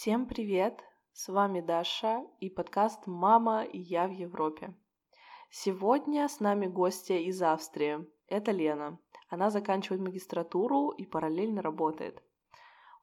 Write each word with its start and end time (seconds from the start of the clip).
Всем 0.00 0.24
привет! 0.24 0.82
С 1.12 1.28
вами 1.28 1.60
Даша 1.60 2.24
и 2.40 2.48
подкаст 2.48 3.06
«Мама 3.06 3.64
и 3.64 3.78
я 3.78 4.08
в 4.08 4.12
Европе». 4.12 4.74
Сегодня 5.50 6.26
с 6.26 6.40
нами 6.40 6.68
гостья 6.68 7.18
из 7.18 7.42
Австрии. 7.42 8.08
Это 8.26 8.50
Лена. 8.50 8.98
Она 9.28 9.50
заканчивает 9.50 10.00
магистратуру 10.00 10.88
и 10.88 11.04
параллельно 11.04 11.60
работает. 11.60 12.22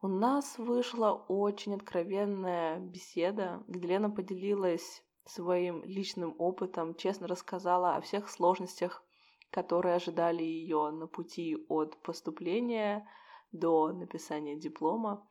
У 0.02 0.07
нас 0.07 0.57
вышла 0.57 1.12
очень 1.28 1.75
откровенная 1.75 2.80
беседа, 2.80 3.64
где 3.68 3.89
Лена 3.89 4.10
поделилась 4.10 5.04
своим 5.24 5.84
личным 5.84 6.34
опытом, 6.39 6.96
честно 6.96 7.28
рассказала 7.28 7.96
о 7.96 8.02
всех 8.02 8.28
сложностях, 8.28 9.04
которые 9.52 9.93
ожидали 9.93 10.42
ее 10.42 10.89
на 10.89 11.06
пути 11.06 11.64
от 11.70 11.96
поступления 12.02 13.07
до 13.52 13.93
написания 13.93 14.56
диплома. 14.56 15.24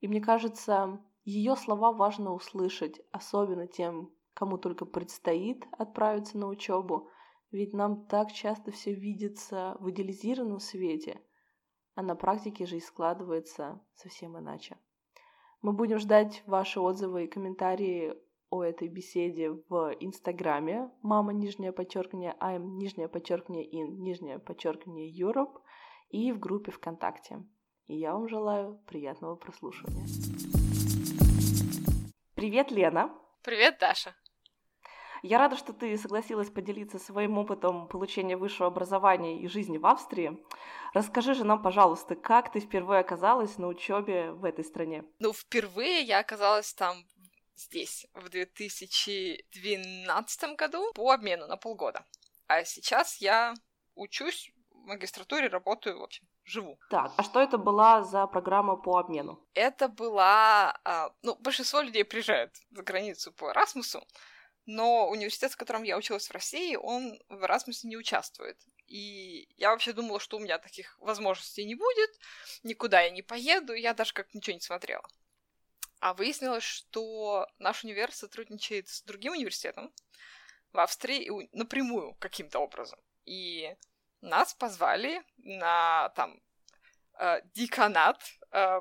И 0.00 0.08
мне 0.08 0.20
кажется, 0.20 0.98
ее 1.24 1.56
слова 1.56 1.92
важно 1.92 2.32
услышать, 2.32 3.00
особенно 3.12 3.66
тем, 3.66 4.12
кому 4.34 4.58
только 4.58 4.84
предстоит 4.84 5.66
отправиться 5.72 6.38
на 6.38 6.48
учебу, 6.48 7.08
ведь 7.50 7.74
нам 7.74 8.06
так 8.06 8.32
часто 8.32 8.72
все 8.72 8.94
видится 8.94 9.76
в 9.78 9.90
идеализированном 9.90 10.58
свете, 10.58 11.20
а 11.94 12.02
на 12.02 12.16
практике 12.16 12.66
же 12.66 12.78
и 12.78 12.80
складывается 12.80 13.80
совсем 13.94 14.38
иначе. 14.38 14.78
Мы 15.60 15.72
будем 15.72 15.98
ждать 15.98 16.42
ваши 16.46 16.80
отзывы 16.80 17.24
и 17.24 17.28
комментарии 17.28 18.14
о 18.50 18.62
этой 18.64 18.88
беседе 18.88 19.50
в 19.68 19.94
Инстаграме 20.00 20.90
мама 21.02 21.32
нижнее 21.32 21.72
подчеркивание 21.72 22.36
I'm 22.40 22.76
нижнее 22.76 23.08
подчеркивание 23.08 23.64
in 23.64 23.96
нижнее 23.98 24.38
подчеркивание 24.38 25.10
Europe 25.10 25.60
и 26.10 26.32
в 26.32 26.38
группе 26.38 26.70
ВКонтакте. 26.72 27.44
И 27.86 27.96
я 27.96 28.12
вам 28.12 28.28
желаю 28.28 28.78
приятного 28.86 29.36
прослушивания. 29.36 30.41
Привет, 32.42 32.72
Лена! 32.72 33.14
Привет, 33.42 33.78
Даша! 33.78 34.16
Я 35.22 35.38
рада, 35.38 35.56
что 35.56 35.72
ты 35.72 35.96
согласилась 35.96 36.50
поделиться 36.50 36.98
своим 36.98 37.38
опытом 37.38 37.86
получения 37.86 38.36
высшего 38.36 38.66
образования 38.66 39.40
и 39.40 39.46
жизни 39.46 39.78
в 39.78 39.86
Австрии. 39.86 40.36
Расскажи 40.92 41.34
же 41.34 41.44
нам, 41.44 41.62
пожалуйста, 41.62 42.16
как 42.16 42.50
ты 42.50 42.58
впервые 42.58 42.98
оказалась 42.98 43.58
на 43.58 43.68
учебе 43.68 44.32
в 44.32 44.44
этой 44.44 44.64
стране? 44.64 45.04
Ну, 45.20 45.32
впервые 45.32 46.02
я 46.02 46.18
оказалась 46.18 46.74
там 46.74 47.06
здесь 47.54 48.08
в 48.12 48.28
2012 48.28 50.56
году 50.56 50.92
по 50.94 51.12
обмену 51.12 51.46
на 51.46 51.56
полгода. 51.56 52.04
А 52.48 52.64
сейчас 52.64 53.18
я 53.18 53.54
учусь 53.94 54.50
в 54.72 54.78
магистратуре, 54.78 55.46
работаю, 55.46 56.00
в 56.00 56.02
общем, 56.02 56.26
живу. 56.44 56.78
Так, 56.90 57.12
а 57.16 57.22
что 57.22 57.40
это 57.40 57.58
была 57.58 58.02
за 58.02 58.26
программа 58.26 58.76
по 58.76 58.98
обмену? 58.98 59.44
Это 59.54 59.88
была... 59.88 60.78
А, 60.84 61.12
ну, 61.22 61.36
большинство 61.36 61.80
людей 61.80 62.04
приезжают 62.04 62.54
за 62.70 62.82
границу 62.82 63.32
по 63.32 63.50
Эрасмусу, 63.50 64.06
но 64.66 65.08
университет, 65.08 65.52
в 65.52 65.56
котором 65.56 65.82
я 65.82 65.96
училась 65.96 66.28
в 66.28 66.32
России, 66.32 66.76
он 66.76 67.18
в 67.28 67.44
Эрасмусе 67.44 67.88
не 67.88 67.96
участвует. 67.96 68.58
И 68.86 69.48
я 69.56 69.70
вообще 69.70 69.92
думала, 69.92 70.20
что 70.20 70.36
у 70.36 70.40
меня 70.40 70.58
таких 70.58 70.98
возможностей 71.00 71.64
не 71.64 71.74
будет, 71.74 72.10
никуда 72.62 73.00
я 73.00 73.10
не 73.10 73.22
поеду, 73.22 73.72
я 73.72 73.94
даже 73.94 74.12
как 74.12 74.34
ничего 74.34 74.54
не 74.54 74.60
смотрела. 74.60 75.08
А 76.00 76.14
выяснилось, 76.14 76.64
что 76.64 77.46
наш 77.58 77.84
универ 77.84 78.12
сотрудничает 78.12 78.88
с 78.88 79.02
другим 79.02 79.32
университетом 79.32 79.92
в 80.72 80.78
Австрии 80.80 81.48
напрямую 81.52 82.14
каким-то 82.14 82.58
образом. 82.58 82.98
И 83.24 83.74
нас 84.22 84.54
позвали 84.54 85.22
на 85.38 86.08
там 86.10 86.40
э, 87.18 87.42
деканат, 87.54 88.22
э, 88.52 88.80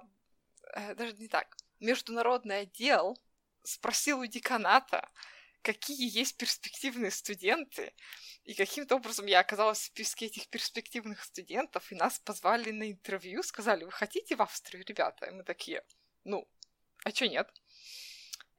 э, 0.74 0.96
даже 0.96 1.14
не 1.14 1.28
так, 1.28 1.58
международный 1.80 2.62
отдел 2.62 3.18
спросил 3.64 4.20
у 4.20 4.26
деканата, 4.26 5.10
какие 5.62 6.10
есть 6.18 6.38
перспективные 6.38 7.12
студенты, 7.12 7.94
и 8.44 8.54
каким-то 8.54 8.96
образом 8.96 9.26
я 9.28 9.40
оказалась 9.40 9.80
в 9.80 9.86
списке 9.86 10.26
этих 10.28 10.48
перспективных 10.48 11.24
студентов, 11.24 11.92
и 11.92 11.96
нас 11.96 12.20
позвали 12.20 12.72
на 12.72 12.90
интервью, 12.92 13.44
сказали, 13.44 13.84
вы 13.84 13.92
хотите 13.92 14.36
в 14.36 14.42
Австрию, 14.42 14.84
ребята? 14.86 15.28
И 15.28 15.32
мы 15.32 15.44
такие, 15.44 15.84
ну, 16.24 16.48
а 17.04 17.12
чё 17.12 17.28
нет? 17.28 17.52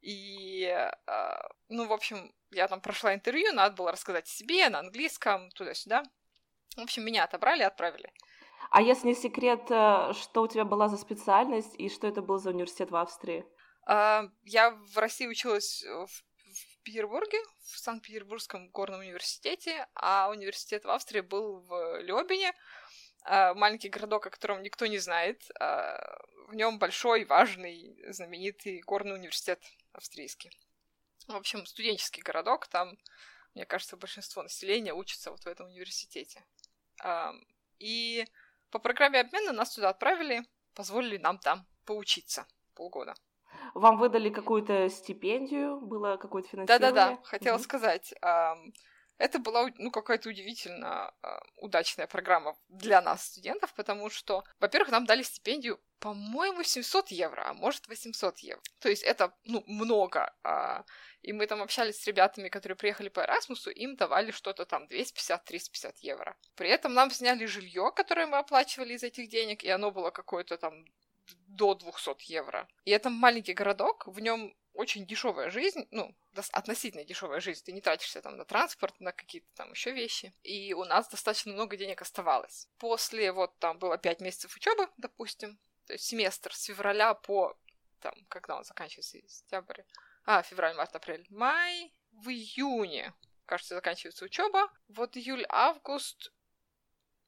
И, 0.00 0.64
э, 0.64 1.36
ну, 1.68 1.86
в 1.86 1.92
общем, 1.92 2.34
я 2.50 2.68
там 2.68 2.80
прошла 2.80 3.14
интервью, 3.14 3.52
надо 3.52 3.74
было 3.76 3.92
рассказать 3.92 4.26
о 4.26 4.30
себе 4.30 4.68
на 4.68 4.80
английском, 4.80 5.50
туда-сюда. 5.50 6.04
В 6.76 6.80
общем, 6.80 7.04
меня 7.04 7.24
отобрали 7.24 7.60
и 7.60 7.66
отправили. 7.66 8.12
А 8.70 8.80
если 8.80 9.08
не 9.08 9.14
секрет, 9.14 9.70
э, 9.70 10.12
что 10.14 10.42
у 10.42 10.48
тебя 10.48 10.64
была 10.64 10.88
за 10.88 10.96
специальность 10.96 11.74
и 11.78 11.88
что 11.88 12.06
это 12.06 12.22
был 12.22 12.38
за 12.38 12.50
университет 12.50 12.90
в 12.90 12.96
Австрии? 12.96 13.44
Э, 13.86 14.28
я 14.44 14.70
в 14.70 14.96
России 14.96 15.26
училась 15.26 15.84
в, 15.84 16.06
в 16.06 16.82
Петербурге, 16.82 17.38
в 17.64 17.78
Санкт-Петербургском 17.78 18.70
горном 18.70 19.00
университете, 19.00 19.86
а 19.94 20.30
университет 20.30 20.84
в 20.84 20.90
Австрии 20.90 21.20
был 21.20 21.60
в 21.60 22.00
Лёбине, 22.00 22.54
э, 23.26 23.54
маленький 23.54 23.88
городок, 23.88 24.26
о 24.26 24.30
котором 24.30 24.62
никто 24.62 24.86
не 24.86 24.98
знает. 24.98 25.42
Э, 25.60 25.98
в 26.48 26.54
нем 26.54 26.78
большой, 26.78 27.24
важный, 27.24 27.96
знаменитый 28.08 28.80
горный 28.80 29.14
университет 29.14 29.62
австрийский. 29.92 30.50
В 31.26 31.36
общем, 31.36 31.66
студенческий 31.66 32.22
городок, 32.22 32.66
там, 32.66 32.98
мне 33.54 33.64
кажется, 33.64 33.96
большинство 33.96 34.42
населения 34.42 34.92
учится 34.92 35.30
вот 35.30 35.44
в 35.44 35.46
этом 35.46 35.66
университете. 35.68 36.44
И 37.78 38.24
по 38.70 38.78
программе 38.78 39.20
обмена 39.20 39.52
нас 39.52 39.74
туда 39.74 39.90
отправили, 39.90 40.42
позволили 40.74 41.18
нам 41.18 41.38
там 41.38 41.66
поучиться 41.84 42.46
полгода. 42.74 43.14
Вам 43.74 43.98
выдали 43.98 44.30
какую-то 44.30 44.88
стипендию, 44.88 45.80
было 45.80 46.16
какое-то 46.16 46.48
финансирование? 46.48 46.92
Да-да-да, 46.92 47.22
хотела 47.22 47.56
угу. 47.56 47.62
сказать. 47.64 48.14
Это 49.22 49.38
была, 49.38 49.70
ну, 49.78 49.92
какая-то 49.92 50.30
удивительно 50.30 51.14
удачная 51.56 52.08
программа 52.08 52.56
для 52.68 53.00
нас, 53.00 53.24
студентов, 53.24 53.72
потому 53.74 54.10
что, 54.10 54.42
во-первых, 54.58 54.90
нам 54.90 55.06
дали 55.06 55.22
стипендию, 55.22 55.80
по-моему, 56.00 56.64
700 56.64 57.12
евро, 57.12 57.42
а 57.46 57.54
может 57.54 57.86
800 57.86 58.38
евро. 58.40 58.60
То 58.80 58.88
есть 58.88 59.04
это, 59.04 59.32
ну, 59.44 59.62
много. 59.68 60.34
А, 60.42 60.84
и 61.20 61.32
мы 61.32 61.46
там 61.46 61.62
общались 61.62 62.02
с 62.02 62.06
ребятами, 62.08 62.48
которые 62.48 62.76
приехали 62.76 63.10
по 63.10 63.20
Эрасмусу, 63.20 63.70
им 63.70 63.94
давали 63.94 64.32
что-то 64.32 64.64
там 64.64 64.86
250-350 64.86 65.94
евро. 66.00 66.36
При 66.56 66.68
этом 66.68 66.92
нам 66.92 67.12
сняли 67.12 67.46
жилье, 67.46 67.92
которое 67.94 68.26
мы 68.26 68.38
оплачивали 68.38 68.94
из 68.94 69.04
этих 69.04 69.28
денег, 69.28 69.62
и 69.62 69.68
оно 69.68 69.92
было 69.92 70.10
какое-то 70.10 70.56
там 70.56 70.84
до 71.46 71.74
200 71.74 72.32
евро. 72.32 72.66
И 72.84 72.90
это 72.90 73.08
маленький 73.08 73.54
городок, 73.54 74.08
в 74.08 74.18
нем 74.18 74.52
очень 74.74 75.06
дешевая 75.06 75.50
жизнь, 75.50 75.86
ну, 75.90 76.14
относительно 76.52 77.04
дешевая 77.04 77.40
жизнь, 77.40 77.62
ты 77.64 77.72
не 77.72 77.80
тратишься 77.80 78.22
там 78.22 78.36
на 78.36 78.44
транспорт, 78.44 78.98
на 79.00 79.12
какие-то 79.12 79.48
там 79.54 79.70
еще 79.72 79.92
вещи. 79.92 80.32
И 80.42 80.72
у 80.74 80.84
нас 80.84 81.08
достаточно 81.08 81.52
много 81.52 81.76
денег 81.76 82.00
оставалось. 82.02 82.68
После 82.78 83.32
вот 83.32 83.58
там 83.58 83.78
было 83.78 83.98
5 83.98 84.20
месяцев 84.20 84.56
учебы, 84.56 84.88
допустим, 84.96 85.58
то 85.86 85.92
есть 85.92 86.04
семестр 86.04 86.54
с 86.54 86.64
февраля 86.64 87.14
по 87.14 87.56
там, 88.00 88.14
когда 88.28 88.56
он 88.56 88.64
заканчивается, 88.64 89.18
сентябрь, 89.28 89.82
а, 90.24 90.42
февраль, 90.42 90.74
март, 90.74 90.94
апрель, 90.96 91.26
май, 91.30 91.92
в 92.10 92.28
июне, 92.28 93.14
кажется, 93.46 93.74
заканчивается 93.74 94.24
учеба. 94.24 94.70
Вот 94.88 95.16
июль, 95.16 95.46
август, 95.48 96.32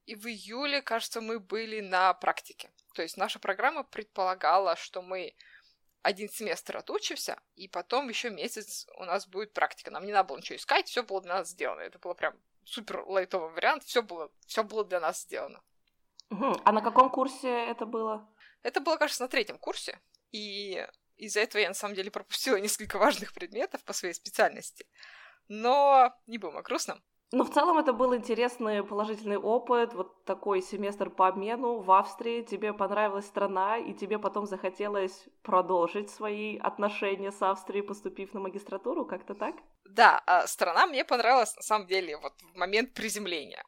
и 0.06 0.14
в 0.14 0.26
июле, 0.26 0.82
кажется, 0.82 1.20
мы 1.20 1.40
были 1.40 1.80
на 1.80 2.12
практике. 2.14 2.70
То 2.94 3.02
есть 3.02 3.16
наша 3.16 3.38
программа 3.38 3.84
предполагала, 3.84 4.76
что 4.76 5.00
мы 5.00 5.34
один 6.04 6.28
семестр 6.28 6.76
отучимся, 6.76 7.40
и 7.56 7.66
потом 7.66 8.10
еще 8.10 8.28
месяц 8.28 8.86
у 8.98 9.04
нас 9.04 9.26
будет 9.26 9.54
практика. 9.54 9.90
Нам 9.90 10.04
не 10.04 10.12
надо 10.12 10.28
было 10.28 10.36
ничего 10.36 10.56
искать, 10.56 10.86
все 10.86 11.02
было 11.02 11.22
для 11.22 11.34
нас 11.34 11.48
сделано. 11.48 11.80
Это 11.80 11.98
было 11.98 12.12
прям 12.12 12.34
супер 12.62 13.04
лайтовый 13.06 13.50
вариант, 13.50 13.84
все 13.84 14.02
было, 14.02 14.30
все 14.46 14.62
было 14.62 14.84
для 14.84 15.00
нас 15.00 15.22
сделано. 15.22 15.62
Угу. 16.28 16.60
А 16.62 16.72
на 16.72 16.82
каком 16.82 17.08
курсе 17.08 17.48
это 17.48 17.86
было? 17.86 18.28
Это 18.62 18.80
было, 18.80 18.98
кажется, 18.98 19.22
на 19.22 19.28
третьем 19.28 19.58
курсе. 19.58 19.98
И 20.30 20.86
из-за 21.16 21.40
этого 21.40 21.62
я, 21.62 21.68
на 21.68 21.74
самом 21.74 21.94
деле, 21.94 22.10
пропустила 22.10 22.56
несколько 22.60 22.98
важных 22.98 23.32
предметов 23.32 23.82
по 23.84 23.94
своей 23.94 24.12
специальности. 24.12 24.86
Но 25.48 26.14
не 26.26 26.36
будем 26.36 26.58
о 26.58 26.62
грустном. 26.62 27.02
Но 27.32 27.42
в 27.42 27.50
целом 27.50 27.78
это 27.78 27.92
был 27.92 28.14
интересный 28.14 28.84
положительный 28.84 29.38
опыт, 29.38 29.92
вот 29.92 30.24
такой 30.24 30.62
семестр 30.62 31.10
по 31.10 31.26
обмену 31.26 31.80
в 31.80 31.90
Австрии. 31.90 32.42
Тебе 32.42 32.72
понравилась 32.72 33.26
страна, 33.26 33.76
и 33.76 33.92
тебе 33.92 34.20
потом 34.20 34.46
захотелось 34.46 35.26
продолжить 35.42 36.10
свои 36.10 36.56
отношения 36.58 37.32
с 37.32 37.42
Австрией, 37.42 37.82
поступив 37.82 38.34
на 38.34 38.40
магистратуру, 38.40 39.04
как-то 39.04 39.34
так? 39.34 39.56
Да, 39.84 40.22
а 40.26 40.46
страна 40.46 40.86
мне 40.86 41.04
понравилась 41.04 41.56
на 41.56 41.62
самом 41.62 41.86
деле 41.88 42.16
вот 42.18 42.34
в 42.40 42.56
момент 42.56 42.94
приземления. 42.94 43.64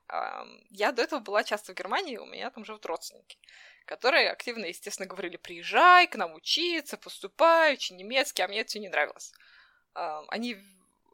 Я 0.70 0.92
до 0.92 1.02
этого 1.02 1.20
была 1.20 1.42
часто 1.42 1.72
в 1.72 1.76
Германии, 1.76 2.18
у 2.18 2.26
меня 2.26 2.50
там 2.50 2.64
живут 2.64 2.86
родственники, 2.86 3.38
которые 3.84 4.30
активно, 4.30 4.66
естественно, 4.66 5.08
говорили, 5.08 5.38
приезжай 5.38 6.06
к 6.06 6.14
нам 6.14 6.34
учиться, 6.34 6.96
поступай, 6.96 7.74
учи 7.74 7.94
немецкий, 7.94 8.42
а 8.42 8.48
мне 8.48 8.60
это 8.60 8.68
все 8.68 8.78
не 8.78 8.88
нравилось. 8.88 9.32
Они 9.94 10.56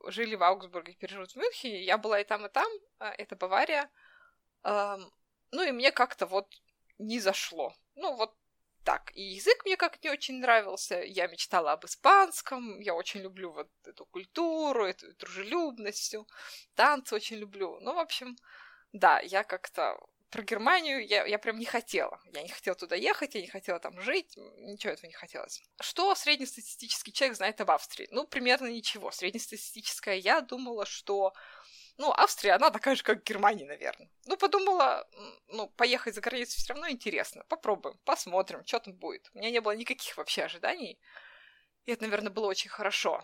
жили 0.06 0.34
в 0.34 0.42
Аугсбурге, 0.42 0.92
теперь 0.92 1.10
живут 1.10 1.32
в 1.32 1.36
Мюнхене. 1.36 1.82
Я 1.82 1.98
была 1.98 2.20
и 2.20 2.24
там, 2.24 2.46
и 2.46 2.48
там. 2.48 2.70
А, 2.98 3.12
это 3.12 3.36
Бавария. 3.36 3.90
Ну 4.64 5.62
и 5.62 5.70
мне 5.70 5.92
как-то 5.92 6.26
вот 6.26 6.48
не 6.98 7.20
зашло. 7.20 7.74
Ну 7.94 8.14
вот 8.16 8.34
так. 8.84 9.12
И 9.14 9.22
язык 9.22 9.64
мне 9.64 9.76
как 9.76 10.02
не 10.02 10.10
очень 10.10 10.40
нравился. 10.40 11.02
Я 11.02 11.26
мечтала 11.26 11.72
об 11.72 11.84
испанском. 11.84 12.80
Я 12.80 12.94
очень 12.94 13.20
люблю 13.20 13.52
вот 13.52 13.70
эту 13.84 14.06
культуру, 14.06 14.86
эту 14.86 15.14
дружелюбность, 15.14 15.98
всю. 15.98 16.26
Танцы 16.74 17.14
очень 17.14 17.36
люблю. 17.36 17.78
Ну, 17.80 17.94
в 17.94 17.98
общем, 17.98 18.36
да, 18.92 19.20
я 19.20 19.44
как-то 19.44 19.98
про 20.32 20.42
Германию 20.42 21.06
я, 21.06 21.26
я 21.26 21.38
прям 21.38 21.58
не 21.58 21.66
хотела. 21.66 22.18
Я 22.32 22.42
не 22.42 22.48
хотела 22.48 22.74
туда 22.74 22.96
ехать, 22.96 23.34
я 23.34 23.42
не 23.42 23.48
хотела 23.48 23.78
там 23.78 24.00
жить, 24.00 24.34
ничего 24.56 24.94
этого 24.94 25.06
не 25.06 25.12
хотелось. 25.12 25.62
Что 25.80 26.14
среднестатистический 26.14 27.12
человек 27.12 27.36
знает 27.36 27.60
об 27.60 27.70
Австрии? 27.70 28.08
Ну, 28.10 28.26
примерно 28.26 28.68
ничего. 28.68 29.10
Среднестатистическая 29.10 30.16
я 30.16 30.40
думала, 30.40 30.86
что 30.86 31.34
ну, 31.98 32.10
Австрия, 32.12 32.52
она 32.52 32.70
такая 32.70 32.96
же, 32.96 33.02
как 33.02 33.22
Германия, 33.22 33.66
наверное. 33.66 34.08
Ну, 34.24 34.38
подумала, 34.38 35.06
ну, 35.48 35.68
поехать 35.68 36.14
за 36.14 36.22
границу 36.22 36.58
все 36.58 36.72
равно 36.72 36.88
интересно. 36.88 37.44
Попробуем, 37.48 37.98
посмотрим, 38.04 38.64
что 38.64 38.80
там 38.80 38.94
будет. 38.94 39.30
У 39.34 39.38
меня 39.38 39.50
не 39.50 39.60
было 39.60 39.72
никаких 39.72 40.16
вообще 40.16 40.44
ожиданий. 40.44 40.98
И 41.84 41.92
это, 41.92 42.04
наверное, 42.04 42.32
было 42.32 42.46
очень 42.46 42.70
хорошо. 42.70 43.22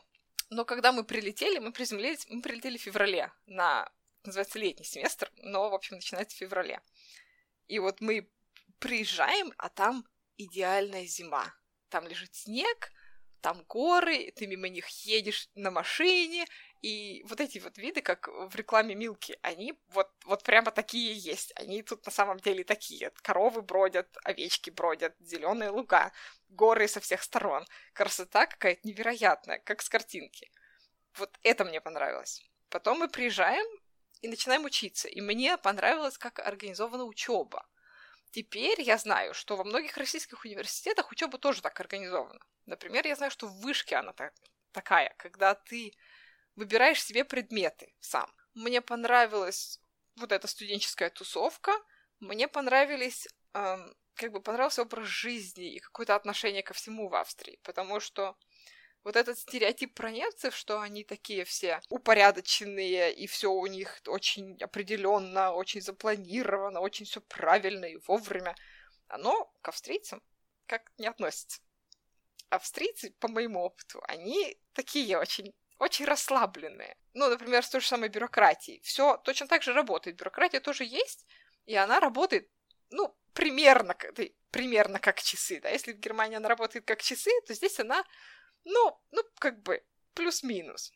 Но 0.51 0.67
когда 0.67 0.93
мы 0.93 1.05
прилетели, 1.05 1.59
мы 1.59 1.73
приземлились, 1.73 2.27
мы 2.29 2.43
прилетели 2.43 2.77
в 2.77 2.83
феврале 2.83 3.33
на 3.47 3.91
называется 4.29 4.59
летний 4.59 4.85
семестр, 4.85 5.31
но, 5.37 5.71
в 5.71 5.75
общем, 5.75 5.97
начинается 5.97 6.37
в 6.37 6.39
феврале. 6.39 6.81
И 7.67 7.79
вот 7.79 8.01
мы 8.01 8.31
приезжаем, 8.79 9.53
а 9.59 9.69
там 9.69 10.07
идеальная 10.37 11.07
зима. 11.07 11.55
Там 11.89 12.07
лежит 12.07 12.35
снег, 12.35 12.93
там 13.41 13.65
горы, 13.69 14.33
ты 14.33 14.47
мимо 14.47 14.69
них 14.69 14.89
едешь 15.05 15.49
на 15.55 15.71
машине, 15.71 16.47
и 16.81 17.25
вот 17.29 17.41
эти 17.41 17.59
вот 17.59 17.77
виды, 17.77 18.03
как 18.03 18.29
в 18.29 18.55
рекламе 18.55 18.95
Милки, 18.95 19.39
они 19.43 19.75
вот, 19.89 20.11
вот 20.25 20.45
прямо 20.45 20.71
такие 20.71 21.13
есть. 21.13 21.53
Они 21.57 21.83
тут 21.83 22.07
на 22.07 22.13
самом 22.13 22.39
деле 22.39 22.63
такие. 22.63 23.11
Коровы 23.23 23.63
бродят, 23.63 24.17
овечки 24.23 24.71
бродят, 24.71 25.15
зеленые 25.19 25.71
луга, 25.71 26.13
горы 26.49 26.87
со 26.87 27.01
всех 27.01 27.23
сторон. 27.23 27.67
Красота 27.95 28.47
какая-то 28.47 28.87
невероятная, 28.87 29.59
как 29.59 29.83
с 29.83 29.89
картинки. 29.89 30.53
Вот 31.17 31.37
это 31.43 31.65
мне 31.65 31.81
понравилось. 31.81 32.49
Потом 32.69 33.01
мы 33.01 33.09
приезжаем, 33.09 33.67
и 34.23 34.29
начинаем 34.29 34.65
учиться. 34.65 35.09
И 35.09 35.21
мне 35.21 35.57
понравилось, 35.57 36.19
как 36.19 36.39
организована 36.39 37.05
учеба. 37.05 37.67
Теперь 38.31 38.81
я 38.81 38.99
знаю, 38.99 39.35
что 39.35 39.57
во 39.57 39.65
многих 39.65 39.97
российских 39.97 40.45
университетах 40.45 41.11
учеба 41.11 41.39
тоже 41.39 41.63
так 41.63 41.81
организована. 41.81 42.41
Например, 42.67 43.07
я 43.07 43.17
знаю, 43.17 43.31
что 43.31 43.47
в 43.47 43.61
вышке 43.61 43.97
она 43.97 44.13
так, 44.13 44.35
такая, 44.73 45.15
когда 45.19 45.55
ты 45.55 45.95
выбираешь 46.55 47.03
себе 47.03 47.25
предметы 47.25 47.95
сам. 48.01 48.31
Мне 48.55 48.81
понравилась 48.81 49.81
вот 50.17 50.33
эта 50.33 50.47
студенческая 50.47 51.11
тусовка, 51.11 51.73
мне 52.21 52.49
понравились, 52.49 53.29
эм, 53.55 53.95
как 54.15 54.33
бы 54.33 54.41
понравился 54.43 54.83
образ 54.83 55.07
жизни 55.07 55.75
и 55.75 55.79
какое-то 55.79 56.17
отношение 56.17 56.63
ко 56.63 56.75
всему 56.75 57.09
в 57.09 57.15
Австрии, 57.15 57.61
потому 57.63 58.01
что 58.01 58.37
вот 59.05 59.17
этот 59.17 59.39
стереотип 59.39 59.95
про 59.95 60.11
немцев, 60.11 60.55
что 60.55 60.81
они 60.81 61.05
такие 61.05 61.45
все 61.45 61.81
упорядоченные, 61.89 63.13
и 63.15 63.27
все 63.27 63.51
у 63.51 63.67
них 63.67 64.01
очень 64.07 64.57
определенно, 64.61 65.53
очень 65.53 65.81
запланировано, 65.81 66.81
очень 66.81 67.07
все 67.07 67.21
правильно 67.21 67.87
и 67.87 67.99
вовремя, 68.07 68.55
оно 69.09 69.53
к 69.63 69.69
австрийцам 69.69 70.23
как 70.67 70.93
не 70.99 71.07
относится. 71.07 71.61
Австрийцы, 72.51 73.11
по 73.19 73.29
моему 73.29 73.61
опыту, 73.61 74.03
они 74.07 74.59
такие 74.73 75.19
очень 75.19 75.55
очень 75.79 76.07
расслабленные. 76.07 76.97
Ну, 77.15 77.29
например, 77.29 77.65
с 77.65 77.71
той 77.71 77.81
же 77.81 77.87
самой 77.87 78.09
бюрократией. 78.09 78.81
Все 78.83 79.17
точно 79.19 79.47
так 79.47 79.63
же 79.63 79.73
работает. 79.73 80.17
Бюрократия 80.17 80.61
тоже 80.61 80.85
есть, 80.85 81.25
и 81.67 81.75
она 81.77 82.01
работает, 82.01 82.51
ну, 82.91 83.17
примерно, 83.33 83.97
примерно 84.51 84.99
как 84.99 85.23
часы, 85.23 85.61
да. 85.61 85.69
Если 85.71 85.93
в 85.93 85.99
Германии 85.99 86.37
она 86.37 86.49
работает 86.49 86.85
как 86.85 87.01
часы, 87.01 87.31
то 87.47 87.55
здесь 87.55 87.79
она 87.79 88.05
ну, 88.65 89.01
ну, 89.11 89.23
как 89.39 89.63
бы, 89.63 89.85
плюс-минус. 90.15 90.93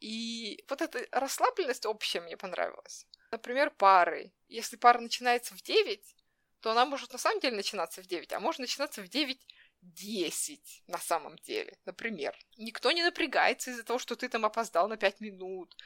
И 0.00 0.64
вот 0.68 0.82
эта 0.82 1.06
расслабленность 1.12 1.86
общая 1.86 2.20
мне 2.20 2.36
понравилась. 2.36 3.06
Например, 3.30 3.70
пары. 3.70 4.32
Если 4.48 4.76
пара 4.76 5.00
начинается 5.00 5.54
в 5.54 5.62
9, 5.62 6.16
то 6.60 6.70
она 6.70 6.84
может 6.86 7.12
на 7.12 7.18
самом 7.18 7.40
деле 7.40 7.56
начинаться 7.56 8.02
в 8.02 8.06
9, 8.06 8.32
а 8.32 8.40
может 8.40 8.60
начинаться 8.60 9.02
в 9.02 9.08
9 9.08 9.40
10 9.84 10.82
на 10.86 10.98
самом 10.98 11.36
деле, 11.36 11.76
например. 11.84 12.36
Никто 12.56 12.90
не 12.92 13.02
напрягается 13.02 13.70
из-за 13.70 13.84
того, 13.84 13.98
что 13.98 14.16
ты 14.16 14.28
там 14.28 14.44
опоздал 14.44 14.88
на 14.88 14.96
5 14.96 15.20
минут. 15.20 15.76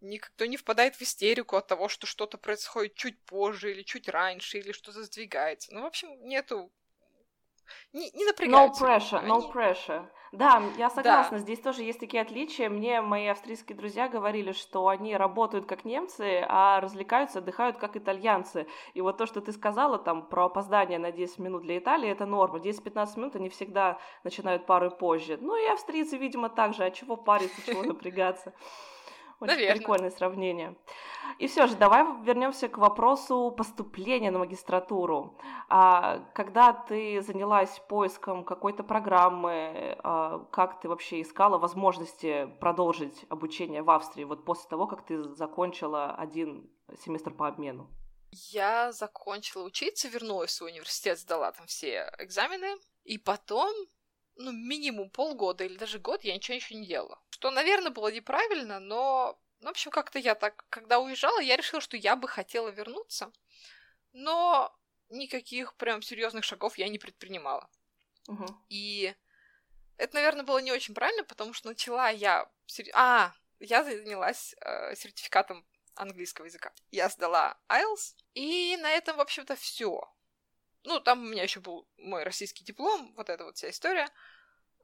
Никто 0.00 0.46
не 0.46 0.56
впадает 0.56 0.96
в 0.96 1.02
истерику 1.02 1.56
от 1.56 1.68
того, 1.68 1.88
что 1.88 2.06
что-то 2.06 2.38
происходит 2.38 2.94
чуть 2.94 3.20
позже 3.24 3.72
или 3.72 3.82
чуть 3.82 4.08
раньше, 4.08 4.58
или 4.58 4.72
что-то 4.72 5.04
сдвигается. 5.04 5.72
Ну, 5.72 5.82
в 5.82 5.86
общем, 5.86 6.08
нету 6.26 6.72
не, 7.92 8.10
не 8.12 8.24
напрягаются. 8.24 8.84
No 8.84 8.88
pressure, 8.88 9.26
no 9.26 9.38
Они... 9.38 9.50
pressure. 9.52 10.06
Да, 10.32 10.62
я 10.78 10.88
согласна, 10.88 11.36
да. 11.36 11.42
здесь 11.42 11.60
тоже 11.60 11.82
есть 11.82 12.00
такие 12.00 12.22
отличия. 12.22 12.70
Мне 12.70 13.02
мои 13.02 13.26
австрийские 13.26 13.76
друзья 13.76 14.08
говорили, 14.08 14.52
что 14.52 14.88
они 14.88 15.14
работают 15.14 15.66
как 15.66 15.84
немцы, 15.84 16.42
а 16.48 16.80
развлекаются, 16.80 17.40
отдыхают 17.40 17.76
как 17.76 17.98
итальянцы. 17.98 18.66
И 18.94 19.02
вот 19.02 19.18
то, 19.18 19.26
что 19.26 19.42
ты 19.42 19.52
сказала 19.52 19.98
там 19.98 20.26
про 20.26 20.46
опоздание 20.46 20.98
на 20.98 21.12
10 21.12 21.38
минут 21.38 21.62
для 21.64 21.76
Италии, 21.76 22.08
это 22.08 22.24
норма. 22.24 22.60
10-15 22.60 23.18
минут 23.18 23.36
они 23.36 23.50
всегда 23.50 23.98
начинают 24.24 24.64
пару 24.64 24.90
позже. 24.90 25.36
Ну 25.38 25.54
и 25.54 25.70
австрийцы, 25.70 26.16
видимо, 26.16 26.48
так 26.48 26.72
же. 26.72 26.84
А 26.84 26.90
чего 26.90 27.16
париться, 27.16 27.60
чего 27.66 27.82
напрягаться? 27.82 28.54
Очень 29.42 29.54
Наверное. 29.54 29.76
прикольное 29.76 30.10
сравнение. 30.10 30.76
И 31.40 31.48
все 31.48 31.66
же, 31.66 31.74
давай 31.74 32.04
вернемся 32.22 32.68
к 32.68 32.78
вопросу 32.78 33.52
поступления 33.56 34.30
на 34.30 34.38
магистратуру. 34.38 35.36
А, 35.68 36.20
когда 36.32 36.72
ты 36.72 37.20
занялась 37.22 37.80
поиском 37.88 38.44
какой-то 38.44 38.84
программы, 38.84 39.98
а, 40.04 40.46
как 40.52 40.80
ты 40.80 40.88
вообще 40.88 41.22
искала 41.22 41.58
возможности 41.58 42.46
продолжить 42.60 43.24
обучение 43.30 43.82
в 43.82 43.90
Австрии, 43.90 44.22
вот 44.22 44.44
после 44.44 44.70
того, 44.70 44.86
как 44.86 45.04
ты 45.04 45.20
закончила 45.34 46.14
один 46.14 46.70
семестр 47.04 47.32
по 47.32 47.48
обмену? 47.48 47.90
Я 48.30 48.92
закончила 48.92 49.64
учиться, 49.64 50.06
вернулась 50.06 50.60
в 50.60 50.64
университет, 50.64 51.18
сдала 51.18 51.50
там 51.50 51.66
все 51.66 52.12
экзамены, 52.18 52.76
и 53.02 53.18
потом 53.18 53.74
ну, 54.36 54.52
минимум 54.52 55.10
полгода 55.10 55.64
или 55.64 55.76
даже 55.76 55.98
год 55.98 56.24
я 56.24 56.34
ничего 56.34 56.56
еще 56.56 56.74
не 56.74 56.86
делала. 56.86 57.20
Что, 57.30 57.50
наверное, 57.50 57.90
было 57.90 58.10
неправильно, 58.12 58.80
но, 58.80 59.38
ну, 59.60 59.68
в 59.68 59.70
общем, 59.70 59.90
как-то 59.90 60.18
я 60.18 60.34
так, 60.34 60.64
когда 60.70 60.98
уезжала, 60.98 61.40
я 61.40 61.56
решила, 61.56 61.80
что 61.80 61.96
я 61.96 62.16
бы 62.16 62.28
хотела 62.28 62.68
вернуться, 62.68 63.32
но 64.12 64.74
никаких 65.08 65.74
прям 65.76 66.02
серьезных 66.02 66.44
шагов 66.44 66.78
я 66.78 66.88
не 66.88 66.98
предпринимала. 66.98 67.68
Угу. 68.28 68.46
И 68.68 69.14
это, 69.96 70.14
наверное, 70.14 70.44
было 70.44 70.58
не 70.58 70.72
очень 70.72 70.94
правильно, 70.94 71.24
потому 71.24 71.52
что 71.52 71.68
начала 71.68 72.08
я... 72.08 72.50
А, 72.94 73.32
я 73.60 73.84
занялась 73.84 74.54
э, 74.60 74.94
сертификатом 74.96 75.64
английского 75.94 76.46
языка. 76.46 76.72
Я 76.90 77.08
сдала 77.08 77.56
IELTS, 77.68 78.14
и 78.34 78.76
на 78.78 78.90
этом, 78.90 79.16
в 79.16 79.20
общем-то, 79.20 79.56
все. 79.56 80.12
Ну, 80.84 81.00
там 81.00 81.20
у 81.20 81.28
меня 81.28 81.42
еще 81.42 81.60
был 81.60 81.88
мой 81.96 82.22
российский 82.24 82.64
диплом, 82.64 83.12
вот 83.16 83.28
эта 83.28 83.44
вот 83.44 83.56
вся 83.56 83.70
история. 83.70 84.08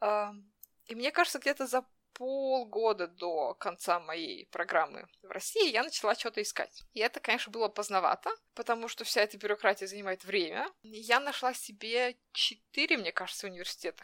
И 0.00 0.94
мне 0.94 1.10
кажется, 1.10 1.38
где-то 1.38 1.66
за 1.66 1.84
полгода 2.14 3.06
до 3.06 3.54
конца 3.54 4.00
моей 4.00 4.46
программы 4.46 5.06
в 5.22 5.30
России 5.30 5.70
я 5.70 5.84
начала 5.84 6.16
что-то 6.16 6.42
искать. 6.42 6.82
И 6.92 6.98
это, 6.98 7.20
конечно, 7.20 7.52
было 7.52 7.68
поздновато, 7.68 8.30
потому 8.54 8.88
что 8.88 9.04
вся 9.04 9.20
эта 9.20 9.38
бюрократия 9.38 9.86
занимает 9.86 10.24
время. 10.24 10.68
Я 10.82 11.20
нашла 11.20 11.54
себе 11.54 12.16
четыре, 12.32 12.96
мне 12.96 13.12
кажется, 13.12 13.46
университета, 13.46 14.02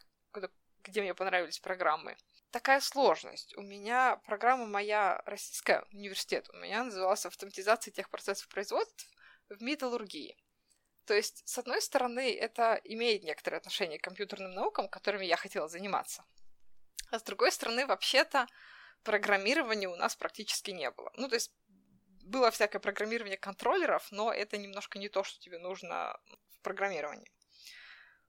где 0.85 1.01
мне 1.01 1.15
понравились 1.15 1.59
программы. 1.59 2.17
Такая 2.51 2.81
сложность. 2.81 3.57
У 3.57 3.63
меня 3.63 4.21
программа 4.27 4.67
моя 4.67 5.21
российская, 5.27 5.85
университет, 5.93 6.49
у 6.53 6.57
меня 6.59 6.85
называлась 6.85 7.27
«Автоматизация 7.27 7.91
тех 7.91 8.09
процессов 8.11 8.47
производств 8.49 9.09
в 9.49 9.61
металлургии». 9.61 10.37
То 11.07 11.15
есть, 11.15 11.43
с 11.47 11.59
одной 11.59 11.83
стороны, 11.83 12.35
это 12.35 12.81
имеет 12.85 13.25
некоторое 13.25 13.59
отношение 13.59 13.99
к 13.99 14.05
компьютерным 14.05 14.53
наукам, 14.53 14.89
которыми 14.89 15.25
я 15.27 15.37
хотела 15.37 15.69
заниматься. 15.69 16.25
А 17.11 17.19
с 17.19 17.23
другой 17.23 17.53
стороны, 17.53 17.87
вообще-то, 17.87 18.47
программирования 19.03 19.89
у 19.89 19.97
нас 19.97 20.17
практически 20.17 20.71
не 20.71 20.91
было. 20.91 21.13
Ну, 21.17 21.29
то 21.29 21.35
есть, 21.35 21.53
было 22.25 22.51
всякое 22.51 22.79
программирование 22.79 23.37
контроллеров, 23.37 24.11
но 24.11 24.33
это 24.33 24.57
немножко 24.57 24.99
не 24.99 25.09
то, 25.09 25.23
что 25.25 25.39
тебе 25.41 25.59
нужно 25.59 26.19
в 26.51 26.61
программировании. 26.63 27.31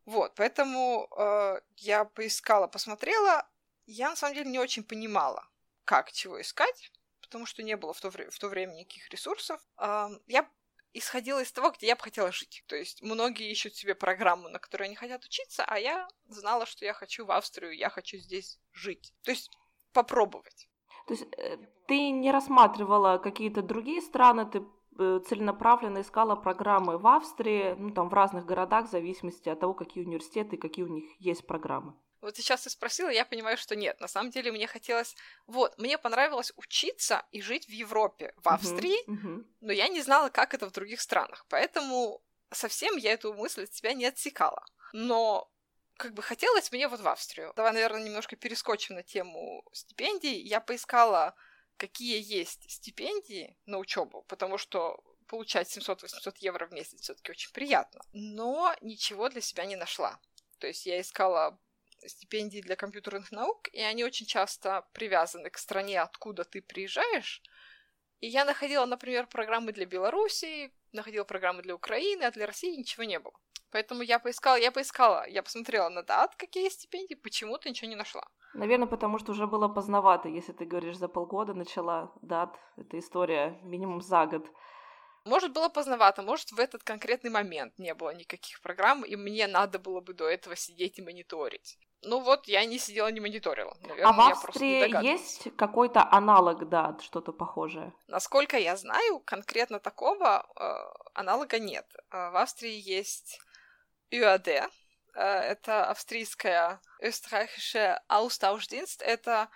Вот, 0.06 0.36
поэтому 0.36 1.08
э, 1.18 1.62
я 1.78 2.06
поискала, 2.06 2.68
посмотрела. 2.68 3.50
Я 3.88 4.10
на 4.10 4.16
самом 4.16 4.36
деле 4.36 4.50
не 4.50 4.60
очень 4.60 4.84
понимала, 4.84 5.48
как 5.84 6.12
чего 6.12 6.40
искать, 6.40 6.92
потому 7.22 7.46
что 7.46 7.64
не 7.64 7.76
было 7.76 7.94
в 7.94 8.02
то, 8.02 8.10
вре- 8.10 8.30
в 8.30 8.38
то 8.38 8.50
время 8.50 8.74
никаких 8.74 9.10
ресурсов. 9.10 9.60
Э, 9.80 10.10
я 10.28 10.48
исходила 10.96 11.42
из 11.42 11.52
того, 11.52 11.72
где 11.72 11.88
я 11.88 11.96
бы 11.96 12.02
хотела 12.02 12.32
жить. 12.32 12.64
То 12.68 12.76
есть 12.76 13.02
многие 13.02 13.52
ищут 13.52 13.76
себе 13.76 13.96
программу, 13.96 14.50
на 14.50 14.60
которой 14.60 14.84
они 14.84 14.96
хотят 14.96 15.24
учиться, 15.26 15.64
а 15.66 15.78
я 15.78 16.08
знала, 16.28 16.66
что 16.66 16.86
я 16.86 16.94
хочу 16.94 17.26
в 17.26 17.32
Австрию, 17.32 17.76
я 17.76 17.90
хочу 17.90 18.18
здесь 18.18 18.60
жить. 18.72 19.14
То 19.24 19.32
есть 19.32 19.52
попробовать. 19.94 20.70
То 21.08 21.14
есть 21.14 21.28
э, 21.38 21.58
ты 21.88 22.10
не 22.12 22.32
рассматривала 22.32 23.18
какие-то 23.18 23.62
другие 23.62 24.02
страны, 24.02 24.46
ты 24.46 24.64
э, 24.98 25.20
целенаправленно 25.28 26.00
искала 26.00 26.36
программы 26.36 26.98
в 26.98 27.06
Австрии, 27.06 27.76
ну, 27.78 27.92
там, 27.92 28.10
в 28.10 28.14
разных 28.14 28.46
городах, 28.46 28.88
в 28.88 28.92
зависимости 28.92 29.50
от 29.50 29.60
того, 29.60 29.74
какие 29.74 30.06
университеты, 30.06 30.58
какие 30.58 30.86
у 30.86 30.94
них 30.94 31.06
есть 31.20 31.46
программы. 31.46 31.94
Вот 32.26 32.36
сейчас 32.38 32.64
ты 32.64 32.72
спросила, 32.72 33.10
я 33.10 33.24
понимаю, 33.24 33.56
что 33.56 33.76
нет. 33.76 34.00
На 34.00 34.08
самом 34.08 34.32
деле 34.32 34.52
мне 34.52 34.66
хотелось... 34.66 35.16
Вот, 35.46 35.78
мне 35.78 36.00
понравилось 36.00 36.52
учиться 36.56 37.24
и 37.32 37.40
жить 37.40 37.68
в 37.68 37.72
Европе, 37.72 38.34
в 38.38 38.48
Австрии, 38.48 38.98
uh-huh, 39.08 39.14
uh-huh. 39.14 39.46
но 39.62 39.72
я 39.72 39.88
не 39.90 40.02
знала, 40.02 40.30
как 40.30 40.56
это 40.56 40.68
в 40.68 40.72
других 40.72 41.02
странах. 41.02 41.46
Поэтому 41.50 42.24
совсем 42.52 42.98
я 42.98 43.14
эту 43.14 43.32
мысль 43.36 43.66
от 43.66 43.74
себя 43.76 43.94
не 43.94 44.06
отсекала. 44.06 44.66
Но 44.92 45.52
как 45.98 46.16
бы 46.16 46.24
хотелось 46.24 46.72
мне 46.72 46.88
вот 46.88 47.00
в 47.00 47.08
Австрию. 47.08 47.54
Давай, 47.56 47.74
наверное, 47.74 48.04
немножко 48.04 48.36
перескочим 48.36 48.96
на 48.96 49.04
тему 49.04 49.64
стипендий. 49.72 50.42
Я 50.42 50.62
поискала, 50.62 51.36
какие 51.78 52.20
есть 52.20 52.72
стипендии 52.72 53.56
на 53.68 53.78
учебу, 53.78 54.24
потому 54.28 54.58
что 54.58 55.00
получать 55.28 55.78
700-800 55.78 56.38
евро 56.40 56.66
в 56.66 56.72
месяц 56.72 57.02
все-таки 57.02 57.32
очень 57.32 57.54
приятно. 57.54 58.02
Но 58.14 58.76
ничего 58.82 59.30
для 59.30 59.42
себя 59.42 59.66
не 59.66 59.76
нашла. 59.76 60.20
То 60.58 60.66
есть 60.66 60.88
я 60.88 61.00
искала 61.00 61.60
стипендии 62.08 62.62
для 62.62 62.76
компьютерных 62.76 63.32
наук, 63.32 63.68
и 63.72 63.82
они 63.82 64.04
очень 64.04 64.26
часто 64.26 64.86
привязаны 64.94 65.50
к 65.50 65.58
стране, 65.58 66.02
откуда 66.02 66.44
ты 66.44 66.62
приезжаешь. 66.62 67.42
И 68.20 68.28
я 68.28 68.46
находила, 68.46 68.86
например, 68.86 69.28
программы 69.28 69.72
для 69.72 69.86
Белоруссии, 69.86 70.72
находила 70.92 71.24
программы 71.24 71.62
для 71.62 71.76
Украины, 71.76 72.24
а 72.24 72.32
для 72.32 72.46
России 72.46 72.78
ничего 72.78 73.04
не 73.04 73.20
было. 73.20 73.34
Поэтому 73.72 74.04
я 74.04 74.20
поискала, 74.20 74.56
я 74.56 74.72
поискала, 74.72 75.28
я 75.28 75.44
посмотрела 75.44 75.90
на 75.90 76.02
дат, 76.02 76.36
какие 76.36 76.70
стипендии, 76.70 77.16
почему-то 77.16 77.70
ничего 77.70 77.90
не 77.90 77.96
нашла. 77.96 78.24
Наверное, 78.54 78.88
потому 78.88 79.20
что 79.20 79.34
уже 79.34 79.48
было 79.48 79.68
поздновато, 79.68 80.30
если 80.30 80.54
ты 80.54 80.66
говоришь, 80.66 80.98
за 80.98 81.10
полгода 81.10 81.54
начала 81.54 82.14
дат, 82.22 82.58
это 82.78 82.98
история 82.98 83.60
минимум 83.64 84.02
за 84.02 84.26
год. 84.28 84.48
Может, 85.26 85.54
было 85.54 85.70
поздновато, 85.70 86.22
может, 86.22 86.52
в 86.52 86.60
этот 86.60 86.84
конкретный 86.84 87.32
момент 87.32 87.80
не 87.80 87.96
было 87.96 88.14
никаких 88.14 88.62
программ, 88.62 89.04
и 89.04 89.16
мне 89.16 89.48
надо 89.48 89.80
было 89.80 90.00
бы 90.00 90.14
до 90.14 90.30
этого 90.30 90.56
сидеть 90.56 91.00
и 91.00 91.02
мониторить. 91.02 91.80
Ну 92.04 92.20
вот, 92.20 92.48
я 92.48 92.64
не 92.66 92.78
сидела, 92.78 93.12
не 93.12 93.20
мониторила. 93.20 93.76
Наверное, 93.82 94.06
а 94.06 94.14
в 94.14 94.20
Австрии 94.20 95.04
есть 95.04 95.48
какой-то 95.58 96.08
аналог, 96.12 96.70
да, 96.70 96.96
что-то 97.02 97.34
похожее? 97.34 97.92
Насколько 98.08 98.58
я 98.58 98.76
знаю, 98.78 99.20
конкретно 99.20 99.80
такого 99.80 100.46
э, 100.56 101.10
аналога 101.16 101.58
нет. 101.58 101.88
Э, 102.12 102.30
в 102.30 102.36
Австрии 102.36 102.80
есть 102.80 103.40
ЮАД, 104.12 104.48
э, 104.48 104.70
это 105.16 105.90
австрийская 105.90 106.80
österreichische 107.02 107.98
Austauschdienst, 108.08 109.02
это 109.02 109.50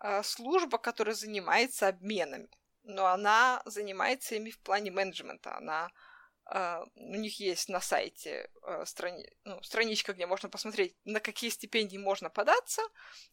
э, 0.00 0.22
служба, 0.22 0.78
которая 0.78 1.14
занимается 1.14 1.88
обменами, 1.88 2.48
но 2.88 3.06
она 3.06 3.62
занимается 3.66 4.34
ими 4.34 4.50
в 4.50 4.58
плане 4.60 4.90
менеджмента, 4.90 5.56
она 5.56 5.90
Uh, 6.50 6.88
у 6.94 7.16
них 7.16 7.40
есть 7.40 7.68
на 7.68 7.78
сайте 7.78 8.48
uh, 8.62 8.86
страни... 8.86 9.28
ну, 9.44 9.62
страничка, 9.62 10.14
где 10.14 10.24
можно 10.24 10.48
посмотреть, 10.48 10.96
на 11.04 11.20
какие 11.20 11.50
стипендии 11.50 11.98
можно 11.98 12.30
податься. 12.30 12.80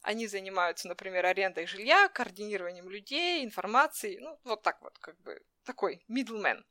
Они 0.02 0.28
занимаются, 0.28 0.90
например, 0.90 1.26
арендой 1.26 1.66
жилья, 1.66 2.10
координированием 2.10 2.90
людей, 2.90 3.46
информацией. 3.46 4.20
Ну, 4.20 4.38
вот 4.44 4.64
так 4.64 4.82
вот, 4.82 5.00
как 5.00 5.18
бы 5.22 5.42
такой 5.64 6.04
middleman. 6.10 6.62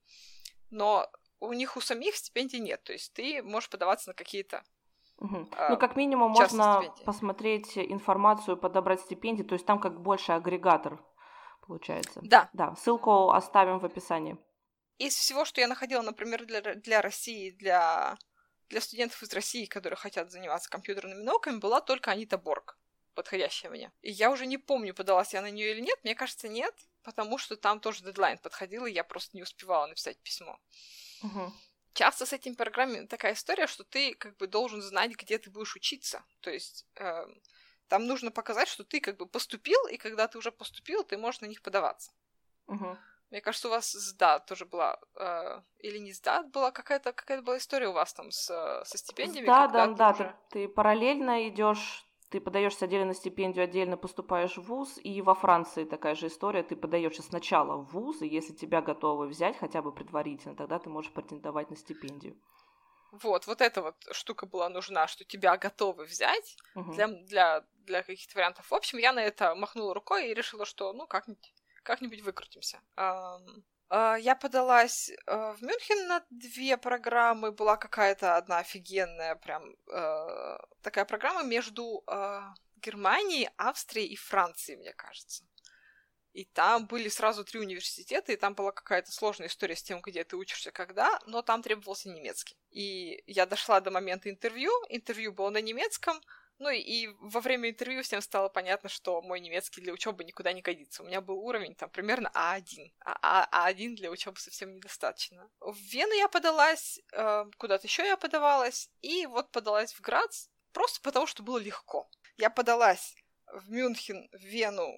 Но 0.69 1.11
у 1.41 1.55
них 1.55 1.79
у 1.79 1.81
самих 1.81 2.15
стипендий 2.15 2.59
нет. 2.59 2.83
То 2.85 2.93
есть 2.93 3.15
ты 3.15 3.43
можешь 3.43 3.71
подаваться 3.71 4.11
на 4.11 4.15
какие-то 4.15 4.63
Угу. 5.17 5.49
А, 5.57 5.71
ну, 5.71 5.77
как 5.79 5.97
минимум, 5.97 6.33
можно 6.33 6.81
стипендии. 6.81 7.05
посмотреть 7.05 7.79
информацию, 7.79 8.57
подобрать 8.57 9.01
стипендии, 9.01 9.45
то 9.45 9.55
есть 9.55 9.65
там 9.65 9.79
как 9.79 10.03
больше 10.03 10.33
агрегатор 10.33 11.01
получается. 11.67 12.21
Да. 12.23 12.51
Да, 12.53 12.75
ссылку 12.77 13.31
оставим 13.31 13.79
в 13.79 13.85
описании. 13.85 14.37
Из 14.99 15.15
всего, 15.15 15.45
что 15.45 15.61
я 15.61 15.67
находила, 15.67 16.03
например, 16.03 16.45
для, 16.45 16.61
для 16.61 17.03
России, 17.03 17.51
для, 17.51 18.17
для 18.69 18.81
студентов 18.81 19.23
из 19.23 19.33
России, 19.33 19.67
которые 19.67 19.97
хотят 19.97 20.31
заниматься 20.31 20.71
компьютерными 20.71 21.23
науками, 21.23 21.59
была 21.59 21.81
только 21.81 22.13
Анита 22.13 22.39
Борг, 22.39 22.79
подходящая 23.15 23.71
мне. 23.71 23.93
И 24.03 24.11
я 24.11 24.31
уже 24.31 24.47
не 24.47 24.59
помню, 24.59 24.95
подалась 24.95 25.35
я 25.35 25.43
на 25.43 25.51
нее 25.51 25.73
или 25.73 25.81
нет, 25.81 25.99
мне 26.05 26.15
кажется, 26.15 26.49
нет, 26.49 26.75
потому 27.03 27.39
что 27.39 27.57
там 27.57 27.81
тоже 27.81 28.05
дедлайн 28.05 28.39
подходил, 28.39 28.87
и 28.87 28.93
я 28.93 29.03
просто 29.03 29.37
не 29.37 29.43
успевала 29.43 29.87
написать 29.87 30.19
письмо. 30.19 30.59
Угу. 31.23 31.53
Часто 31.95 32.27
с 32.27 32.33
этими 32.33 32.55
программами 32.55 33.07
такая 33.07 33.35
история, 33.35 33.67
что 33.67 33.85
ты 33.85 34.15
как 34.15 34.37
бы 34.37 34.47
должен 34.47 34.83
знать, 34.83 35.13
где 35.13 35.39
ты 35.39 35.51
будешь 35.51 35.77
учиться. 35.77 36.25
То 36.41 36.51
есть 36.51 36.87
э, 36.97 37.27
там 37.89 38.07
нужно 38.07 38.31
показать, 38.31 38.69
что 38.69 38.85
ты 38.85 39.01
как 39.01 39.17
бы 39.17 39.27
поступил, 39.27 39.87
и 39.87 39.97
когда 39.97 40.27
ты 40.29 40.39
уже 40.39 40.53
поступил, 40.53 41.05
ты 41.05 41.17
можешь 41.19 41.41
на 41.41 41.47
них 41.47 41.63
подаваться. 41.63 42.13
Угу. 42.67 42.97
Мне 43.31 43.41
кажется, 43.41 43.69
у 43.69 43.71
вас 43.71 43.91
СДАТ 43.91 44.47
тоже 44.47 44.65
была, 44.65 44.99
э, 45.17 45.61
или 45.79 45.99
не 45.99 46.13
СДАТ 46.13 46.51
была, 46.51 46.71
какая-то 46.71 47.13
какая 47.13 47.43
была 47.43 47.59
история 47.59 47.89
у 47.89 47.93
вас 47.93 48.13
там 48.13 48.31
с, 48.31 48.47
со 48.85 48.99
стипендиями. 48.99 49.47
Да, 49.47 49.67
да, 49.69 49.87
да, 49.89 50.11
уже... 50.11 50.37
ты, 50.51 50.67
ты 50.67 50.69
параллельно 50.69 51.49
идешь 51.49 52.05
ты 52.35 52.41
подаешься 52.41 52.87
отдельно 52.87 53.07
на 53.07 53.15
стипендию, 53.15 53.63
отдельно 53.63 53.97
поступаешь 53.97 54.57
в 54.57 54.63
ВУЗ, 54.63 54.99
и 55.05 55.23
во 55.23 55.37
Франции 55.37 55.85
такая 55.85 56.17
же 56.17 56.27
история, 56.27 56.65
ты 56.65 56.75
подаешься 56.75 57.23
сначала 57.23 57.77
в 57.77 57.93
ВУЗ, 57.93 58.23
и 58.23 58.27
если 58.27 58.53
тебя 58.53 58.83
готовы 58.83 59.29
взять 59.29 59.57
хотя 59.57 59.83
бы 59.83 59.93
предварительно, 59.93 60.57
тогда 60.57 60.81
ты 60.81 60.91
можешь 60.91 61.13
претендовать 61.13 61.71
на 61.71 61.77
стипендию. 61.77 62.37
Вот, 63.23 63.47
вот 63.47 63.61
эта 63.61 63.83
вот 63.83 63.97
штука 64.13 64.47
была 64.47 64.69
нужна, 64.69 65.07
что 65.07 65.25
тебя 65.25 65.57
готовы 65.57 66.05
взять 66.05 66.57
угу. 66.75 66.93
для, 66.93 67.09
для, 67.09 67.65
для 67.87 68.03
каких-то 68.03 68.35
вариантов. 68.35 68.71
В 68.71 68.75
общем, 68.75 68.99
я 68.99 69.13
на 69.13 69.23
это 69.23 69.55
махнула 69.55 69.95
рукой 69.95 70.29
и 70.29 70.35
решила, 70.35 70.67
что 70.67 70.93
ну 70.93 71.07
как-нибудь 71.07 71.55
как-нибудь 71.83 72.23
выкрутимся. 72.23 72.81
А, 72.97 74.17
я 74.17 74.35
подалась 74.35 75.11
э, 75.11 75.53
в 75.53 75.63
Мюнхен 75.63 76.09
на 76.09 76.25
две 76.31 76.77
программы. 76.77 77.53
Была 77.53 77.77
какая-то 77.77 78.37
одна 78.37 78.59
офигенная, 78.59 79.37
прям 79.37 79.77
э, 79.93 80.59
такая 80.83 81.05
программа 81.05 81.45
между 81.45 82.03
э, 82.07 82.41
Германией, 82.77 83.51
Австрией 83.57 84.09
и 84.09 84.17
Францией, 84.17 84.79
мне 84.79 84.93
кажется. 84.93 85.45
И 86.35 86.45
там 86.45 86.87
были 86.87 87.09
сразу 87.09 87.45
три 87.45 87.61
университета, 87.61 88.33
и 88.33 88.37
там 88.37 88.55
была 88.55 88.73
какая-то 88.73 89.13
сложная 89.13 89.47
история 89.47 89.77
с 89.77 89.83
тем, 89.85 90.01
где 90.03 90.25
ты 90.25 90.37
учишься, 90.37 90.73
когда, 90.73 91.21
но 91.27 91.43
там 91.43 91.63
требовался 91.63 92.09
немецкий. 92.09 92.57
И 92.71 93.23
я 93.27 93.47
дошла 93.47 93.81
до 93.81 93.93
момента 93.93 94.29
интервью, 94.29 94.73
интервью 94.89 95.33
было 95.33 95.51
на 95.51 95.61
немецком, 95.61 96.21
ну 96.59 96.71
и 96.71 97.09
во 97.21 97.41
время 97.41 97.71
интервью 97.71 98.03
всем 98.03 98.21
стало 98.21 98.49
понятно, 98.49 98.89
что 98.89 99.23
мой 99.23 99.39
немецкий 99.39 99.81
для 99.81 99.93
учебы 99.93 100.25
никуда 100.25 100.53
не 100.53 100.61
годится. 100.61 101.03
У 101.03 101.07
меня 101.07 101.21
был 101.21 101.39
уровень 101.39 101.77
там 101.77 101.89
примерно 101.89 102.33
А1. 102.35 102.93
А, 103.05 103.47
а 103.53 103.71
А1 103.71 103.95
для 103.95 104.11
учебы 104.11 104.39
совсем 104.41 104.75
недостаточно. 104.75 105.49
В 105.61 105.77
Вену 105.77 106.15
я 106.15 106.29
подалась, 106.29 107.01
э, 107.13 107.45
куда-то 107.59 107.87
еще 107.87 108.05
я 108.05 108.17
подавалась, 108.17 108.91
и 109.03 109.27
вот 109.27 109.53
подалась 109.53 109.93
в 109.93 110.01
Грац 110.01 110.49
просто 110.73 111.01
потому, 111.01 111.27
что 111.27 111.45
было 111.45 111.59
легко. 111.59 112.09
Я 112.37 112.51
подалась 112.51 113.15
в 113.47 113.71
Мюнхен, 113.71 114.29
в 114.33 114.43
Вену, 114.43 114.93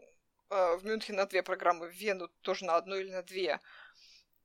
в 0.48 0.80
Мюнхен 0.84 1.16
на 1.16 1.26
две 1.26 1.42
программы, 1.42 1.88
в 1.88 1.92
Вену 1.92 2.28
тоже 2.42 2.64
на 2.64 2.76
одну 2.76 2.96
или 2.96 3.10
на 3.10 3.22
две, 3.22 3.60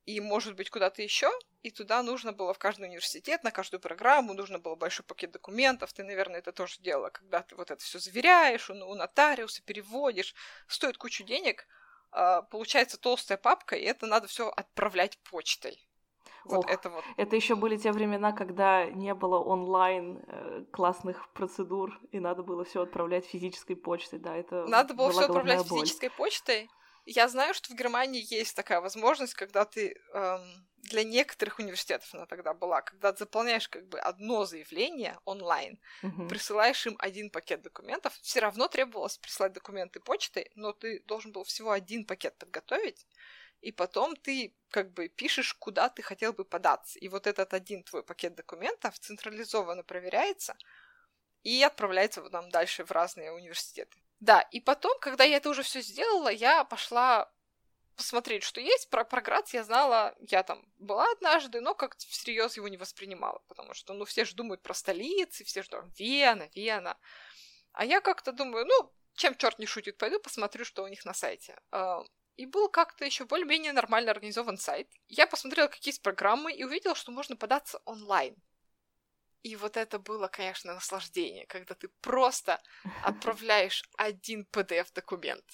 и, 0.05 0.19
может 0.19 0.55
быть, 0.55 0.69
куда-то 0.69 1.01
еще, 1.01 1.31
и 1.61 1.69
туда 1.69 2.01
нужно 2.01 2.33
было 2.33 2.53
в 2.53 2.59
каждый 2.59 2.87
университет, 2.87 3.43
на 3.43 3.51
каждую 3.51 3.79
программу 3.79 4.33
нужно 4.33 4.57
было 4.57 4.75
большой 4.75 5.05
пакет 5.05 5.31
документов. 5.31 5.93
Ты, 5.93 6.03
наверное, 6.03 6.39
это 6.39 6.51
тоже 6.51 6.79
делала, 6.79 7.09
когда 7.09 7.43
ты 7.43 7.55
вот 7.55 7.69
это 7.69 7.83
все 7.83 7.99
заверяешь, 7.99 8.69
у, 8.69 8.73
нотариуса 8.73 9.61
переводишь, 9.61 10.33
стоит 10.67 10.97
кучу 10.97 11.23
денег, 11.23 11.67
э, 12.13 12.41
получается 12.49 12.97
толстая 12.97 13.37
папка, 13.37 13.75
и 13.75 13.83
это 13.83 14.07
надо 14.07 14.27
все 14.27 14.49
отправлять 14.49 15.19
почтой. 15.19 15.87
Вот 16.45 16.65
Ох, 16.65 16.71
это 16.71 16.89
вот. 16.89 17.03
Это 17.17 17.35
еще 17.35 17.55
были 17.55 17.77
те 17.77 17.91
времена, 17.91 18.31
когда 18.31 18.85
не 18.85 19.13
было 19.13 19.39
онлайн 19.39 20.23
э, 20.27 20.65
классных 20.71 21.29
процедур, 21.33 21.99
и 22.11 22.19
надо 22.19 22.43
было 22.43 22.63
все 22.63 22.81
отправлять 22.81 23.25
физической 23.25 23.75
почтой, 23.75 24.19
да, 24.19 24.35
это. 24.35 24.65
Надо 24.67 24.93
было 24.93 25.11
все 25.11 25.21
отправлять 25.21 25.67
боль. 25.67 25.79
физической 25.79 26.09
почтой. 26.09 26.69
Я 27.05 27.27
знаю, 27.27 27.53
что 27.53 27.73
в 27.73 27.77
Германии 27.77 28.23
есть 28.33 28.55
такая 28.55 28.79
возможность, 28.79 29.33
когда 29.33 29.65
ты 29.65 29.99
эм, 30.13 30.41
для 30.83 31.03
некоторых 31.03 31.59
университетов 31.59 32.13
она 32.13 32.25
тогда 32.25 32.53
была, 32.53 32.81
когда 32.81 33.11
ты 33.11 33.19
заполняешь 33.19 33.67
как 33.69 33.87
бы 33.87 33.99
одно 33.99 34.45
заявление 34.45 35.17
онлайн, 35.25 35.79
uh-huh. 36.03 36.27
присылаешь 36.27 36.85
им 36.85 36.95
один 36.99 37.29
пакет 37.29 37.61
документов, 37.61 38.13
все 38.21 38.39
равно 38.39 38.67
требовалось 38.67 39.17
прислать 39.17 39.53
документы 39.53 39.99
почтой, 39.99 40.51
но 40.55 40.73
ты 40.73 41.03
должен 41.07 41.31
был 41.31 41.43
всего 41.43 41.71
один 41.71 42.05
пакет 42.05 42.37
подготовить, 42.37 43.07
и 43.61 43.71
потом 43.71 44.15
ты 44.15 44.55
как 44.69 44.91
бы 44.91 45.07
пишешь, 45.07 45.53
куда 45.53 45.89
ты 45.89 46.01
хотел 46.01 46.33
бы 46.33 46.45
податься. 46.45 46.99
И 46.99 47.07
вот 47.07 47.27
этот 47.27 47.53
один 47.53 47.83
твой 47.83 48.03
пакет 48.03 48.35
документов 48.35 48.97
централизованно 48.99 49.83
проверяется 49.83 50.55
и 51.43 51.63
отправляется 51.63 52.21
нам 52.29 52.49
дальше 52.49 52.83
в 52.83 52.91
разные 52.91 53.31
университеты. 53.31 54.01
Да, 54.19 54.41
и 54.51 54.59
потом, 54.59 54.97
когда 54.99 55.23
я 55.23 55.37
это 55.37 55.49
уже 55.49 55.63
все 55.63 55.81
сделала, 55.81 56.29
я 56.29 56.63
пошла 56.63 57.31
посмотреть, 57.95 58.43
что 58.43 58.61
есть. 58.61 58.89
Про, 58.89 59.03
про 59.03 59.21
Грац 59.21 59.53
я 59.53 59.63
знала, 59.63 60.15
я 60.19 60.43
там 60.43 60.63
была 60.77 61.05
однажды, 61.11 61.61
но 61.61 61.75
как 61.75 61.97
всерьез 61.97 62.57
его 62.57 62.67
не 62.67 62.77
воспринимала, 62.77 63.39
потому 63.47 63.73
что, 63.73 63.93
ну, 63.93 64.05
все 64.05 64.25
же 64.25 64.35
думают 64.35 64.61
про 64.61 64.73
столицы, 64.73 65.43
все 65.43 65.63
же 65.63 65.69
думают, 65.69 65.99
Вена, 65.99 66.49
Вена. 66.55 66.97
А 67.73 67.85
я 67.85 68.01
как-то 68.01 68.31
думаю, 68.31 68.65
ну, 68.65 68.91
чем 69.15 69.35
черт 69.35 69.59
не 69.59 69.65
шутит, 69.65 69.97
пойду 69.97 70.19
посмотрю, 70.19 70.65
что 70.65 70.83
у 70.83 70.87
них 70.87 71.05
на 71.05 71.13
сайте. 71.13 71.59
И 72.41 72.47
был 72.47 72.69
как-то 72.69 73.05
еще 73.05 73.25
более-менее 73.25 73.71
нормально 73.71 74.09
организован 74.09 74.57
сайт. 74.57 74.89
Я 75.07 75.27
посмотрела, 75.27 75.67
какие 75.67 75.91
есть 75.91 76.01
программы, 76.01 76.51
и 76.51 76.63
увидела, 76.63 76.95
что 76.95 77.11
можно 77.11 77.35
податься 77.35 77.79
онлайн. 77.85 78.35
И 79.43 79.55
вот 79.55 79.77
это 79.77 79.99
было, 79.99 80.27
конечно, 80.27 80.73
наслаждение, 80.73 81.45
когда 81.45 81.75
ты 81.75 81.87
просто 82.01 82.59
отправляешь 83.03 83.87
один 83.95 84.47
PDF-документ. 84.51 85.45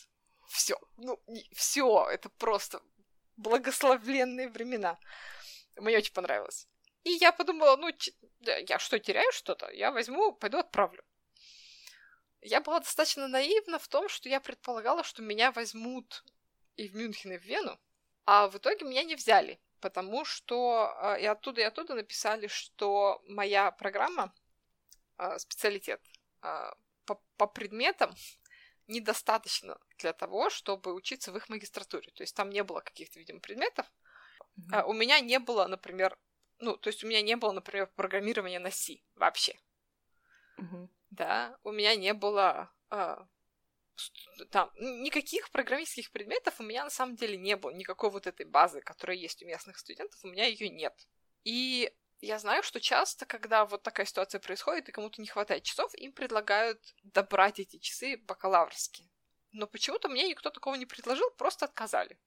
Все. 0.47 0.79
Ну, 0.95 1.21
все. 1.51 2.07
Это 2.09 2.29
просто 2.29 2.81
благословленные 3.35 4.47
времена. 4.47 4.97
Мне 5.75 5.97
очень 5.97 6.13
понравилось. 6.13 6.69
И 7.03 7.09
я 7.19 7.33
подумала, 7.33 7.75
ну, 7.75 7.89
я 8.39 8.79
что, 8.79 8.97
теряю 8.97 9.29
что-то? 9.33 9.69
Я 9.71 9.91
возьму, 9.91 10.31
пойду 10.31 10.59
отправлю. 10.59 11.03
Я 12.39 12.61
была 12.61 12.79
достаточно 12.79 13.27
наивна 13.27 13.77
в 13.77 13.89
том, 13.89 14.07
что 14.07 14.29
я 14.29 14.39
предполагала, 14.39 15.03
что 15.03 15.21
меня 15.21 15.51
возьмут 15.51 16.23
и 16.77 16.87
в 16.87 16.95
Мюнхен, 16.95 17.33
и 17.33 17.37
в 17.37 17.43
Вену, 17.43 17.79
а 18.25 18.47
в 18.47 18.57
итоге 18.57 18.85
меня 18.85 19.03
не 19.03 19.15
взяли, 19.15 19.59
потому 19.79 20.25
что 20.25 20.95
э, 21.01 21.21
и 21.21 21.25
оттуда, 21.25 21.61
и 21.61 21.63
оттуда 21.63 21.95
написали, 21.95 22.47
что 22.47 23.21
моя 23.27 23.71
программа, 23.71 24.33
э, 25.17 25.37
специалитет 25.39 26.01
э, 26.43 26.71
по, 27.05 27.15
по 27.37 27.47
предметам 27.47 28.13
недостаточно 28.87 29.77
для 29.97 30.13
того, 30.13 30.49
чтобы 30.49 30.93
учиться 30.93 31.31
в 31.31 31.37
их 31.37 31.49
магистратуре. 31.49 32.11
То 32.11 32.23
есть 32.23 32.35
там 32.35 32.49
не 32.49 32.63
было 32.63 32.79
каких-то, 32.79 33.19
видимо, 33.19 33.39
предметов. 33.39 33.85
Mm-hmm. 34.57 34.73
А 34.73 34.85
у 34.85 34.93
меня 34.93 35.19
не 35.19 35.39
было, 35.39 35.67
например, 35.67 36.17
ну, 36.59 36.77
то 36.77 36.87
есть 36.87 37.03
у 37.03 37.07
меня 37.07 37.21
не 37.21 37.35
было, 37.35 37.51
например, 37.51 37.87
программирования 37.95 38.59
на 38.59 38.71
C 38.71 39.01
вообще. 39.15 39.59
Mm-hmm. 40.57 40.87
Да, 41.11 41.57
у 41.63 41.71
меня 41.71 41.95
не 41.95 42.13
было 42.13 42.73
а, 42.89 43.27
там 44.51 44.71
никаких 44.77 45.49
программистских 45.51 46.11
предметов 46.11 46.59
у 46.59 46.63
меня 46.63 46.83
на 46.83 46.89
самом 46.89 47.15
деле 47.15 47.37
не 47.37 47.55
было, 47.55 47.71
никакой 47.71 48.09
вот 48.09 48.27
этой 48.27 48.45
базы, 48.45 48.81
которая 48.81 49.17
есть 49.17 49.41
у 49.41 49.45
местных 49.45 49.77
студентов, 49.77 50.19
у 50.23 50.27
меня 50.27 50.45
ее 50.45 50.69
нет. 50.69 50.93
И 51.43 51.91
я 52.21 52.39
знаю, 52.39 52.63
что 52.63 52.79
часто, 52.79 53.25
когда 53.25 53.65
вот 53.65 53.83
такая 53.83 54.05
ситуация 54.05 54.39
происходит 54.39 54.89
и 54.89 54.91
кому-то 54.91 55.21
не 55.21 55.27
хватает 55.27 55.63
часов, 55.63 55.93
им 55.95 56.11
предлагают 56.11 56.81
добрать 57.03 57.59
эти 57.59 57.77
часы 57.77 58.17
бакалаврские. 58.17 59.07
Но 59.51 59.67
почему-то 59.67 60.09
мне 60.09 60.27
никто 60.27 60.49
такого 60.49 60.75
не 60.75 60.85
предложил, 60.85 61.29
просто 61.31 61.65
отказали. 61.65 62.19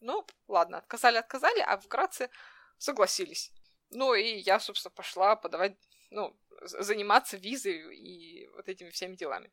Ну, 0.00 0.26
ладно, 0.48 0.78
отказали, 0.78 1.16
отказали, 1.16 1.60
а 1.60 1.76
в 1.78 1.86
Граце 1.88 2.30
согласились. 2.78 3.52
Ну, 3.90 4.14
и 4.14 4.38
я, 4.38 4.60
собственно, 4.60 4.92
пошла 4.92 5.36
подавать, 5.36 5.76
ну, 6.10 6.36
заниматься 6.62 7.36
визой 7.36 7.96
и 7.96 8.46
вот 8.48 8.68
этими 8.68 8.90
всеми 8.90 9.16
делами. 9.16 9.50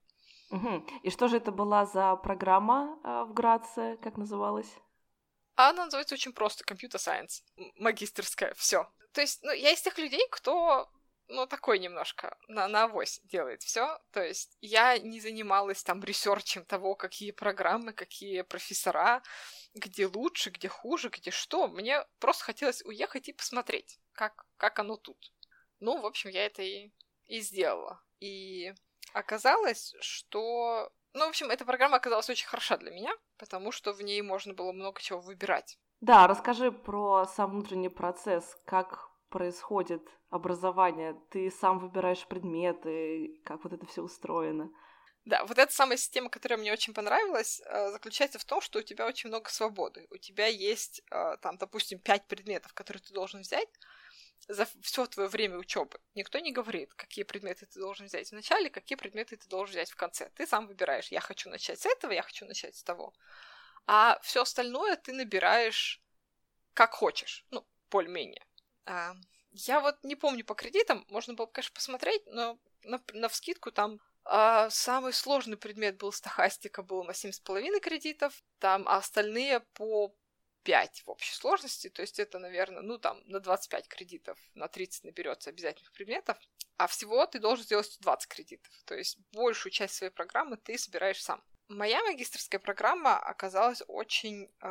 Угу. 0.50 0.86
И 1.04 1.10
что 1.10 1.28
же 1.28 1.38
это 1.38 1.52
была 1.52 1.86
за 1.86 2.16
программа 2.16 3.00
э, 3.04 3.24
в 3.24 3.34
Граце, 3.34 3.98
как 3.98 4.18
называлась? 4.18 4.72
А 5.56 5.70
она 5.70 5.86
называется 5.86 6.16
очень 6.16 6.34
просто 6.34 6.64
Computer 6.64 6.98
Science. 6.98 7.44
Магистерская, 7.76 8.54
все. 8.54 8.90
То 9.12 9.22
есть, 9.22 9.42
ну, 9.44 9.52
я 9.52 9.72
из 9.72 9.82
тех 9.82 9.98
людей, 9.98 10.26
кто 10.30 10.90
ну, 11.30 11.46
такой 11.46 11.80
немножко 11.80 12.38
на, 12.48 12.68
на 12.68 12.84
авось 12.84 13.20
делает 13.24 13.64
все. 13.64 14.00
То 14.12 14.24
есть 14.24 14.58
я 14.62 14.98
не 14.98 15.20
занималась 15.20 15.84
там 15.84 16.04
ресерчем 16.04 16.66
того, 16.66 16.96
какие 16.96 17.32
программы, 17.32 17.94
какие 17.94 18.44
профессора, 18.44 19.22
где 19.74 20.08
лучше, 20.08 20.50
где 20.50 20.68
хуже, 20.68 21.10
где 21.10 21.32
что. 21.32 21.68
Мне 21.68 22.06
просто 22.20 22.46
хотелось 22.46 22.84
уехать 22.86 23.28
и 23.28 23.34
посмотреть, 23.34 24.00
как, 24.14 24.46
как 24.58 24.80
оно 24.80 24.96
тут. 24.96 25.34
Ну, 25.80 26.00
в 26.00 26.06
общем, 26.06 26.30
я 26.30 26.46
это 26.46 26.62
и, 26.62 26.92
и 27.26 27.42
сделала. 27.42 28.02
И 28.20 28.74
оказалось, 29.14 29.94
что... 30.02 30.92
Ну, 31.14 31.26
в 31.26 31.30
общем, 31.30 31.50
эта 31.50 31.66
программа 31.66 31.98
оказалась 31.98 32.30
очень 32.30 32.48
хороша 32.48 32.78
для 32.78 32.92
меня, 32.92 33.12
потому 33.38 33.72
что 33.72 33.94
в 33.94 34.02
ней 34.02 34.22
можно 34.22 34.54
было 34.54 34.72
много 34.72 35.02
чего 35.02 35.20
выбирать. 35.20 35.78
Да, 36.02 36.28
расскажи 36.28 36.72
про 36.72 37.26
сам 37.26 37.52
внутренний 37.52 37.90
процесс, 37.90 38.56
как 38.66 39.10
происходит 39.30 40.08
образование, 40.30 41.16
ты 41.32 41.50
сам 41.50 41.80
выбираешь 41.80 42.26
предметы, 42.28 43.42
как 43.46 43.64
вот 43.64 43.74
это 43.74 43.86
все 43.86 44.02
устроено. 44.02 44.70
Да, 45.26 45.44
вот 45.44 45.58
эта 45.58 45.74
самая 45.74 45.98
система, 45.98 46.30
которая 46.30 46.58
мне 46.58 46.72
очень 46.72 46.94
понравилась, 46.94 47.62
э, 47.66 47.92
заключается 47.92 48.40
в 48.40 48.46
том, 48.46 48.62
что 48.62 48.80
у 48.80 48.82
тебя 48.82 49.06
очень 49.06 49.30
много 49.30 49.50
свободы. 49.50 50.08
У 50.10 50.18
тебя 50.18 50.48
есть, 50.48 51.02
э, 51.12 51.36
там, 51.42 51.58
допустим, 51.58 52.00
пять 52.00 52.26
предметов, 52.28 52.74
которые 52.74 53.02
ты 53.02 53.14
должен 53.14 53.42
взять, 53.42 53.68
за 54.48 54.68
все 54.82 55.06
твое 55.06 55.30
время 55.30 55.58
учебы. 55.58 56.00
Никто 56.16 56.40
не 56.40 56.52
говорит, 56.52 56.94
какие 56.94 57.24
предметы 57.24 57.66
ты 57.66 57.80
должен 57.80 58.06
взять 58.06 58.30
в 58.30 58.34
начале, 58.34 58.70
какие 58.70 58.98
предметы 58.98 59.38
ты 59.38 59.48
должен 59.48 59.74
взять 59.74 59.92
в 59.92 59.96
конце. 59.96 60.30
Ты 60.36 60.48
сам 60.48 60.68
выбираешь, 60.68 61.08
я 61.08 61.20
хочу 61.20 61.50
начать 61.50 61.80
с 61.80 61.86
этого, 61.86 62.12
я 62.12 62.22
хочу 62.22 62.46
начать 62.46 62.76
с 62.76 62.84
того. 62.84 63.14
А 63.86 64.20
все 64.22 64.42
остальное 64.42 64.96
ты 64.96 65.14
набираешь 65.14 66.02
как 66.74 66.94
хочешь, 66.94 67.44
ну, 67.50 67.66
более-менее. 67.90 68.46
А, 68.86 69.16
я 69.52 69.80
вот 69.80 69.96
не 70.04 70.16
помню 70.16 70.46
по 70.46 70.54
кредитам, 70.54 71.06
можно 71.10 71.34
было, 71.34 71.48
конечно, 71.48 71.74
посмотреть, 71.74 72.22
но 72.28 72.60
на, 72.84 73.02
на 73.14 73.30
вскидку 73.30 73.72
там 73.72 74.00
а, 74.26 74.70
самый 74.70 75.14
сложный 75.14 75.58
предмет 75.58 75.98
был 75.98 76.12
стахастика, 76.12 76.84
был 76.84 77.04
на 77.04 77.12
7,5 77.12 77.80
кредитов, 77.80 78.44
там, 78.60 78.88
а 78.88 78.98
остальные 78.98 79.62
по 79.74 80.14
5 80.68 81.04
в 81.06 81.10
общей 81.10 81.34
сложности, 81.34 81.90
то 81.90 82.02
есть 82.02 82.20
это, 82.20 82.40
наверное, 82.40 82.82
ну 82.82 82.98
там 82.98 83.22
на 83.26 83.40
25 83.40 83.88
кредитов, 83.88 84.38
на 84.54 84.68
30 84.68 85.06
наберется 85.06 85.50
обязательных 85.50 85.94
предметов, 85.94 86.38
а 86.76 86.88
всего 86.88 87.26
ты 87.26 87.40
должен 87.40 87.64
сделать 87.64 87.98
20 88.02 88.28
кредитов, 88.28 88.74
то 88.86 88.94
есть 88.94 89.18
большую 89.32 89.72
часть 89.72 89.96
своей 89.96 90.12
программы 90.12 90.58
ты 90.58 90.78
собираешь 90.78 91.24
сам. 91.24 91.42
Моя 91.70 92.04
магистрская 92.04 92.60
программа 92.60 93.18
оказалась 93.18 93.82
очень 93.88 94.52
э, 94.62 94.68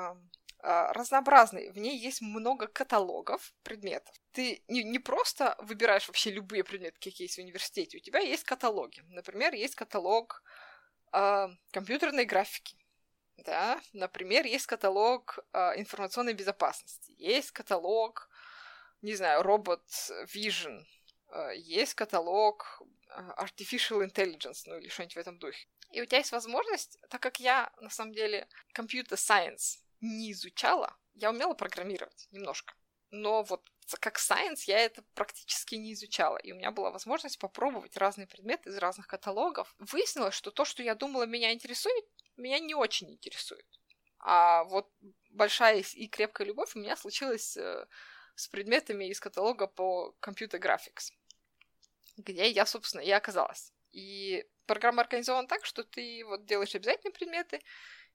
э, 0.63 0.93
разнообразной. 0.93 1.71
В 1.71 1.79
ней 1.79 1.99
есть 1.99 2.21
много 2.21 2.67
каталогов 2.67 3.55
предметов. 3.63 4.15
Ты 4.33 4.63
не, 4.69 4.83
не 4.83 4.99
просто 4.99 5.57
выбираешь 5.61 6.09
вообще 6.09 6.31
любые 6.31 6.63
предметы, 6.63 6.97
какие 7.01 7.25
есть 7.25 7.37
в 7.37 7.43
университете. 7.43 7.97
У 7.97 8.01
тебя 8.01 8.21
есть 8.21 8.45
каталоги. 8.45 9.03
Например, 9.09 9.55
есть 9.55 9.75
каталог 9.75 10.43
э, 11.13 11.49
компьютерной 11.71 12.27
графики 12.27 12.77
да, 13.37 13.81
например, 13.93 14.47
есть 14.47 14.67
каталог 14.67 15.39
э, 15.53 15.79
информационной 15.79 16.35
безопасности, 16.35 17.15
есть 17.19 17.51
каталог, 17.51 18.29
не 19.03 19.15
знаю, 19.15 19.43
робот 19.43 19.85
Vision, 20.35 20.85
э, 21.33 21.57
есть 21.57 21.95
каталог 21.95 22.83
Artificial 23.39 24.05
Intelligence, 24.07 24.63
ну 24.67 24.77
или 24.79 24.89
что-нибудь 24.89 25.17
в 25.17 25.21
этом 25.21 25.39
духе. 25.39 25.67
И 25.91 26.01
у 26.01 26.07
тебя 26.07 26.19
есть 26.19 26.33
возможность, 26.33 26.99
так 27.09 27.23
как 27.23 27.39
я, 27.41 27.73
на 27.81 27.91
самом 27.91 28.13
деле, 28.13 28.49
Computer 28.75 29.15
Science 29.15 29.79
не 30.01 30.33
изучала, 30.33 30.97
я 31.15 31.31
умела 31.31 31.55
программировать 31.55 32.29
немножко. 32.31 32.75
Но 33.11 33.43
вот 33.45 33.63
как 34.01 34.19
science 34.19 34.65
я 34.67 34.81
это 34.81 35.03
практически 35.15 35.77
не 35.77 35.93
изучала, 35.93 36.39
и 36.39 36.53
у 36.53 36.57
меня 36.57 36.73
была 36.73 36.91
возможность 36.91 37.39
попробовать 37.39 37.97
разные 37.97 38.27
предметы 38.27 38.71
из 38.71 38.79
разных 38.79 39.07
каталогов. 39.07 39.75
Выяснилось, 39.79 40.35
что 40.35 40.51
то, 40.51 40.65
что 40.65 40.83
я 40.83 40.95
думала 40.95 41.25
меня 41.25 41.53
интересует, 41.53 42.05
меня 42.37 42.59
не 42.59 42.75
очень 42.75 43.11
интересует. 43.11 43.67
А 44.19 44.65
вот 44.65 44.91
большая 45.31 45.83
и 45.95 46.09
крепкая 46.09 46.47
любовь 46.47 46.75
у 46.75 46.79
меня 46.79 46.97
случилась 46.97 47.57
э, 47.57 47.87
с 48.35 48.49
предметами 48.49 49.07
из 49.07 49.21
каталога 49.21 49.67
по 49.67 50.15
Computer 50.21 50.61
Graphics, 50.61 51.13
где 52.17 52.51
я, 52.51 52.67
собственно, 52.67 53.03
и 53.03 53.11
оказалась. 53.11 53.73
И 53.93 54.45
программа 54.67 55.03
организована 55.03 55.49
так, 55.49 55.65
что 55.65 55.85
ты 55.85 56.25
вот 56.25 56.45
делаешь 56.45 56.75
обязательные 56.75 57.13
предметы, 57.13 57.61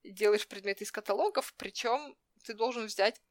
делаешь 0.04 0.48
предметы 0.48 0.84
из 0.84 0.92
каталогов, 0.92 1.54
причем 1.58 2.18
ты 2.44 2.54
должен 2.54 2.86
взять 2.86 3.22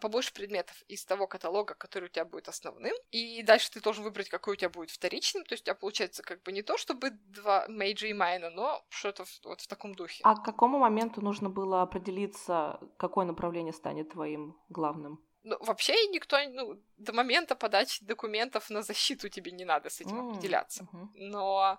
побольше 0.00 0.32
предметов 0.32 0.82
из 0.88 1.04
того 1.04 1.26
каталога, 1.26 1.74
который 1.74 2.06
у 2.06 2.08
тебя 2.08 2.24
будет 2.24 2.48
основным. 2.48 2.94
И 3.10 3.42
дальше 3.42 3.70
ты 3.70 3.80
должен 3.80 4.04
выбрать, 4.04 4.28
какой 4.28 4.54
у 4.54 4.56
тебя 4.56 4.70
будет 4.70 4.90
вторичным. 4.90 5.44
То 5.44 5.54
есть 5.54 5.62
у 5.62 5.66
тебя 5.66 5.74
получается 5.74 6.22
как 6.22 6.42
бы 6.42 6.52
не 6.52 6.62
то, 6.62 6.76
чтобы 6.76 7.10
два 7.10 7.66
мейджа 7.68 8.06
и 8.06 8.12
майна, 8.12 8.50
но 8.50 8.84
что-то 8.88 9.24
вот 9.44 9.60
в 9.60 9.66
таком 9.66 9.94
духе. 9.94 10.20
А 10.24 10.36
к 10.36 10.44
какому 10.44 10.78
моменту 10.78 11.20
нужно 11.20 11.50
было 11.50 11.82
определиться, 11.82 12.80
какое 12.96 13.26
направление 13.26 13.72
станет 13.72 14.10
твоим 14.10 14.56
главным? 14.68 15.22
Ну, 15.48 15.56
вообще 15.60 15.94
никто, 16.08 16.36
ну, 16.48 16.82
до 16.96 17.12
момента 17.12 17.54
подачи 17.54 18.04
документов 18.04 18.68
на 18.68 18.82
защиту 18.82 19.28
тебе 19.28 19.52
не 19.52 19.64
надо 19.64 19.90
с 19.90 20.00
этим 20.00 20.16
mm, 20.16 20.30
определяться. 20.30 20.88
Uh-huh. 20.92 21.06
Но 21.14 21.58
а, 21.58 21.78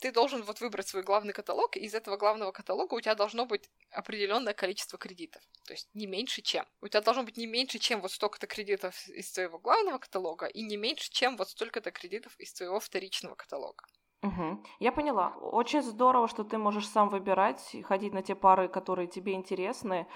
ты 0.00 0.12
должен 0.12 0.42
вот 0.42 0.60
выбрать 0.60 0.88
свой 0.88 1.02
главный 1.02 1.32
каталог, 1.32 1.76
и 1.76 1.80
из 1.80 1.94
этого 1.94 2.16
главного 2.16 2.52
каталога 2.52 2.94
у 2.94 3.00
тебя 3.00 3.14
должно 3.14 3.46
быть 3.46 3.70
определенное 3.90 4.54
количество 4.54 4.98
кредитов. 4.98 5.42
То 5.66 5.74
есть 5.74 5.88
не 5.94 6.06
меньше 6.06 6.42
чем. 6.42 6.64
У 6.80 6.88
тебя 6.88 7.02
должно 7.02 7.22
быть 7.22 7.36
не 7.36 7.46
меньше, 7.46 7.78
чем 7.78 8.00
вот 8.00 8.12
столько-то 8.12 8.46
кредитов 8.46 9.08
из 9.08 9.30
твоего 9.30 9.58
главного 9.58 9.98
каталога, 9.98 10.46
и 10.46 10.62
не 10.62 10.76
меньше, 10.76 11.10
чем 11.10 11.36
вот 11.36 11.50
столько-то 11.50 11.90
кредитов 11.90 12.38
из 12.38 12.52
твоего 12.52 12.80
вторичного 12.80 13.34
каталога. 13.34 13.84
Угу. 14.22 14.64
Я 14.80 14.90
поняла. 14.90 15.28
Очень 15.40 15.82
здорово, 15.82 16.26
что 16.26 16.42
ты 16.42 16.58
можешь 16.58 16.88
сам 16.88 17.08
выбирать, 17.08 17.76
ходить 17.84 18.12
на 18.12 18.22
те 18.22 18.34
пары, 18.34 18.68
которые 18.68 19.06
тебе 19.06 19.34
интересны. 19.34 20.08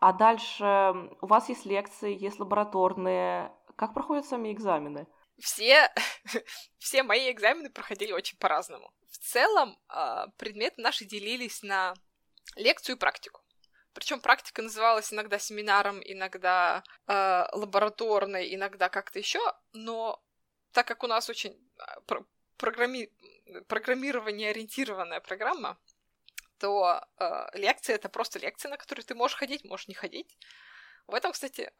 А 0.00 0.12
дальше 0.12 1.10
у 1.22 1.26
вас 1.26 1.48
есть 1.48 1.64
лекции, 1.64 2.14
есть 2.14 2.38
лабораторные. 2.38 3.52
Как 3.76 3.94
проходят 3.94 4.26
сами 4.26 4.52
экзамены? 4.52 5.06
Все, 5.38 5.92
все 6.78 7.02
мои 7.02 7.30
экзамены 7.30 7.70
проходили 7.70 8.12
очень 8.12 8.38
по-разному. 8.38 8.92
В 9.10 9.18
целом, 9.18 9.78
а, 9.88 10.28
предметы 10.36 10.80
наши 10.80 11.04
делились 11.04 11.62
на 11.62 11.94
лекцию 12.56 12.96
и 12.96 12.98
практику. 12.98 13.42
Причем 13.92 14.20
практика 14.20 14.60
называлась 14.60 15.12
иногда 15.12 15.38
семинаром, 15.38 16.02
иногда 16.04 16.84
э, 17.06 17.46
лабораторной, 17.52 18.54
иногда 18.54 18.90
как-то 18.90 19.18
еще, 19.18 19.40
но 19.72 20.22
так 20.72 20.86
как 20.86 21.02
у 21.02 21.06
нас 21.06 21.30
очень 21.30 21.58
а, 21.78 22.00
про- 22.02 22.26
программи- 22.58 23.10
программирование 23.68 24.50
ориентированная 24.50 25.20
программа, 25.20 25.78
то 26.58 27.00
э, 27.18 27.46
лекция 27.54 27.96
это 27.96 28.10
просто 28.10 28.38
лекция, 28.38 28.68
на 28.68 28.76
которую 28.76 29.02
ты 29.04 29.14
можешь 29.14 29.38
ходить, 29.38 29.64
можешь 29.64 29.88
не 29.88 29.94
ходить. 29.94 30.36
В 31.06 31.14
этом, 31.14 31.32
кстати, 31.32 31.72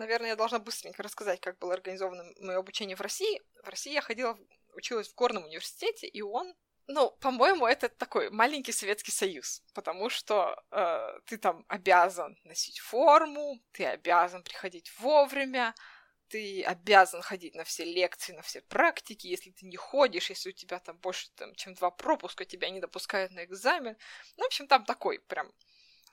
наверное, 0.00 0.30
я 0.30 0.36
должна 0.36 0.58
быстренько 0.58 1.02
рассказать, 1.02 1.40
как 1.40 1.58
было 1.58 1.74
организовано 1.74 2.24
мое 2.40 2.58
обучение 2.58 2.96
в 2.96 3.00
России. 3.00 3.40
В 3.62 3.68
России 3.68 3.92
я 3.92 4.00
ходила, 4.00 4.38
училась 4.74 5.08
в 5.08 5.14
горном 5.14 5.44
университете, 5.44 6.08
и 6.08 6.22
он 6.22 6.54
ну, 6.92 7.12
по-моему, 7.20 7.66
это 7.66 7.88
такой 7.88 8.30
маленький 8.30 8.72
Советский 8.72 9.12
Союз, 9.12 9.62
потому 9.74 10.10
что 10.10 10.60
э, 10.72 11.20
ты 11.26 11.36
там 11.38 11.64
обязан 11.68 12.36
носить 12.42 12.80
форму, 12.80 13.60
ты 13.70 13.86
обязан 13.86 14.42
приходить 14.42 14.90
вовремя, 14.98 15.72
ты 16.30 16.64
обязан 16.64 17.22
ходить 17.22 17.54
на 17.54 17.62
все 17.62 17.84
лекции, 17.84 18.32
на 18.32 18.42
все 18.42 18.60
практики. 18.62 19.28
Если 19.28 19.50
ты 19.50 19.66
не 19.66 19.76
ходишь, 19.76 20.30
если 20.30 20.50
у 20.50 20.52
тебя 20.52 20.80
там 20.80 20.96
больше, 20.98 21.28
там, 21.36 21.54
чем 21.54 21.74
два 21.74 21.90
пропуска, 21.90 22.44
тебя 22.44 22.70
не 22.70 22.80
допускают 22.80 23.32
на 23.32 23.44
экзамен. 23.44 23.96
Ну, 24.36 24.44
в 24.44 24.46
общем, 24.46 24.66
там 24.66 24.84
такой 24.84 25.20
прям 25.20 25.52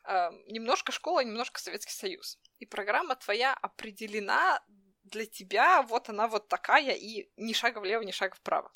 э, 0.04 0.30
немножко 0.48 0.92
школа, 0.92 1.24
немножко 1.24 1.60
Советский 1.60 1.94
Союз. 1.94 2.38
И 2.60 2.66
программа 2.66 3.16
твоя 3.16 3.54
определена 3.54 4.64
для 5.04 5.26
тебя, 5.26 5.84
вот 5.84 6.10
она 6.10 6.28
вот 6.28 6.48
такая, 6.48 6.96
и 6.96 7.30
ни 7.38 7.54
шага 7.54 7.80
влево, 7.80 8.02
ни 8.02 8.12
шага 8.12 8.36
вправо 8.36 8.72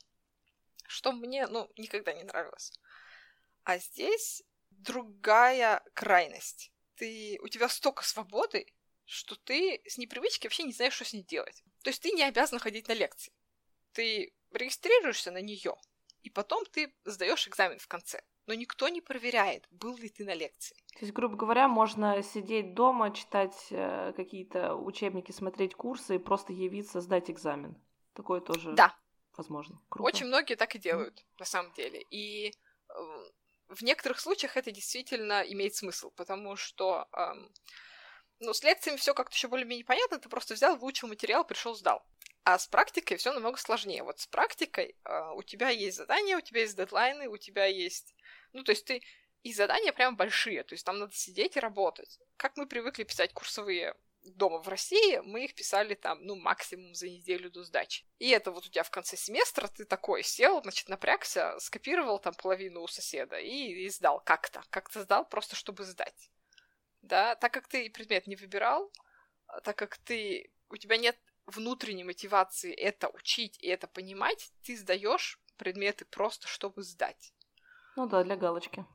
что 0.92 1.14
мне, 1.14 1.48
ну, 1.48 1.72
никогда 1.78 2.14
не 2.14 2.24
нравилось. 2.24 2.74
А 3.64 3.78
здесь 3.80 4.44
другая 4.70 5.84
крайность. 5.94 6.72
Ты, 6.96 7.40
у 7.42 7.48
тебя 7.48 7.70
столько 7.70 8.04
свободы, 8.04 8.68
что 9.06 9.36
ты 9.36 9.82
с 9.86 9.98
непривычки 9.98 10.48
вообще 10.48 10.64
не 10.64 10.74
знаешь, 10.74 10.94
что 10.94 11.06
с 11.06 11.14
ней 11.14 11.24
делать. 11.24 11.64
То 11.84 11.90
есть 11.90 12.02
ты 12.02 12.12
не 12.12 12.24
обязан 12.24 12.60
ходить 12.60 12.88
на 12.88 12.94
лекции. 12.94 13.34
Ты 13.94 14.34
регистрируешься 14.52 15.32
на 15.32 15.42
нее, 15.42 15.76
и 16.24 16.30
потом 16.30 16.66
ты 16.66 16.94
сдаешь 17.06 17.48
экзамен 17.48 17.80
в 17.80 17.88
конце. 17.88 18.22
Но 18.52 18.56
никто 18.56 18.90
не 18.90 19.00
проверяет, 19.00 19.66
был 19.72 19.96
ли 19.96 20.10
ты 20.10 20.26
на 20.26 20.34
лекции. 20.34 20.76
То 21.00 21.06
есть, 21.06 21.14
грубо 21.14 21.38
говоря, 21.38 21.70
можно 21.70 22.22
сидеть 22.22 22.74
дома, 22.74 23.14
читать 23.14 23.56
э, 23.70 24.12
какие-то 24.14 24.76
учебники, 24.76 25.32
смотреть 25.32 25.74
курсы 25.74 26.16
и 26.16 26.20
просто 26.20 26.52
явиться, 26.52 27.00
сдать 27.00 27.32
экзамен. 27.32 27.82
Такое 28.14 28.42
тоже. 28.42 28.74
Да, 28.74 28.94
возможно. 29.38 29.80
Круто. 29.88 30.06
Очень 30.06 30.26
многие 30.26 30.56
так 30.56 30.76
и 30.76 30.80
делают, 30.80 31.18
mm-hmm. 31.18 31.40
на 31.40 31.46
самом 31.46 31.72
деле. 31.72 32.06
И 32.10 32.50
э, 32.50 32.94
в 33.70 33.84
некоторых 33.84 34.20
случаях 34.20 34.58
это 34.58 34.70
действительно 34.70 35.44
имеет 35.44 35.74
смысл, 35.74 36.12
потому 36.18 36.58
что 36.58 37.08
э, 37.14 37.34
ну, 38.42 38.54
с 38.54 38.64
лекциями 38.64 38.98
все 38.98 39.14
как-то 39.14 39.34
еще 39.34 39.48
более-менее 39.48 39.86
понятно, 39.86 40.20
ты 40.20 40.28
просто 40.28 40.56
взял, 40.56 40.76
выучил 40.76 41.08
материал, 41.08 41.46
пришел, 41.46 41.74
сдал. 41.74 42.04
А 42.44 42.58
с 42.60 42.68
практикой 42.68 43.16
все 43.16 43.32
намного 43.32 43.58
сложнее. 43.58 44.04
Вот 44.04 44.20
с 44.20 44.28
практикой 44.28 44.98
э, 45.06 45.32
у 45.36 45.44
тебя 45.44 45.70
есть 45.70 45.96
задания, 45.96 46.38
у 46.38 46.42
тебя 46.42 46.62
есть 46.62 46.76
дедлайны, 46.76 47.30
у 47.30 47.38
тебя 47.38 47.66
есть... 47.66 48.14
Ну, 48.54 48.64
то 48.64 48.72
есть 48.72 48.86
ты... 48.86 49.02
И 49.44 49.54
задания 49.54 49.92
прям 49.92 50.16
большие, 50.16 50.64
то 50.64 50.74
есть 50.74 50.86
там 50.86 51.00
надо 51.00 51.16
сидеть 51.16 51.58
и 51.58 51.60
работать. 51.60 52.20
Как 52.38 52.58
мы 52.58 52.68
привыкли 52.68 53.04
писать 53.04 53.34
курсовые 53.34 53.96
дома 54.24 54.60
в 54.60 54.68
России, 54.68 55.18
мы 55.24 55.46
их 55.46 55.56
писали 55.56 55.96
там, 55.96 56.24
ну, 56.24 56.36
максимум 56.36 56.94
за 56.94 57.10
неделю 57.10 57.50
до 57.50 57.64
сдачи. 57.64 58.06
И 58.20 58.30
это 58.30 58.52
вот 58.52 58.68
у 58.68 58.70
тебя 58.70 58.84
в 58.84 58.92
конце 58.92 59.18
семестра 59.18 59.68
ты 59.68 59.86
такой 59.86 60.24
сел, 60.24 60.62
значит, 60.62 60.90
напрягся, 60.90 61.58
скопировал 61.60 62.20
там 62.20 62.34
половину 62.36 62.82
у 62.82 62.88
соседа 62.88 63.40
и, 63.40 63.86
и 63.86 63.90
сдал 63.90 64.22
как-то. 64.24 64.64
Как-то 64.70 65.02
сдал 65.02 65.28
просто, 65.28 65.56
чтобы 65.56 65.84
сдать. 65.86 66.30
Да, 67.02 67.36
так 67.36 67.52
как 67.52 67.68
ты 67.68 67.90
предмет 67.90 68.28
не 68.28 68.36
выбирал, 68.36 68.92
а 69.48 69.60
так 69.62 69.76
как 69.76 69.98
ты, 69.98 70.52
у 70.70 70.78
тебя 70.78 70.98
нет 70.98 71.18
внутренней 71.48 72.04
мотивации 72.04 72.74
это 72.74 73.10
учить 73.10 73.58
и 73.60 73.68
это 73.68 73.88
понимать, 73.88 74.52
ты 74.64 74.78
сдаешь 74.78 75.40
предметы 75.58 76.06
просто, 76.06 76.48
чтобы 76.48 76.84
сдать. 76.84 77.34
Ну 77.96 78.08
да, 78.08 78.24
для 78.24 78.36
галочки. 78.36 78.86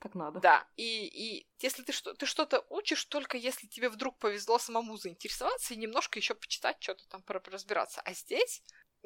Так 0.00 0.14
надо. 0.14 0.40
Да, 0.40 0.68
и, 0.76 1.06
и 1.06 1.48
если 1.60 1.82
ты, 1.82 1.92
что, 1.92 2.12
ты 2.14 2.26
что-то 2.26 2.64
учишь, 2.68 3.04
только 3.06 3.38
если 3.38 3.66
тебе 3.66 3.88
вдруг 3.88 4.18
повезло 4.18 4.58
самому 4.58 4.96
заинтересоваться 4.96 5.72
и 5.72 5.78
немножко 5.78 6.18
еще 6.18 6.34
почитать, 6.34 6.76
что-то 6.80 7.08
там 7.08 7.24
разбираться. 7.26 8.02
А 8.02 8.12
здесь 8.12 8.62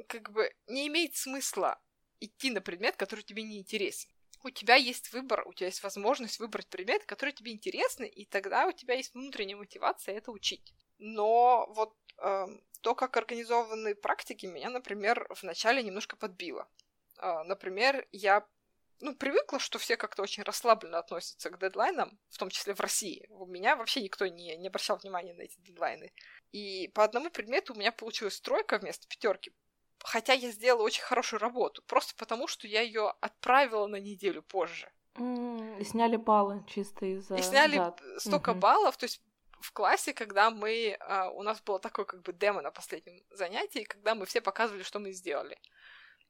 как 0.09 0.31
бы 0.33 0.53
не 0.67 0.89
имеет 0.89 1.17
смысла 1.17 1.81
идти 2.21 2.51
на 2.51 2.61
предмет, 2.61 2.97
который 2.97 3.23
тебе 3.23 3.43
не 3.43 3.59
интересен. 3.59 4.11
У 4.45 4.51
тебя 4.51 4.77
есть 4.77 5.13
выбор, 5.13 5.47
у 5.47 5.53
тебя 5.53 5.67
есть 5.67 5.83
возможность 5.83 6.39
выбрать 6.39 6.69
предмет, 6.69 7.05
который 7.05 7.33
тебе 7.33 7.53
интересны, 7.53 8.07
и 8.09 8.25
тогда 8.25 8.67
у 8.67 8.73
тебя 8.73 8.95
есть 8.95 9.15
внутренняя 9.15 9.57
мотивация 9.57 10.17
это 10.17 10.31
учить. 10.31 10.73
Но 10.99 11.67
вот 11.75 11.95
э, 12.19 12.47
то, 12.81 12.95
как 12.95 13.17
организованы 13.17 13.95
практики, 13.95 14.47
меня, 14.47 14.71
например, 14.71 15.29
вначале 15.43 15.83
немножко 15.83 16.17
подбило. 16.17 16.69
Э, 17.19 17.43
например, 17.45 18.07
я 18.13 18.47
ну, 19.01 19.15
привыкла, 19.15 19.59
что 19.59 19.79
все 19.79 19.97
как-то 19.97 20.23
очень 20.23 20.43
расслабленно 20.43 20.99
относятся 20.99 21.51
к 21.51 21.59
дедлайнам, 21.59 22.19
в 22.31 22.39
том 22.39 22.51
числе 22.51 22.75
в 22.75 22.81
России. 22.81 23.27
У 23.31 23.47
меня 23.47 23.77
вообще 23.77 24.03
никто 24.03 24.27
не, 24.27 24.57
не 24.57 24.69
обращал 24.69 24.97
внимания 24.97 25.35
на 25.35 25.43
эти 25.43 25.59
дедлайны. 25.61 26.13
И 26.53 26.89
по 26.95 27.05
одному 27.05 27.31
предмету 27.31 27.75
у 27.75 27.77
меня 27.77 27.93
получилась 27.93 28.41
тройка 28.41 28.79
вместо 28.79 29.07
пятерки. 29.09 29.53
Хотя 30.01 30.33
я 30.33 30.51
сделала 30.51 30.83
очень 30.83 31.03
хорошую 31.03 31.41
работу, 31.41 31.83
просто 31.87 32.15
потому 32.17 32.47
что 32.47 32.67
я 32.67 32.83
ее 32.83 33.13
отправила 33.21 33.87
на 33.87 33.97
неделю 33.97 34.43
позже. 34.43 34.91
И 35.17 35.85
сняли 35.85 36.17
баллы 36.17 36.65
чисто 36.69 37.05
из-за. 37.07 37.37
И 37.37 37.43
сняли 37.43 37.77
дат. 37.77 38.01
столько 38.19 38.53
mm-hmm. 38.53 38.61
баллов, 38.61 38.97
то 38.97 39.05
есть 39.05 39.21
в 39.61 39.73
классе, 39.73 40.15
когда 40.15 40.51
мы... 40.51 40.97
Uh, 41.01 41.31
у 41.31 41.43
нас 41.43 41.61
было 41.61 41.81
такое 41.81 42.05
как 42.05 42.23
бы 42.23 42.33
демо 42.33 42.63
на 42.63 42.71
последнем 42.71 43.21
занятии, 43.31 43.83
когда 43.83 44.15
мы 44.15 44.27
все 44.27 44.41
показывали, 44.41 44.83
что 44.83 45.01
мы 45.01 45.13
сделали. 45.13 45.59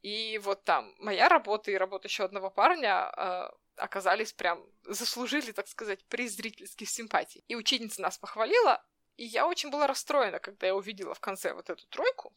И 0.02 0.38
вот 0.38 0.64
там 0.64 0.94
моя 0.98 1.28
работа 1.28 1.70
и 1.70 1.76
работа 1.76 2.08
еще 2.08 2.24
одного 2.24 2.50
парня 2.50 3.12
э, 3.16 3.50
оказались 3.76 4.32
прям, 4.32 4.64
заслужили, 4.84 5.52
так 5.52 5.66
сказать, 5.68 6.04
приз 6.06 6.36
зрительских 6.36 6.88
симпатий. 6.88 7.44
И 7.48 7.56
учительница 7.56 8.02
нас 8.02 8.16
похвалила, 8.16 8.84
и 9.16 9.24
я 9.24 9.46
очень 9.48 9.70
была 9.70 9.86
расстроена, 9.86 10.38
когда 10.38 10.68
я 10.68 10.76
увидела 10.76 11.14
в 11.14 11.20
конце 11.20 11.52
вот 11.52 11.68
эту 11.68 11.86
тройку. 11.88 12.32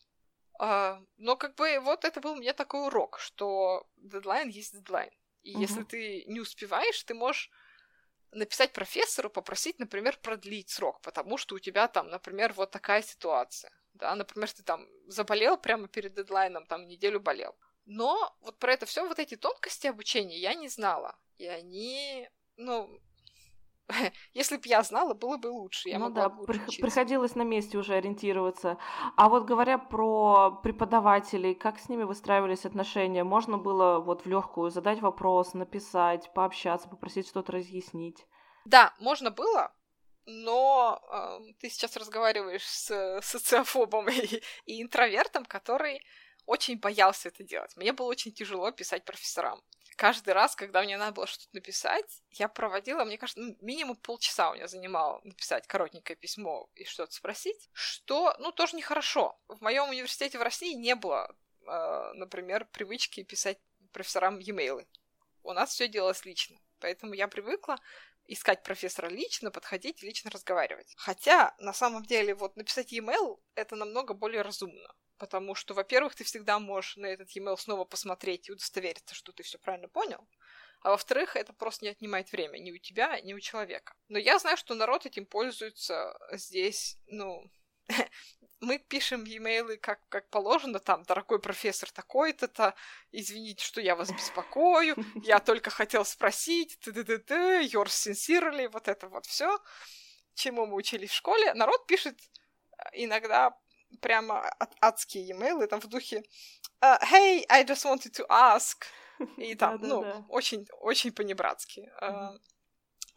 Э, 0.59 0.99
но 1.17 1.35
как 1.35 1.55
бы 1.55 1.79
вот 1.79 2.03
это 2.03 2.19
был 2.19 2.35
мне 2.35 2.53
такой 2.53 2.87
урок, 2.87 3.19
что 3.19 3.87
дедлайн 3.97 4.49
есть 4.49 4.73
дедлайн. 4.73 5.11
И 5.43 5.53
угу. 5.53 5.61
если 5.61 5.83
ты 5.83 6.23
не 6.25 6.39
успеваешь, 6.39 7.03
ты 7.03 7.13
можешь 7.13 7.51
написать 8.31 8.73
профессору, 8.73 9.29
попросить, 9.29 9.77
например, 9.77 10.17
продлить 10.17 10.69
срок, 10.69 11.01
потому 11.01 11.37
что 11.37 11.55
у 11.55 11.59
тебя 11.59 11.87
там, 11.87 12.07
например, 12.09 12.53
вот 12.53 12.71
такая 12.71 13.01
ситуация 13.03 13.71
да, 14.01 14.15
например, 14.15 14.51
ты 14.51 14.63
там 14.63 14.85
заболел 15.07 15.57
прямо 15.57 15.87
перед 15.87 16.13
дедлайном, 16.15 16.65
там 16.65 16.87
неделю 16.87 17.19
болел. 17.19 17.55
Но 17.85 18.35
вот 18.41 18.57
про 18.57 18.73
это 18.73 18.85
все, 18.85 19.07
вот 19.07 19.19
эти 19.19 19.35
тонкости 19.35 19.87
обучения 19.87 20.39
я 20.39 20.53
не 20.55 20.67
знала. 20.69 21.15
И 21.37 21.45
они, 21.45 22.27
ну, 22.57 22.89
если 24.33 24.57
бы 24.57 24.63
я 24.65 24.81
знала, 24.83 25.13
было 25.13 25.37
бы 25.37 25.47
лучше. 25.47 25.89
Я 25.89 25.99
ну 25.99 26.09
да, 26.09 26.29
при- 26.29 26.81
приходилось 26.81 27.35
на 27.35 27.43
месте 27.43 27.77
уже 27.77 27.93
ориентироваться. 27.93 28.77
А 29.17 29.29
вот 29.29 29.45
говоря 29.45 29.77
про 29.77 30.51
преподавателей, 30.63 31.53
как 31.53 31.79
с 31.79 31.89
ними 31.89 32.03
выстраивались 32.03 32.65
отношения? 32.65 33.23
Можно 33.23 33.57
было 33.57 33.99
вот 33.99 34.23
в 34.23 34.25
легкую 34.25 34.71
задать 34.71 35.01
вопрос, 35.01 35.53
написать, 35.53 36.33
пообщаться, 36.33 36.89
попросить 36.89 37.27
что-то 37.27 37.51
разъяснить? 37.51 38.25
Да, 38.65 38.93
можно 38.99 39.31
было, 39.31 39.73
но 40.31 41.01
э, 41.11 41.53
ты 41.59 41.69
сейчас 41.69 41.97
разговариваешь 41.97 42.65
с 42.65 43.19
социофобом 43.21 44.09
и, 44.09 44.41
и 44.65 44.81
интровертом, 44.81 45.45
который 45.45 46.01
очень 46.45 46.79
боялся 46.79 47.29
это 47.29 47.43
делать. 47.43 47.75
Мне 47.75 47.93
было 47.93 48.07
очень 48.07 48.33
тяжело 48.33 48.71
писать 48.71 49.05
профессорам. 49.05 49.61
Каждый 49.97 50.33
раз, 50.33 50.55
когда 50.55 50.81
мне 50.81 50.97
надо 50.97 51.11
было 51.11 51.27
что-то 51.27 51.49
написать, 51.53 52.23
я 52.31 52.47
проводила, 52.47 53.03
мне 53.03 53.17
кажется, 53.17 53.41
ну, 53.41 53.55
минимум 53.61 53.97
полчаса 53.97 54.49
у 54.49 54.55
меня 54.55 54.67
занимало 54.67 55.21
написать 55.23 55.67
коротенькое 55.67 56.15
письмо 56.15 56.69
и 56.75 56.85
что-то 56.85 57.13
спросить, 57.13 57.69
что, 57.73 58.35
ну, 58.39 58.51
тоже 58.51 58.75
нехорошо. 58.75 59.39
В 59.47 59.61
моем 59.61 59.89
университете 59.89 60.39
в 60.39 60.41
России 60.41 60.73
не 60.73 60.95
было, 60.95 61.35
э, 61.67 62.11
например, 62.15 62.65
привычки 62.71 63.23
писать 63.23 63.59
профессорам 63.91 64.39
e-mail. 64.39 64.87
У 65.43 65.53
нас 65.53 65.71
все 65.71 65.87
делалось 65.87 66.25
лично. 66.25 66.59
Поэтому 66.79 67.13
я 67.13 67.27
привыкла 67.27 67.77
искать 68.33 68.63
профессора 68.63 69.07
лично, 69.07 69.51
подходить 69.51 70.01
и 70.01 70.05
лично 70.05 70.31
разговаривать. 70.31 70.93
Хотя, 70.97 71.53
на 71.59 71.73
самом 71.73 72.03
деле, 72.05 72.33
вот 72.33 72.55
написать 72.55 72.91
e-mail— 72.91 73.39
это 73.55 73.75
намного 73.75 74.13
более 74.13 74.41
разумно. 74.41 74.95
Потому 75.17 75.53
что, 75.53 75.73
во-первых, 75.73 76.15
ты 76.15 76.23
всегда 76.23 76.57
можешь 76.57 76.95
на 76.97 77.07
этот 77.07 77.29
e-mail 77.35 77.57
снова 77.57 77.85
посмотреть 77.85 78.49
и 78.49 78.51
удостовериться, 78.51 79.13
что 79.13 79.31
ты 79.31 79.43
все 79.43 79.59
правильно 79.59 79.87
понял. 79.87 80.27
А 80.81 80.91
во-вторых, 80.91 81.35
это 81.35 81.53
просто 81.53 81.85
не 81.85 81.91
отнимает 81.91 82.31
время 82.31 82.57
ни 82.57 82.71
у 82.71 82.77
тебя, 82.77 83.19
ни 83.21 83.33
у 83.33 83.39
человека. 83.39 83.93
Но 84.07 84.17
я 84.17 84.39
знаю, 84.39 84.57
что 84.57 84.73
народ 84.73 85.05
этим 85.05 85.25
пользуется 85.25 86.17
здесь, 86.31 86.97
ну, 87.07 87.51
мы 88.61 88.77
пишем 88.77 89.25
e-mail 89.25 89.75
как, 89.77 89.99
как 90.09 90.29
положено, 90.29 90.79
там, 90.79 91.03
дорогой 91.03 91.39
профессор 91.39 91.91
такой-то-то, 91.91 92.73
извините, 93.11 93.65
что 93.65 93.81
я 93.81 93.95
вас 93.95 94.11
беспокою, 94.11 94.95
я 95.23 95.39
только 95.39 95.69
хотел 95.69 96.05
спросить, 96.05 96.79
ты 96.79 96.93
ты 96.93 97.17
ты 97.17 97.65
yours 97.65 97.87
sincerely, 97.87 98.69
вот 98.69 98.87
это 98.87 99.09
вот 99.09 99.25
все, 99.25 99.59
чему 100.35 100.65
мы 100.65 100.75
учились 100.75 101.09
в 101.09 101.15
школе. 101.15 101.53
Народ 101.53 101.85
пишет 101.87 102.17
э, 102.77 102.83
иногда 102.93 103.57
прямо 103.99 104.49
адские 104.79 105.27
e-mail, 105.27 105.67
там 105.67 105.81
в 105.81 105.87
духе 105.87 106.23
uh, 106.81 106.99
«Hey, 107.01 107.43
I 107.49 107.65
just 107.65 107.83
wanted 107.85 108.13
to 108.13 108.25
ask», 108.29 108.85
и 109.37 109.55
там, 109.55 109.79
ну, 109.81 110.25
очень, 110.29 110.67
очень 110.79 111.11
по-небратски. 111.11 111.91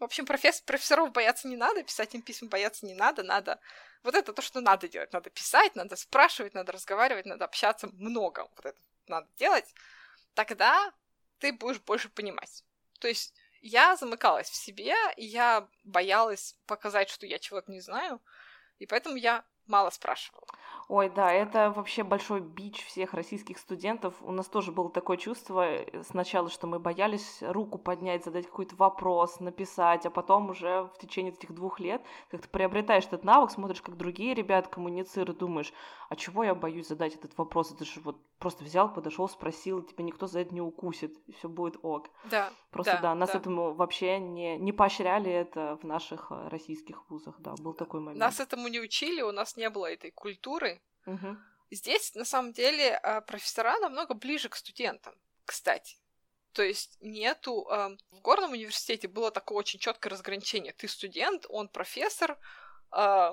В 0.04 0.06
общем, 0.06 0.26
профессор, 0.26 0.62
профессоров 0.66 1.12
бояться 1.12 1.48
не 1.48 1.56
надо, 1.56 1.82
писать 1.82 2.14
им 2.14 2.20
письма 2.20 2.50
бояться 2.50 2.84
не 2.84 2.92
надо, 2.92 3.22
надо... 3.22 3.58
Вот 4.02 4.14
это 4.14 4.34
то, 4.34 4.42
что 4.42 4.60
надо 4.60 4.86
делать. 4.86 5.14
Надо 5.14 5.30
писать, 5.30 5.74
надо 5.76 5.96
спрашивать, 5.96 6.52
надо 6.52 6.72
разговаривать, 6.72 7.24
надо 7.24 7.46
общаться 7.46 7.86
много. 7.86 8.46
Вот 8.54 8.66
это 8.66 8.78
надо 9.06 9.26
делать. 9.38 9.64
Тогда 10.34 10.92
ты 11.38 11.54
будешь 11.54 11.80
больше 11.80 12.10
понимать. 12.10 12.64
То 13.00 13.08
есть 13.08 13.34
я 13.62 13.96
замыкалась 13.96 14.50
в 14.50 14.54
себе, 14.54 14.94
и 15.16 15.24
я 15.24 15.66
боялась 15.84 16.54
показать, 16.66 17.08
что 17.08 17.24
я 17.24 17.38
чего-то 17.38 17.72
не 17.72 17.80
знаю, 17.80 18.20
и 18.80 18.84
поэтому 18.84 19.16
я 19.16 19.42
мало 19.66 19.90
спрашивала. 19.90 20.46
Ой, 20.88 21.08
да, 21.08 21.32
это 21.32 21.70
вообще 21.70 22.02
большой 22.02 22.40
бич 22.40 22.84
всех 22.84 23.14
российских 23.14 23.58
студентов. 23.58 24.14
У 24.20 24.32
нас 24.32 24.46
тоже 24.46 24.70
было 24.70 24.90
такое 24.90 25.16
чувство 25.16 25.66
э, 25.66 26.02
сначала, 26.02 26.50
что 26.50 26.66
мы 26.66 26.78
боялись 26.78 27.38
руку 27.40 27.78
поднять, 27.78 28.24
задать 28.24 28.46
какой-то 28.46 28.76
вопрос, 28.76 29.40
написать, 29.40 30.04
а 30.04 30.10
потом 30.10 30.50
уже 30.50 30.90
в 30.94 30.98
течение 30.98 31.32
этих 31.32 31.54
двух 31.54 31.80
лет 31.80 32.02
как 32.30 32.42
ты 32.42 32.48
приобретаешь 32.48 33.04
этот 33.04 33.24
навык, 33.24 33.50
смотришь, 33.50 33.82
как 33.82 33.96
другие 33.96 34.34
ребята 34.34 34.68
коммуницируют, 34.68 35.38
думаешь, 35.38 35.72
а 36.08 36.16
чего 36.16 36.44
я 36.44 36.54
боюсь 36.54 36.88
задать 36.88 37.14
этот 37.14 37.36
вопрос? 37.38 37.72
Это 37.72 37.84
же 37.84 38.00
вот 38.00 38.16
просто 38.38 38.64
взял, 38.64 38.92
подошел, 38.92 39.28
спросил, 39.28 39.82
тебя 39.82 40.04
никто 40.04 40.26
за 40.26 40.40
это 40.40 40.54
не 40.54 40.60
укусит, 40.60 41.16
и 41.26 41.32
все 41.32 41.48
будет 41.48 41.78
ок. 41.82 42.10
Да. 42.30 42.50
Просто 42.70 42.94
да, 42.94 43.00
да 43.00 43.14
нас 43.14 43.32
да. 43.32 43.38
этому 43.38 43.72
вообще 43.72 44.18
не, 44.18 44.58
не 44.58 44.72
поощряли 44.72 45.30
это 45.30 45.78
в 45.80 45.84
наших 45.86 46.30
э, 46.30 46.48
российских 46.48 47.08
вузах, 47.08 47.36
да, 47.38 47.54
был 47.60 47.72
такой 47.72 48.00
момент. 48.00 48.18
Нас 48.18 48.40
этому 48.40 48.68
не 48.68 48.80
учили, 48.80 49.22
у 49.22 49.32
нас 49.32 49.53
не 49.56 49.70
было 49.70 49.92
этой 49.92 50.10
культуры. 50.10 50.80
Угу. 51.06 51.36
Здесь, 51.70 52.14
на 52.14 52.24
самом 52.24 52.52
деле, 52.52 52.96
а, 52.96 53.20
профессора 53.20 53.78
намного 53.78 54.14
ближе 54.14 54.48
к 54.48 54.56
студентам, 54.56 55.14
кстати. 55.44 55.96
То 56.54 56.62
есть 56.62 56.96
нету... 57.00 57.66
Э, 57.68 57.96
в 58.12 58.20
горном 58.20 58.52
университете 58.52 59.08
было 59.08 59.30
такое 59.32 59.58
очень 59.58 59.80
четкое 59.80 60.12
разграничение. 60.12 60.72
Ты 60.72 60.86
студент, 60.86 61.46
он 61.48 61.68
профессор, 61.68 62.38
э, 62.96 63.32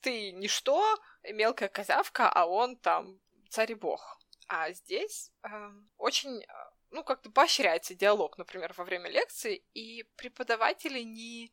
ты 0.00 0.30
ничто, 0.30 0.96
мелкая 1.24 1.68
козявка, 1.68 2.30
а 2.30 2.46
он 2.46 2.76
там 2.76 3.20
царь 3.48 3.72
и 3.72 3.74
бог. 3.74 4.20
А 4.46 4.70
здесь 4.72 5.32
э, 5.42 5.48
очень, 5.98 6.44
ну, 6.90 7.02
как-то 7.02 7.30
поощряется 7.30 7.96
диалог, 7.96 8.38
например, 8.38 8.72
во 8.76 8.84
время 8.84 9.10
лекции, 9.10 9.64
и 9.74 10.04
преподаватели 10.14 11.00
не, 11.00 11.52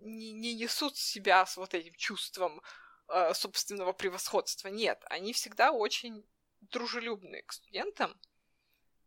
не, 0.00 0.32
не 0.32 0.54
несут 0.54 0.98
себя 0.98 1.46
с 1.46 1.56
вот 1.56 1.72
этим 1.72 1.94
чувством 1.94 2.60
э, 3.08 3.34
собственного 3.34 3.92
превосходства. 3.92 4.68
Нет, 4.68 5.02
они 5.08 5.32
всегда 5.32 5.72
очень 5.72 6.24
дружелюбные 6.60 7.42
к 7.42 7.52
студентам. 7.52 8.18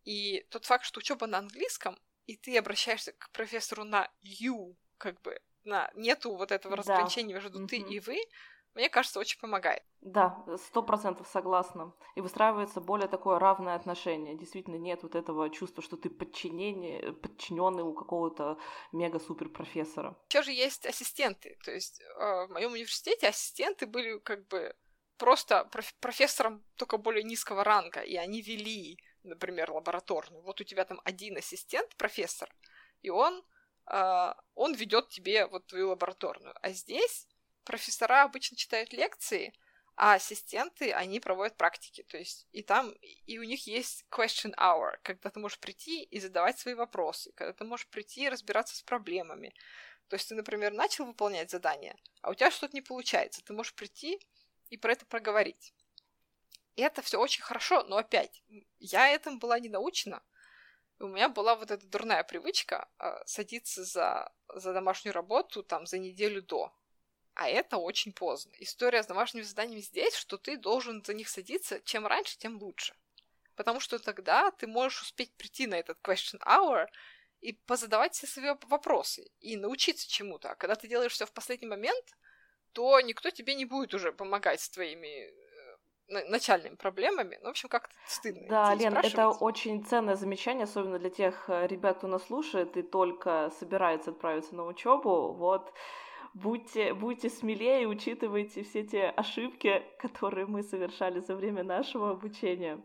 И 0.04 0.46
тот 0.50 0.64
факт, 0.64 0.84
что 0.84 0.98
учеба 0.98 1.26
на 1.26 1.38
английском, 1.38 1.98
и 2.26 2.36
ты 2.36 2.56
обращаешься 2.58 3.12
к 3.12 3.30
профессору 3.30 3.84
на 3.84 4.10
you, 4.22 4.76
как 4.98 5.20
бы, 5.22 5.40
на 5.64 5.90
нету 5.94 6.34
вот 6.34 6.50
этого 6.50 6.76
да. 6.76 6.82
разграничения 6.82 7.34
между 7.34 7.50
mm-hmm. 7.50 7.68
ты 7.68 7.76
и 7.76 8.00
вы, 8.00 8.18
мне 8.74 8.88
кажется, 8.88 9.20
очень 9.20 9.38
помогает. 9.38 9.82
Да, 10.00 10.44
сто 10.56 10.82
процентов 10.82 11.28
согласна. 11.28 11.94
И 12.16 12.20
выстраивается 12.20 12.80
более 12.80 13.08
такое 13.08 13.38
равное 13.38 13.74
отношение. 13.74 14.36
Действительно, 14.36 14.76
нет 14.76 15.02
вот 15.02 15.14
этого 15.14 15.50
чувства, 15.50 15.82
что 15.82 15.96
ты 15.96 16.10
подчинение, 16.10 17.12
подчиненный 17.12 17.82
у 17.82 17.94
какого-то 17.94 18.58
мега-супер 18.92 19.48
профессора. 19.48 20.16
Еще 20.30 20.42
же 20.42 20.52
есть 20.52 20.86
ассистенты. 20.86 21.58
То 21.64 21.70
есть 21.70 22.00
э, 22.00 22.46
в 22.46 22.48
моем 22.50 22.72
университете 22.72 23.28
ассистенты 23.28 23.86
были 23.86 24.18
как 24.18 24.46
бы 24.48 24.74
просто 25.18 25.68
проф- 25.70 25.94
профессором 26.00 26.64
только 26.76 26.96
более 26.98 27.22
низкого 27.22 27.62
ранга, 27.62 28.00
и 28.00 28.16
они 28.16 28.42
вели, 28.42 28.98
например, 29.22 29.70
лабораторную. 29.70 30.42
Вот 30.42 30.60
у 30.60 30.64
тебя 30.64 30.84
там 30.84 31.00
один 31.04 31.36
ассистент, 31.36 31.94
профессор, 31.96 32.52
и 33.02 33.10
он, 33.10 33.44
э, 33.92 34.32
он 34.54 34.74
ведет 34.74 35.10
тебе 35.10 35.46
вот 35.46 35.66
твою 35.66 35.90
лабораторную. 35.90 36.54
А 36.60 36.70
здесь 36.70 37.28
профессора 37.64 38.22
обычно 38.22 38.56
читают 38.56 38.92
лекции, 38.92 39.52
а 39.94 40.14
ассистенты, 40.14 40.92
они 40.92 41.20
проводят 41.20 41.56
практики. 41.56 42.02
То 42.02 42.16
есть 42.16 42.46
и 42.52 42.62
там, 42.62 42.92
и 43.00 43.38
у 43.38 43.42
них 43.42 43.66
есть 43.66 44.04
question 44.10 44.54
hour, 44.56 44.98
когда 45.02 45.30
ты 45.30 45.38
можешь 45.38 45.58
прийти 45.58 46.02
и 46.02 46.18
задавать 46.20 46.58
свои 46.58 46.74
вопросы, 46.74 47.32
когда 47.34 47.52
ты 47.52 47.64
можешь 47.64 47.86
прийти 47.88 48.24
и 48.24 48.28
разбираться 48.28 48.76
с 48.76 48.82
проблемами. 48.82 49.54
То 50.08 50.16
есть 50.16 50.28
ты, 50.28 50.34
например, 50.34 50.72
начал 50.72 51.06
выполнять 51.06 51.50
задание, 51.50 51.96
а 52.20 52.30
у 52.30 52.34
тебя 52.34 52.50
что-то 52.50 52.74
не 52.74 52.82
получается. 52.82 53.42
Ты 53.44 53.52
можешь 53.52 53.74
прийти 53.74 54.20
и 54.70 54.76
про 54.76 54.92
это 54.92 55.06
проговорить. 55.06 55.74
И 56.76 56.82
это 56.82 57.02
все 57.02 57.18
очень 57.18 57.42
хорошо, 57.42 57.82
но 57.84 57.98
опять, 57.98 58.42
я 58.78 59.08
этому 59.08 59.38
была 59.38 59.58
не 59.58 59.68
научена. 59.68 60.22
У 60.98 61.06
меня 61.06 61.28
была 61.28 61.54
вот 61.54 61.70
эта 61.70 61.86
дурная 61.86 62.22
привычка 62.24 62.88
э, 62.98 63.22
садиться 63.26 63.84
за, 63.84 64.32
за 64.54 64.72
домашнюю 64.72 65.12
работу 65.12 65.62
там 65.62 65.86
за 65.86 65.98
неделю 65.98 66.42
до. 66.42 66.72
А 67.34 67.48
это 67.48 67.78
очень 67.78 68.12
поздно. 68.12 68.52
История 68.58 69.02
с 69.02 69.06
домашними 69.06 69.42
заданиями 69.42 69.80
здесь, 69.80 70.14
что 70.14 70.36
ты 70.36 70.56
должен 70.56 71.02
за 71.04 71.14
них 71.14 71.28
садиться 71.28 71.80
чем 71.80 72.06
раньше, 72.06 72.38
тем 72.38 72.58
лучше. 72.58 72.94
Потому 73.56 73.80
что 73.80 73.98
тогда 73.98 74.50
ты 74.50 74.66
можешь 74.66 75.02
успеть 75.02 75.34
прийти 75.34 75.66
на 75.66 75.74
этот 75.76 75.98
question 76.02 76.38
hour 76.46 76.86
и 77.40 77.52
позадавать 77.52 78.14
все 78.14 78.26
свои 78.26 78.54
вопросы 78.68 79.30
и 79.40 79.56
научиться 79.56 80.08
чему-то. 80.08 80.50
А 80.50 80.54
когда 80.54 80.74
ты 80.74 80.88
делаешь 80.88 81.12
все 81.12 81.26
в 81.26 81.32
последний 81.32 81.68
момент, 81.68 82.04
то 82.72 83.00
никто 83.00 83.30
тебе 83.30 83.54
не 83.54 83.64
будет 83.64 83.94
уже 83.94 84.12
помогать 84.12 84.60
с 84.60 84.70
твоими 84.70 85.28
э, 86.08 86.28
начальными 86.28 86.76
проблемами. 86.76 87.38
Ну, 87.42 87.48
в 87.48 87.50
общем, 87.50 87.68
как-то 87.68 87.94
стыдно. 88.06 88.48
Да, 88.48 88.74
Лен, 88.74 88.96
это 88.96 89.28
очень 89.28 89.84
ценное 89.84 90.16
замечание, 90.16 90.64
особенно 90.64 90.98
для 90.98 91.10
тех 91.10 91.48
э, 91.48 91.66
ребят, 91.66 91.98
кто 91.98 92.06
нас 92.06 92.24
слушает 92.24 92.76
и 92.76 92.82
только 92.82 93.52
собирается 93.58 94.10
отправиться 94.10 94.54
на 94.54 94.64
учебу. 94.64 95.32
Вот 95.32 95.72
будьте, 96.34 96.94
будьте 96.94 97.30
смелее, 97.30 97.86
учитывайте 97.86 98.62
все 98.62 98.84
те 98.84 99.08
ошибки, 99.08 99.82
которые 99.98 100.46
мы 100.46 100.62
совершали 100.62 101.20
за 101.20 101.34
время 101.34 101.62
нашего 101.62 102.10
обучения. 102.10 102.80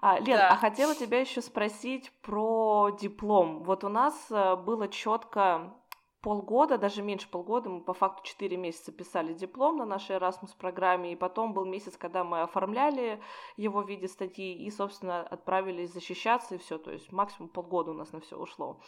А, 0.00 0.18
Лен, 0.18 0.38
да. 0.38 0.50
а 0.50 0.56
хотела 0.56 0.94
тебя 0.94 1.20
еще 1.20 1.40
спросить 1.40 2.10
про 2.22 2.90
диплом. 3.00 3.62
Вот 3.62 3.84
у 3.84 3.88
нас 3.88 4.14
э, 4.30 4.56
было 4.56 4.88
четко 4.88 5.74
полгода, 6.22 6.78
даже 6.78 7.02
меньше 7.02 7.28
полгода, 7.28 7.68
мы 7.68 7.82
по 7.82 7.92
факту 7.92 8.22
4 8.24 8.56
месяца 8.56 8.92
писали 8.92 9.34
диплом 9.34 9.76
на 9.76 9.84
нашей 9.84 10.16
Erasmus 10.16 10.56
программе, 10.56 11.12
и 11.12 11.16
потом 11.16 11.52
был 11.52 11.64
месяц, 11.64 11.96
когда 11.96 12.24
мы 12.24 12.42
оформляли 12.42 13.20
его 13.56 13.82
в 13.82 13.88
виде 13.88 14.08
статьи 14.08 14.54
и, 14.64 14.70
собственно, 14.70 15.22
отправились 15.22 15.92
защищаться, 15.92 16.54
и 16.54 16.58
все, 16.58 16.78
то 16.78 16.92
есть 16.92 17.12
максимум 17.12 17.48
полгода 17.50 17.90
у 17.90 17.94
нас 17.94 18.12
на 18.12 18.20
все 18.20 18.36
ушло. 18.36 18.80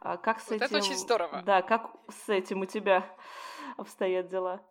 А 0.00 0.16
как 0.16 0.40
с 0.40 0.48
вот 0.48 0.56
этим... 0.56 0.66
Это 0.66 0.76
очень 0.76 0.96
здорово. 0.96 1.42
Да, 1.42 1.62
как 1.62 1.90
с 2.08 2.28
этим 2.28 2.60
у 2.60 2.66
тебя 2.66 3.04
обстоят 3.76 4.28
дела? 4.28 4.64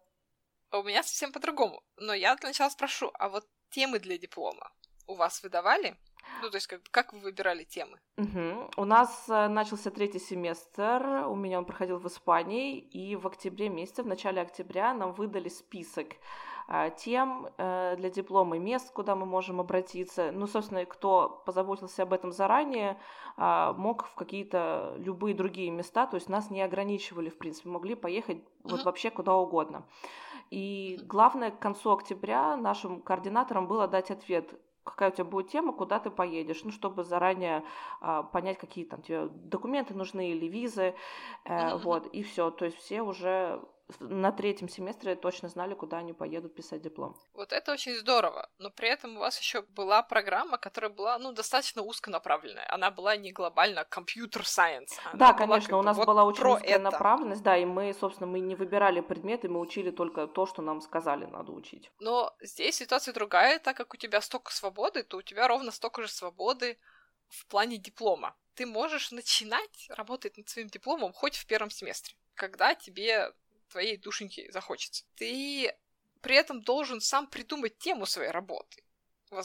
У 0.72 0.84
меня 0.84 1.04
совсем 1.04 1.32
по-другому. 1.32 1.84
Но 1.98 2.14
я 2.14 2.36
для 2.36 2.50
начала 2.50 2.70
спрошу, 2.70 3.12
а 3.14 3.30
вот 3.30 3.46
темы 3.70 4.00
для 4.00 4.18
диплома 4.18 4.72
у 5.08 5.16
вас 5.16 5.44
выдавали? 5.44 5.98
Ну, 6.46 6.52
то 6.52 6.58
есть, 6.58 6.68
как, 6.68 6.82
как 6.92 7.12
вы 7.12 7.22
выбирали 7.22 7.64
темы? 7.64 7.98
Угу. 8.18 8.70
У 8.78 8.86
нас 8.86 9.26
э, 9.30 9.48
начался 9.48 9.90
третий 9.90 10.20
семестр, 10.20 11.26
у 11.28 11.36
меня 11.36 11.58
он 11.58 11.66
проходил 11.66 11.98
в 11.98 12.06
Испании, 12.06 12.78
и 12.78 13.16
в 13.16 13.26
октябре 13.26 13.68
месяце, 13.68 14.04
в 14.04 14.06
начале 14.06 14.42
октября 14.42 14.94
нам 14.94 15.14
выдали 15.14 15.50
список 15.50 16.10
э, 16.68 16.92
тем 16.98 17.48
э, 17.58 17.96
для 17.98 18.12
диплома 18.12 18.58
и 18.58 18.60
мест, 18.60 18.94
куда 18.94 19.16
мы 19.16 19.26
можем 19.26 19.60
обратиться. 19.60 20.32
Ну, 20.32 20.46
собственно, 20.46 20.86
кто 20.86 21.42
позаботился 21.48 22.04
об 22.04 22.14
этом 22.14 22.32
заранее, 22.32 23.00
э, 23.38 23.74
мог 23.76 24.06
в 24.06 24.14
какие-то 24.14 24.94
любые 25.00 25.34
другие 25.34 25.72
места, 25.72 26.06
то 26.06 26.14
есть 26.14 26.30
нас 26.30 26.52
не 26.52 26.62
ограничивали, 26.62 27.30
в 27.30 27.40
принципе, 27.40 27.70
могли 27.70 27.96
поехать 27.96 28.38
вот 28.64 28.86
вообще 28.86 29.10
куда 29.10 29.34
угодно. 29.34 29.84
И 30.52 31.00
главное, 31.04 31.50
к 31.50 31.58
концу 31.58 31.92
октября 31.92 32.56
нашим 32.56 33.02
координаторам 33.02 33.68
было 33.68 33.88
дать 33.88 34.12
ответ, 34.12 34.54
какая 34.86 35.10
у 35.10 35.14
тебя 35.14 35.26
будет 35.26 35.50
тема, 35.50 35.74
куда 35.74 36.00
ты 36.00 36.10
поедешь, 36.10 36.64
ну, 36.64 36.72
чтобы 36.72 37.04
заранее 37.04 37.64
а, 38.00 38.24
понять, 38.24 38.58
какие 38.58 38.86
там 38.86 39.02
тебе 39.02 39.28
документы 39.28 39.94
нужны 39.94 40.32
или 40.32 40.46
визы, 40.46 40.94
э, 41.44 41.78
вот, 41.78 42.08
и 42.08 42.24
все. 42.24 42.52
То 42.52 42.66
есть 42.66 42.78
все 42.78 43.02
уже 43.02 43.62
на 44.00 44.32
третьем 44.32 44.68
семестре 44.68 45.16
точно 45.16 45.50
знали, 45.50 45.76
куда 45.76 45.98
они 45.98 46.14
поедут 46.14 46.56
писать 46.56 46.82
диплом. 46.82 47.16
Вот 47.34 47.54
это 47.54 47.72
очень 47.72 47.96
здорово, 47.96 48.50
но 48.58 48.70
при 48.70 48.90
этом 48.90 49.18
у 49.18 49.20
вас 49.20 49.40
еще 49.40 49.62
была 49.62 50.02
программа, 50.02 50.58
которая 50.58 50.90
была, 50.90 51.20
ну, 51.20 51.32
достаточно 51.34 51.84
узконаправленная. 51.84 52.68
Она 52.74 52.90
была 52.92 53.16
не 53.16 53.32
глобально 53.32 53.86
компьютер-сайенс. 53.86 54.98
Да, 55.14 55.34
конечно, 55.34 55.72
была, 55.72 55.80
у 55.80 55.84
нас 55.84 55.98
вот 55.98 56.08
была 56.08 56.24
очень 56.24 56.44
узкая 56.44 56.76
это. 56.76 56.84
направленность, 56.84 57.44
да, 57.44 57.58
и 57.58 57.66
мы, 57.66 57.94
собственно, 57.94 58.28
мы 58.28 58.40
не 58.40 58.56
выбирали 58.56 59.02
предметы, 59.02 59.50
мы 59.50 59.60
учили 59.60 59.92
только 59.92 60.28
то, 60.28 60.46
что 60.46 60.62
нам 60.62 60.82
сказали 60.82 61.26
надо 61.26 61.52
учить. 61.52 61.92
Но 62.00 62.36
здесь 62.42 62.78
ситуация 62.78 63.14
другая, 63.14 63.60
так 63.60 63.78
как 63.78 63.94
у 63.94 63.98
тебя 63.98 64.22
столько 64.22 64.52
свободы, 64.52 65.04
то 65.04 65.18
у 65.18 65.22
тебя 65.22 65.48
ровно 65.48 65.72
столько 65.72 66.02
же 66.02 66.08
свободы 66.08 66.80
в 67.28 67.46
плане 67.48 67.78
диплома. 67.78 68.36
Ты 68.56 68.66
можешь 68.66 69.12
начинать 69.12 69.88
работать 69.90 70.38
над 70.38 70.50
своим 70.50 70.70
дипломом 70.70 71.14
хоть 71.14 71.36
в 71.36 71.46
первом 71.46 71.70
семестре, 71.70 72.16
когда 72.34 72.74
тебе 72.74 73.34
твоей 73.70 73.98
душеньки 73.98 74.50
захочется. 74.52 75.06
Ты 75.16 75.76
при 76.22 76.36
этом 76.36 76.62
должен 76.62 77.02
сам 77.02 77.28
придумать 77.28 77.78
тему 77.78 78.06
своей 78.06 78.32
работы. 78.32 78.84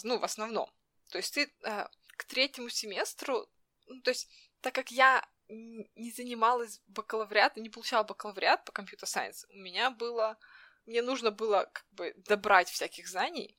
Ну, 0.03 0.19
в 0.19 0.25
основном. 0.25 0.71
То 1.11 1.19
есть 1.19 1.35
ты 1.35 1.53
э, 1.63 1.87
к 2.17 2.25
третьему 2.25 2.69
семестру, 2.69 3.49
ну, 3.87 4.01
то 4.03 4.11
есть 4.11 4.29
так 4.61 4.75
как 4.75 4.91
я 4.91 5.27
не 5.49 6.13
занималась 6.13 6.81
бакалавриатом, 6.87 7.63
не 7.63 7.71
получала 7.71 8.05
бакалавриат 8.05 8.65
по 8.65 8.73
компьютер-сайенс, 8.73 9.47
у 9.51 9.57
меня 9.57 9.91
было... 9.91 10.39
Мне 10.87 11.03
нужно 11.03 11.31
было 11.31 11.69
как 11.73 11.87
бы 11.91 12.15
добрать 12.17 12.69
всяких 12.69 13.09
знаний, 13.09 13.57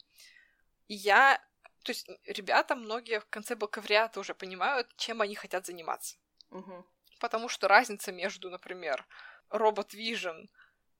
и 0.88 0.95
я 0.95 1.41
то 1.84 1.91
есть 1.91 2.08
ребята 2.26 2.76
многие 2.76 3.19
в 3.19 3.26
конце 3.30 3.56
бакалавриата 3.56 4.19
уже 4.19 4.34
понимают, 4.34 4.88
чем 4.97 5.21
они 5.21 5.36
хотят 5.36 5.65
заниматься. 5.65 6.17
Угу. 6.52 6.86
Потому 7.19 7.50
что 7.50 7.67
разница 7.67 8.12
между, 8.12 8.50
например, 8.50 9.06
робот 9.52 9.94
Vision 9.94 10.50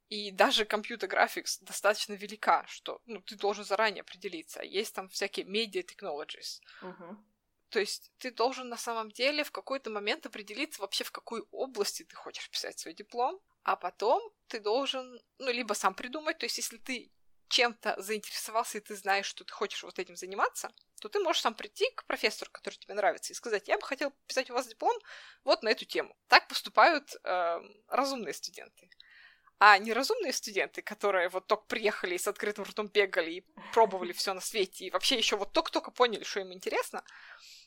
и 0.10 0.32
даже 0.32 0.66
компьютер 0.66 1.10
графикс 1.10 1.60
достаточно 1.60 2.14
велика, 2.14 2.66
что 2.68 3.02
ну, 3.06 3.22
ты 3.22 3.36
должен 3.36 3.64
заранее 3.64 4.02
определиться. 4.02 4.62
Есть 4.62 4.94
там 4.94 5.08
всякие 5.08 5.46
media 5.46 5.84
technologies. 5.84 6.60
Угу. 6.82 7.18
То 7.70 7.80
есть 7.80 8.12
ты 8.18 8.32
должен 8.32 8.68
на 8.68 8.78
самом 8.78 9.10
деле 9.12 9.46
в 9.46 9.52
какой-то 9.52 9.90
момент 9.90 10.26
определиться 10.26 10.82
вообще, 10.82 11.06
в 11.06 11.12
какой 11.12 11.42
области 11.52 12.04
ты 12.04 12.16
хочешь 12.16 12.50
писать 12.50 12.78
свой 12.78 12.94
диплом, 12.94 13.40
а 13.64 13.78
потом 13.78 14.22
ты 14.48 14.60
должен, 14.60 15.22
ну, 15.38 15.52
либо 15.52 15.74
сам 15.74 15.94
придумать, 15.94 16.38
то 16.38 16.46
есть 16.46 16.58
если 16.58 16.78
ты 16.78 17.10
чем-то 17.52 18.02
заинтересовался, 18.02 18.78
и 18.78 18.82
ты 18.82 18.96
знаешь, 18.96 19.26
что 19.26 19.44
ты 19.44 19.54
хочешь 19.54 19.84
вот 19.84 20.00
этим 20.00 20.16
заниматься, 20.16 20.74
то 21.02 21.10
ты 21.10 21.20
можешь 21.20 21.42
сам 21.42 21.54
прийти 21.54 21.90
к 21.96 22.06
профессору, 22.06 22.50
который 22.52 22.76
тебе 22.76 22.94
нравится, 22.94 23.34
и 23.34 23.36
сказать, 23.36 23.68
я 23.68 23.78
бы 23.78 23.86
хотел 23.86 24.12
писать 24.26 24.50
у 24.50 24.54
вас 24.54 24.68
диплом 24.68 24.98
вот 25.44 25.62
на 25.62 25.70
эту 25.70 25.86
тему. 25.86 26.16
Так 26.28 26.48
поступают 26.48 27.16
э, 27.24 27.60
разумные 27.88 28.34
студенты. 28.34 28.90
А 29.60 29.78
неразумные 29.78 30.34
студенты, 30.34 30.82
которые 30.82 31.30
вот 31.30 31.46
только 31.46 31.66
приехали 31.66 32.16
и 32.16 32.18
с 32.18 32.28
открытым 32.28 32.64
ртом 32.64 32.88
бегали 32.88 33.32
и 33.32 33.46
пробовали 33.74 34.14
все 34.14 34.34
на 34.34 34.42
свете, 34.42 34.86
и 34.86 34.90
вообще 34.90 35.18
еще 35.18 35.36
вот 35.36 35.52
только-только 35.52 35.92
поняли, 35.92 36.24
что 36.24 36.40
им 36.40 36.52
интересно, 36.52 37.04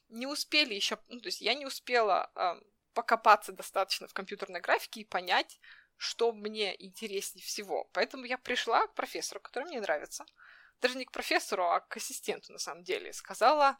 не 0.09 0.27
успели 0.27 0.75
еще, 0.75 0.99
ну, 1.09 1.21
то 1.21 1.29
есть 1.29 1.41
я 1.41 1.55
не 1.55 1.67
успела 1.67 2.33
э, 2.35 2.61
покопаться 2.95 3.53
достаточно 3.53 4.09
в 4.09 4.15
компьютерной 4.15 4.61
графике 4.61 5.01
и 5.01 5.05
понять, 5.05 5.61
что 5.97 6.33
мне 6.33 6.75
интереснее 6.85 7.45
всего. 7.45 7.89
Поэтому 7.93 8.25
я 8.25 8.39
пришла 8.39 8.87
к 8.87 8.95
профессору, 8.95 9.41
который 9.41 9.65
мне 9.65 9.81
нравится. 9.81 10.25
Даже 10.81 10.99
не 10.99 11.05
к 11.05 11.13
профессору, 11.13 11.65
а 11.65 11.81
к 11.81 11.97
ассистенту, 11.97 12.53
на 12.53 12.59
самом 12.59 12.85
деле. 12.85 13.13
Сказала, 13.13 13.79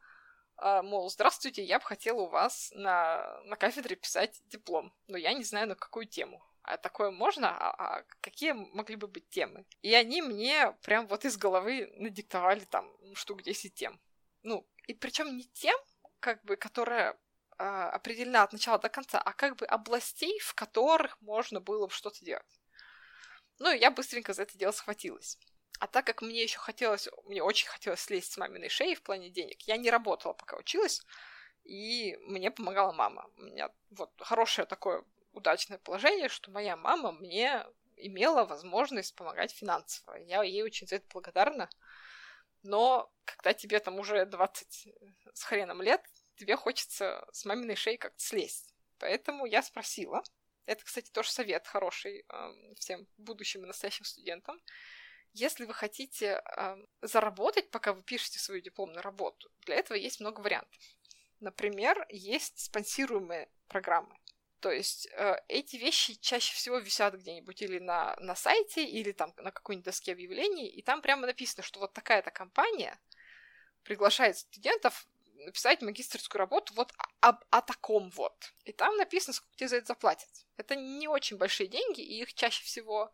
а, 0.57 0.83
мол, 0.83 1.11
здравствуйте, 1.11 1.63
я 1.63 1.79
бы 1.79 1.85
хотела 1.85 2.23
у 2.23 2.29
вас 2.29 2.71
на, 2.75 3.41
на 3.45 3.57
кафедре 3.57 3.97
писать 3.97 4.41
диплом, 4.47 4.95
но 5.07 5.17
я 5.17 5.33
не 5.33 5.45
знаю, 5.45 5.69
на 5.69 5.75
какую 5.75 6.07
тему. 6.07 6.43
А 6.63 6.79
такое 6.79 7.11
можно? 7.11 7.51
А, 7.51 7.99
а 7.99 8.05
какие 8.21 8.53
могли 8.53 8.97
бы 8.97 9.07
быть 9.07 9.29
темы? 9.29 9.67
И 9.83 9.95
они 9.95 10.23
мне 10.23 10.73
прям 10.83 11.07
вот 11.07 11.25
из 11.25 11.37
головы 11.37 11.93
надиктовали 11.97 12.65
там 12.65 12.91
штук 13.15 13.43
10 13.43 13.75
тем. 13.75 14.01
Ну, 14.43 14.67
и 14.87 14.95
причем 14.95 15.37
не 15.37 15.45
тем, 15.45 15.77
как 16.21 16.43
бы, 16.45 16.57
которые 16.57 17.19
а, 17.59 17.91
определена 17.91 18.43
от 18.43 18.53
начала 18.53 18.79
до 18.79 18.89
конца, 18.89 19.19
а 19.19 19.33
как 19.33 19.57
бы 19.57 19.67
областей, 19.67 20.39
в 20.41 20.55
которых 20.55 21.21
можно 21.21 21.61
было 21.61 21.87
бы 21.87 21.93
что-то 21.93 22.25
делать. 22.25 22.61
Ну, 23.59 23.73
и 23.73 23.79
я 23.79 23.91
быстренько 23.91 24.33
за 24.33 24.43
это 24.43 24.59
дело 24.59 24.73
схватилась. 24.73 25.39
А 25.81 25.87
так 25.87 26.07
как 26.07 26.23
мне 26.23 26.43
еще 26.43 26.59
хотелось, 26.59 27.09
мне 27.25 27.43
очень 27.43 27.69
хотелось 27.69 28.01
слезть 28.01 28.33
с 28.33 28.37
маминой 28.37 28.69
шеи 28.69 28.95
в 28.95 29.03
плане 29.03 29.31
денег, 29.31 29.61
я 29.63 29.77
не 29.77 29.91
работала, 29.91 30.33
пока 30.33 30.57
училась, 30.57 31.03
и 31.65 32.17
мне 32.23 32.51
помогала 32.51 32.93
мама. 32.93 33.31
У 33.37 33.43
меня 33.43 33.71
вот 33.91 34.13
хорошее 34.19 34.67
такое 34.67 35.05
удачное 35.33 35.79
положение, 35.79 36.29
что 36.29 36.51
моя 36.51 36.77
мама 36.77 37.13
мне 37.13 37.65
имела 37.97 38.45
возможность 38.45 39.15
помогать 39.15 39.53
финансово. 39.53 40.17
Я 40.17 40.43
ей 40.43 40.63
очень 40.63 40.87
за 40.87 40.97
это 40.97 41.07
благодарна. 41.13 41.69
Но 42.63 43.13
когда 43.25 43.53
тебе 43.53 43.79
там 43.79 43.99
уже 43.99 44.25
20 44.27 44.89
с 45.35 45.43
хреном 45.43 45.83
лет, 45.83 46.03
тебе 46.37 46.57
хочется 46.57 47.27
с 47.33 47.45
маминой 47.45 47.77
шеи 47.77 47.97
как-то 47.97 48.23
слезть. 48.23 48.75
Поэтому 48.99 49.47
я 49.47 49.63
спросила, 49.63 50.23
это, 50.67 50.85
кстати, 50.85 51.11
тоже 51.11 51.31
совет 51.31 51.67
хороший 51.67 52.25
э, 52.29 52.75
всем 52.79 53.07
будущим 53.19 53.65
и 53.65 53.67
настоящим 53.67 54.05
студентам, 54.05 54.61
если 55.33 55.65
вы 55.65 55.75
хотите 55.75 56.41
э, 56.45 56.77
заработать, 57.03 57.71
пока 57.71 57.93
вы 57.93 58.03
пишете 58.03 58.39
свою 58.39 58.61
дипломную 58.61 59.03
работу, 59.03 59.51
для 59.67 59.75
этого 59.75 59.97
есть 59.97 60.21
много 60.21 60.41
вариантов. 60.41 60.81
Например, 61.41 62.07
есть 62.09 62.61
спонсируемые 62.61 63.51
программы. 63.67 64.17
То 64.61 64.71
есть 64.71 65.09
э, 65.13 65.37
эти 65.49 65.77
вещи 65.77 66.15
чаще 66.15 66.55
всего 66.55 66.79
висят 66.79 67.15
где-нибудь 67.15 67.61
или 67.61 67.81
на, 67.81 68.17
на 68.21 68.37
сайте, 68.37 68.85
или 68.85 69.13
там 69.13 69.35
на 69.37 69.51
какой-нибудь 69.51 69.85
доске 69.85 70.13
объявлений, 70.13 70.69
и 70.69 70.81
там 70.83 71.03
прямо 71.03 71.27
написано, 71.27 71.65
что 71.65 71.81
вот 71.81 71.93
такая-то 71.93 72.31
компания 72.31 72.99
приглашает 73.83 74.39
студентов 74.39 75.07
написать 75.45 75.83
магистрскую 75.83 76.41
работу 76.41 76.75
вот 76.75 76.93
об, 77.21 77.43
о 77.51 77.61
таком 77.63 78.11
вот. 78.11 78.55
И 78.65 78.73
там 78.73 78.97
написано, 78.97 79.35
сколько 79.35 79.57
тебе 79.57 79.69
за 79.69 79.77
это 79.77 79.87
заплатят. 79.87 80.29
Это 80.57 80.77
не 80.77 81.09
очень 81.09 81.37
большие 81.37 81.69
деньги, 81.69 82.01
и 82.01 82.23
их 82.23 82.35
чаще 82.35 82.65
всего 82.65 83.13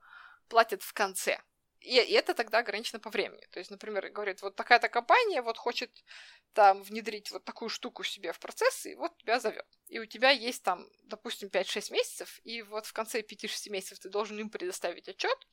платят 0.48 0.82
в 0.82 0.92
конце. 0.92 1.40
И, 1.80 1.96
и 1.96 2.12
это 2.12 2.34
тогда 2.34 2.58
ограничено 2.58 3.00
по 3.00 3.10
времени. 3.10 3.46
То 3.50 3.58
есть, 3.58 3.70
например, 3.70 4.10
говорит, 4.10 4.42
вот 4.42 4.54
такая-то 4.54 4.88
компания 4.88 5.40
вот 5.40 5.56
хочет 5.56 6.04
там 6.52 6.82
внедрить 6.82 7.30
вот 7.30 7.44
такую 7.44 7.68
штуку 7.68 8.02
себе 8.02 8.32
в 8.32 8.38
процесс, 8.38 8.86
и 8.86 8.94
вот 8.94 9.16
тебя 9.18 9.40
зовет. 9.40 9.66
И 9.88 9.98
у 9.98 10.06
тебя 10.06 10.30
есть 10.30 10.62
там, 10.62 10.86
допустим, 11.04 11.48
5-6 11.48 11.92
месяцев, 11.92 12.40
и 12.44 12.62
вот 12.62 12.86
в 12.86 12.92
конце 12.92 13.20
5-6 13.20 13.70
месяцев 13.70 13.98
ты 14.00 14.08
должен 14.08 14.38
им 14.38 14.50
предоставить 14.50 15.08
отчет, 15.08 15.46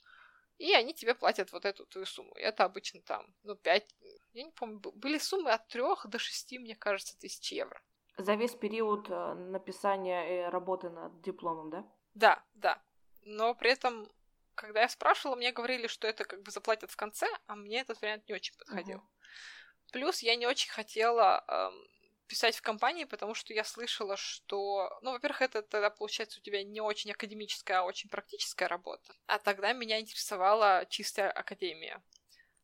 и 0.57 0.73
они 0.73 0.93
тебе 0.93 1.13
платят 1.13 1.51
вот 1.51 1.65
эту 1.65 1.85
твою 1.85 2.05
сумму. 2.05 2.33
И 2.35 2.41
это 2.41 2.65
обычно 2.65 3.01
там, 3.01 3.33
ну, 3.43 3.55
5, 3.55 3.95
я 4.33 4.43
не 4.43 4.51
помню, 4.51 4.79
были 4.79 5.17
суммы 5.17 5.51
от 5.51 5.67
3 5.67 5.81
до 6.05 6.19
6, 6.19 6.59
мне 6.59 6.75
кажется, 6.75 7.17
тысяч 7.19 7.51
евро. 7.51 7.81
За 8.17 8.33
весь 8.33 8.55
период 8.55 9.09
э, 9.09 9.33
написания 9.33 10.47
и 10.47 10.49
работы 10.49 10.89
над 10.89 11.21
дипломом, 11.21 11.69
да? 11.69 11.85
Да, 12.15 12.43
да. 12.55 12.81
Но 13.21 13.53
при 13.53 13.71
этом, 13.71 14.11
когда 14.55 14.81
я 14.81 14.89
спрашивала, 14.89 15.35
мне 15.35 15.51
говорили, 15.51 15.85
что 15.85 16.07
это 16.07 16.23
как 16.23 16.41
бы 16.41 16.49
заплатят 16.49 16.89
в 16.89 16.95
конце, 16.95 17.27
а 17.45 17.55
мне 17.55 17.81
этот 17.81 18.01
вариант 18.01 18.27
не 18.27 18.33
очень 18.33 18.57
подходил. 18.57 18.97
Uh-huh. 18.97 19.91
Плюс 19.91 20.21
я 20.21 20.35
не 20.35 20.47
очень 20.47 20.71
хотела 20.71 21.43
эм, 21.47 21.87
писать 22.27 22.55
в 22.57 22.61
компании, 22.61 23.05
потому 23.05 23.33
что 23.33 23.53
я 23.53 23.63
слышала, 23.63 24.17
что, 24.17 24.97
ну, 25.01 25.11
во-первых, 25.11 25.41
это 25.41 25.61
тогда 25.61 25.89
получается 25.89 26.39
у 26.39 26.43
тебя 26.43 26.63
не 26.63 26.81
очень 26.81 27.11
академическая, 27.11 27.79
а 27.79 27.83
очень 27.83 28.09
практическая 28.09 28.67
работа. 28.67 29.15
А 29.25 29.39
тогда 29.39 29.73
меня 29.73 29.99
интересовала 29.99 30.85
чистая 30.89 31.31
академия. 31.31 32.03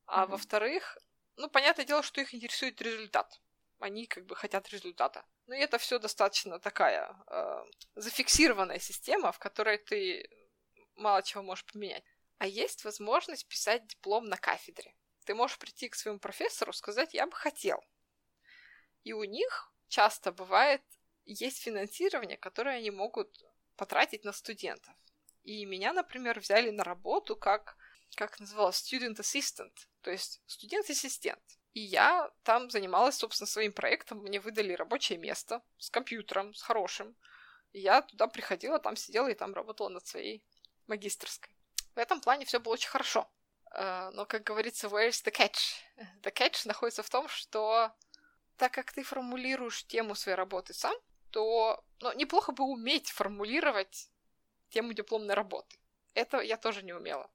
А 0.05 0.23
mm-hmm. 0.23 0.27
во-вторых, 0.27 0.97
ну, 1.37 1.49
понятное 1.49 1.85
дело, 1.85 2.03
что 2.03 2.21
их 2.21 2.33
интересует 2.33 2.81
результат. 2.81 3.41
Они 3.79 4.05
как 4.05 4.25
бы 4.25 4.35
хотят 4.35 4.69
результата. 4.69 5.25
Ну, 5.47 5.55
и 5.55 5.59
это 5.59 5.77
все 5.77 5.99
достаточно 5.99 6.59
такая 6.59 7.15
э, 7.27 7.65
зафиксированная 7.95 8.79
система, 8.79 9.31
в 9.31 9.39
которой 9.39 9.77
ты 9.77 10.29
мало 10.95 11.23
чего 11.23 11.43
можешь 11.43 11.65
поменять. 11.65 12.03
А 12.37 12.47
есть 12.47 12.83
возможность 12.85 13.47
писать 13.47 13.87
диплом 13.87 14.25
на 14.25 14.37
кафедре. 14.37 14.93
Ты 15.25 15.35
можешь 15.35 15.57
прийти 15.57 15.89
к 15.89 15.95
своему 15.95 16.19
профессору, 16.19 16.73
сказать, 16.73 17.13
я 17.13 17.25
бы 17.25 17.35
хотел 17.35 17.83
и 19.03 19.13
у 19.13 19.23
них 19.23 19.73
часто 19.87 20.31
бывает, 20.31 20.81
есть 21.25 21.61
финансирование, 21.61 22.37
которое 22.37 22.77
они 22.77 22.91
могут 22.91 23.43
потратить 23.75 24.23
на 24.23 24.33
студентов. 24.33 24.93
И 25.43 25.65
меня, 25.65 25.93
например, 25.93 26.39
взяли 26.39 26.69
на 26.69 26.83
работу 26.83 27.35
как, 27.35 27.77
как 28.15 28.39
называлось, 28.39 28.81
student 28.81 29.17
assistant, 29.17 29.73
то 30.01 30.11
есть 30.11 30.41
студент-ассистент. 30.45 31.43
И 31.73 31.81
я 31.81 32.31
там 32.43 32.69
занималась, 32.69 33.15
собственно, 33.15 33.47
своим 33.47 33.73
проектом. 33.73 34.19
Мне 34.19 34.39
выдали 34.39 34.73
рабочее 34.73 35.17
место 35.17 35.61
с 35.79 35.89
компьютером, 35.89 36.53
с 36.53 36.61
хорошим. 36.61 37.15
И 37.71 37.79
я 37.79 38.03
туда 38.03 38.27
приходила, 38.27 38.79
там 38.79 38.95
сидела 38.95 39.27
и 39.27 39.33
там 39.33 39.53
работала 39.53 39.89
над 39.89 40.05
своей 40.05 40.45
магистрской. 40.87 41.55
В 41.95 41.97
этом 41.97 42.21
плане 42.21 42.45
все 42.45 42.59
было 42.59 42.73
очень 42.73 42.89
хорошо. 42.89 43.27
Э, 43.71 44.11
но, 44.13 44.25
как 44.25 44.43
говорится, 44.43 44.87
where 44.87 45.09
is 45.09 45.23
the 45.25 45.33
catch? 45.33 45.81
The 46.21 46.31
catch 46.31 46.67
находится 46.67 47.01
в 47.01 47.09
том, 47.09 47.27
что 47.27 47.91
так 48.57 48.73
как 48.73 48.91
ты 48.91 49.03
формулируешь 49.03 49.85
тему 49.85 50.15
своей 50.15 50.37
работы 50.37 50.73
сам, 50.73 50.95
то 51.31 51.83
ну, 51.99 52.13
неплохо 52.13 52.51
бы 52.51 52.63
уметь 52.63 53.09
формулировать 53.09 54.09
тему 54.69 54.93
дипломной 54.93 55.33
работы. 55.33 55.77
Это 56.13 56.39
я 56.39 56.57
тоже 56.57 56.83
не 56.83 56.93
умела. 56.93 57.29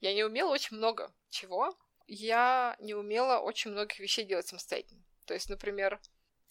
Я 0.00 0.12
не 0.14 0.24
умела 0.24 0.50
очень 0.50 0.76
много 0.76 1.12
чего. 1.30 1.76
Я 2.06 2.76
не 2.80 2.94
умела 2.94 3.38
очень 3.38 3.70
многих 3.70 3.98
вещей 3.98 4.24
делать 4.24 4.46
самостоятельно. 4.46 5.02
То 5.24 5.32
есть, 5.32 5.48
например, 5.48 6.00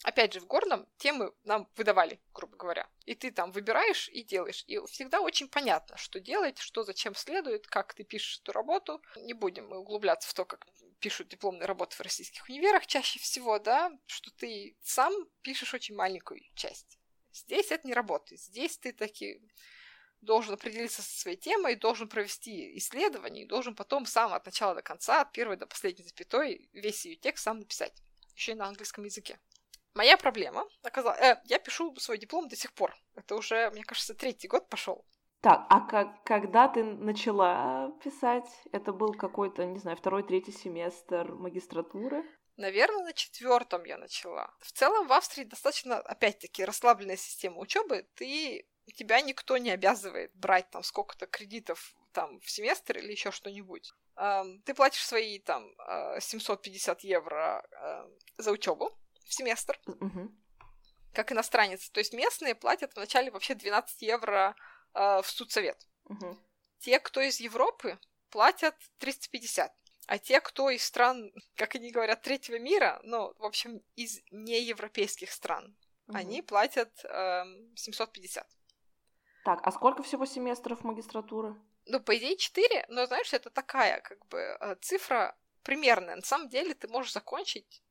опять 0.02 0.32
же, 0.32 0.40
в 0.40 0.46
горном 0.46 0.88
темы 0.96 1.32
нам 1.44 1.68
выдавали, 1.76 2.20
грубо 2.32 2.56
говоря. 2.56 2.88
И 3.04 3.14
ты 3.14 3.30
там 3.30 3.52
выбираешь 3.52 4.08
и 4.08 4.24
делаешь. 4.24 4.64
И 4.66 4.78
всегда 4.86 5.20
очень 5.20 5.48
понятно, 5.48 5.96
что 5.96 6.18
делать, 6.18 6.58
что 6.58 6.82
зачем 6.82 7.14
следует, 7.14 7.68
как 7.68 7.94
ты 7.94 8.02
пишешь 8.02 8.40
эту 8.40 8.52
работу. 8.52 9.00
Не 9.16 9.34
будем 9.34 9.70
углубляться 9.70 10.28
в 10.28 10.34
то, 10.34 10.44
как 10.44 10.66
пишут 11.04 11.28
дипломные 11.28 11.66
работы 11.66 11.96
в 11.96 12.00
российских 12.00 12.48
универах 12.48 12.86
чаще 12.86 13.18
всего, 13.18 13.58
да, 13.58 13.92
что 14.06 14.30
ты 14.30 14.74
сам 14.82 15.12
пишешь 15.42 15.74
очень 15.74 15.94
маленькую 15.94 16.40
часть. 16.54 16.98
Здесь 17.30 17.70
это 17.70 17.86
не 17.86 17.92
работает. 17.92 18.40
Здесь 18.40 18.78
ты 18.78 18.90
таки 18.90 19.38
должен 20.22 20.54
определиться 20.54 21.02
со 21.02 21.20
своей 21.20 21.36
темой, 21.36 21.76
должен 21.76 22.08
провести 22.08 22.78
исследование, 22.78 23.44
и 23.44 23.46
должен 23.46 23.74
потом 23.76 24.06
сам 24.06 24.32
от 24.32 24.46
начала 24.46 24.74
до 24.74 24.80
конца, 24.80 25.20
от 25.20 25.32
первой 25.32 25.58
до 25.58 25.66
последней 25.66 26.04
запятой, 26.04 26.70
весь 26.72 27.04
ее 27.04 27.16
текст 27.16 27.44
сам 27.44 27.58
написать. 27.58 27.92
Еще 28.34 28.52
и 28.52 28.54
на 28.54 28.66
английском 28.66 29.04
языке. 29.04 29.38
Моя 29.92 30.16
проблема 30.16 30.66
оказалась... 30.82 31.20
Э, 31.20 31.42
я 31.44 31.58
пишу 31.58 31.94
свой 31.96 32.16
диплом 32.16 32.48
до 32.48 32.56
сих 32.56 32.72
пор. 32.72 32.96
Это 33.14 33.36
уже, 33.36 33.70
мне 33.72 33.84
кажется, 33.84 34.14
третий 34.14 34.48
год 34.48 34.70
пошел. 34.70 35.04
Так, 35.44 35.66
а 35.68 35.80
как, 35.80 36.24
когда 36.24 36.68
ты 36.68 36.82
начала 36.82 37.90
писать? 38.02 38.48
Это 38.72 38.94
был 38.94 39.12
какой-то, 39.12 39.66
не 39.66 39.78
знаю, 39.78 39.98
второй, 39.98 40.22
третий 40.22 40.52
семестр 40.52 41.32
магистратуры? 41.32 42.24
Наверное, 42.56 43.04
на 43.04 43.12
четвертом 43.12 43.84
я 43.84 43.98
начала. 43.98 44.50
В 44.60 44.72
целом 44.72 45.06
в 45.06 45.12
Австрии 45.12 45.44
достаточно, 45.44 45.98
опять-таки, 45.98 46.64
расслабленная 46.64 47.18
система 47.18 47.58
учебы. 47.58 48.06
Ты 48.14 48.66
тебя 48.96 49.20
никто 49.20 49.58
не 49.58 49.70
обязывает 49.70 50.34
брать 50.34 50.70
там 50.70 50.82
сколько-то 50.82 51.26
кредитов 51.26 51.94
там 52.12 52.40
в 52.40 52.50
семестр 52.50 52.96
или 52.96 53.12
еще 53.12 53.30
что-нибудь. 53.30 53.92
Ты 54.64 54.72
платишь 54.72 55.04
свои 55.04 55.40
там 55.40 55.74
750 56.20 56.96
а, 56.96 57.06
евро 57.06 57.66
а, 57.72 58.08
за 58.38 58.50
учебу 58.50 58.98
в 59.26 59.34
семестр, 59.34 59.78
угу. 59.86 60.32
как 61.12 61.32
иностранец. 61.32 61.90
То 61.90 61.98
есть 61.98 62.14
местные 62.14 62.54
платят 62.54 62.94
вначале 62.94 63.30
вообще 63.30 63.54
12 63.54 64.00
евро 64.00 64.56
а, 64.94 65.22
в 65.22 65.28
студсовет. 65.28 65.86
Угу. 66.04 66.38
Те, 66.78 66.98
кто 67.00 67.20
из 67.20 67.40
Европы, 67.40 67.98
платят 68.30 68.74
350. 68.98 69.72
А 70.06 70.18
те, 70.18 70.40
кто 70.40 70.70
из 70.70 70.84
стран, 70.84 71.32
как 71.56 71.74
они 71.74 71.90
говорят, 71.90 72.22
третьего 72.22 72.58
мира, 72.58 73.00
ну, 73.04 73.34
в 73.38 73.44
общем, 73.44 73.82
из 73.96 74.20
неевропейских 74.30 75.30
стран, 75.30 75.76
угу. 76.06 76.16
они 76.16 76.42
платят 76.42 77.04
э, 77.04 77.44
750. 77.76 78.46
Так, 79.44 79.60
а 79.66 79.72
сколько 79.72 80.02
всего 80.02 80.24
семестров 80.24 80.84
магистратуры? 80.84 81.54
Ну, 81.86 82.00
по 82.00 82.16
идее, 82.16 82.36
4, 82.36 82.86
но, 82.88 83.06
знаешь, 83.06 83.32
это 83.34 83.50
такая, 83.50 84.00
как 84.00 84.26
бы, 84.28 84.38
э, 84.38 84.76
цифра 84.80 85.36
примерная. 85.62 86.16
На 86.16 86.22
самом 86.22 86.48
деле 86.48 86.74
ты 86.74 86.88
можешь 86.88 87.12
закончить 87.12 87.82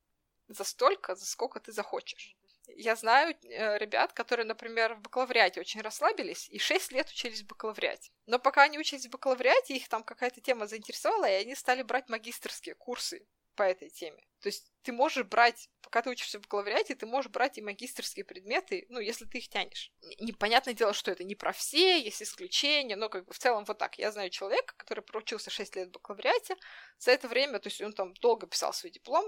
за 0.47 0.63
столько, 0.63 1.15
за 1.15 1.25
сколько 1.25 1.59
ты 1.59 1.71
захочешь. 1.71 2.35
Я 2.68 2.95
знаю 2.95 3.36
э, 3.43 3.78
ребят, 3.78 4.14
которые, 4.14 4.45
например, 4.45 4.95
в 4.95 5.01
бакалавриате 5.01 5.59
очень 5.59 5.82
расслабились 5.82 6.49
и 6.49 6.59
6 6.59 6.91
лет 6.91 7.09
учились 7.09 7.41
в 7.41 7.47
бакалавриате. 7.47 8.11
Но 8.26 8.39
пока 8.39 8.64
они 8.64 8.80
учились 8.80 9.05
в 9.05 9.09
бакалавриате, 9.09 9.76
их 9.76 9.89
там 9.89 10.03
какая-то 10.03 10.41
тема 10.41 10.68
заинтересовала, 10.68 11.30
и 11.30 11.34
они 11.34 11.55
стали 11.55 11.82
брать 11.84 12.09
магистрские 12.09 12.76
курсы 12.76 13.28
по 13.55 13.64
этой 13.64 13.89
теме. 13.89 14.24
То 14.39 14.47
есть 14.47 14.74
ты 14.82 14.91
можешь 14.91 15.26
брать, 15.26 15.70
пока 15.82 16.01
ты 16.01 16.09
учишься 16.09 16.38
в 16.39 16.41
бакалавриате, 16.41 16.95
ты 16.95 17.05
можешь 17.05 17.32
брать 17.32 17.57
и 17.57 17.61
магистрские 17.61 18.26
предметы, 18.26 18.86
ну, 18.89 18.99
если 18.99 19.26
ты 19.26 19.38
их 19.38 19.49
тянешь. 19.49 19.91
Непонятное 20.20 20.74
дело, 20.74 20.93
что 20.93 21.11
это 21.11 21.24
не 21.24 21.36
про 21.36 21.53
все, 21.53 22.01
есть 22.01 22.22
исключения, 22.22 22.95
но 22.95 23.09
как 23.09 23.26
бы 23.26 23.34
в 23.34 23.39
целом 23.39 23.64
вот 23.66 23.78
так. 23.78 23.97
Я 23.97 24.11
знаю 24.11 24.30
человека, 24.30 24.74
который 24.78 25.01
проучился 25.01 25.49
6 25.49 25.76
лет 25.76 25.88
в 25.89 25.91
бакалавриате, 25.91 26.55
за 26.97 27.11
это 27.11 27.28
время, 27.28 27.59
то 27.59 27.68
есть 27.68 27.82
он 27.82 27.93
там 27.93 28.14
долго 28.16 28.47
писал 28.47 28.74
свой 28.74 28.91
диплом, 28.91 29.26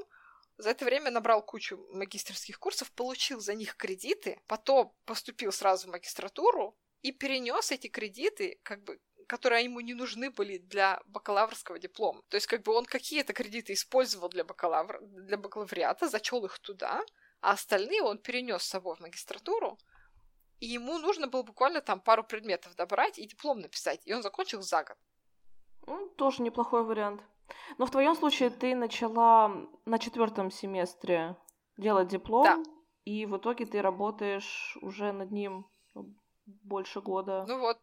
за 0.58 0.70
это 0.70 0.86
время 0.86 1.12
набрал 1.12 1.46
кучу 1.46 1.78
магистрских 1.92 2.60
курсов, 2.60 2.92
получил 2.92 3.40
за 3.40 3.54
них 3.54 3.76
кредиты, 3.76 4.42
потом 4.48 4.94
поступил 5.06 5.52
сразу 5.52 5.88
в 5.88 5.92
магистратуру 5.92 6.78
и 7.02 7.12
перенес 7.12 7.72
эти 7.72 7.88
кредиты 7.88 8.60
как 8.64 8.84
бы 8.84 9.00
которые 9.28 9.64
ему 9.64 9.80
не 9.80 9.94
нужны 9.94 10.30
были 10.30 10.58
для 10.58 11.02
бакалаврского 11.08 11.80
диплома. 11.80 12.22
То 12.30 12.36
есть, 12.36 12.48
как 12.48 12.62
бы 12.62 12.74
он 12.74 12.86
какие-то 12.86 13.34
кредиты 13.34 13.74
использовал 13.74 14.30
для, 14.30 14.44
бакалавр... 14.44 15.00
для 15.02 15.38
бакалавриата, 15.38 16.08
зачел 16.08 16.46
их 16.46 16.60
туда, 16.60 17.04
а 17.42 17.52
остальные 17.52 18.02
он 18.02 18.18
перенес 18.18 18.64
с 18.64 18.70
собой 18.70 18.96
в 18.96 19.00
магистратуру, 19.00 19.78
и 20.60 20.68
ему 20.68 20.98
нужно 20.98 21.28
было 21.28 21.44
буквально 21.44 21.82
там 21.82 22.00
пару 22.00 22.24
предметов 22.24 22.76
добрать 22.76 23.20
и 23.20 23.26
диплом 23.26 23.60
написать, 23.60 24.02
и 24.06 24.14
он 24.14 24.22
закончил 24.22 24.62
за 24.62 24.84
год. 24.84 24.98
Ну, 25.88 26.08
тоже 26.10 26.42
неплохой 26.42 26.84
вариант. 26.84 27.22
Но 27.78 27.86
в 27.86 27.92
твоем 27.92 28.16
случае 28.16 28.50
ты 28.50 28.76
начала 28.76 29.52
на 29.86 30.00
четвертом 30.00 30.52
семестре 30.52 31.36
делать 31.78 32.08
диплом, 32.08 32.44
да. 32.44 32.64
и 33.04 33.26
в 33.26 33.38
итоге 33.38 33.66
ты 33.66 33.82
работаешь 33.82 34.78
уже 34.82 35.12
над 35.12 35.32
ним 35.32 35.68
больше 36.46 37.02
года. 37.02 37.46
Ну 37.48 37.60
вот, 37.60 37.80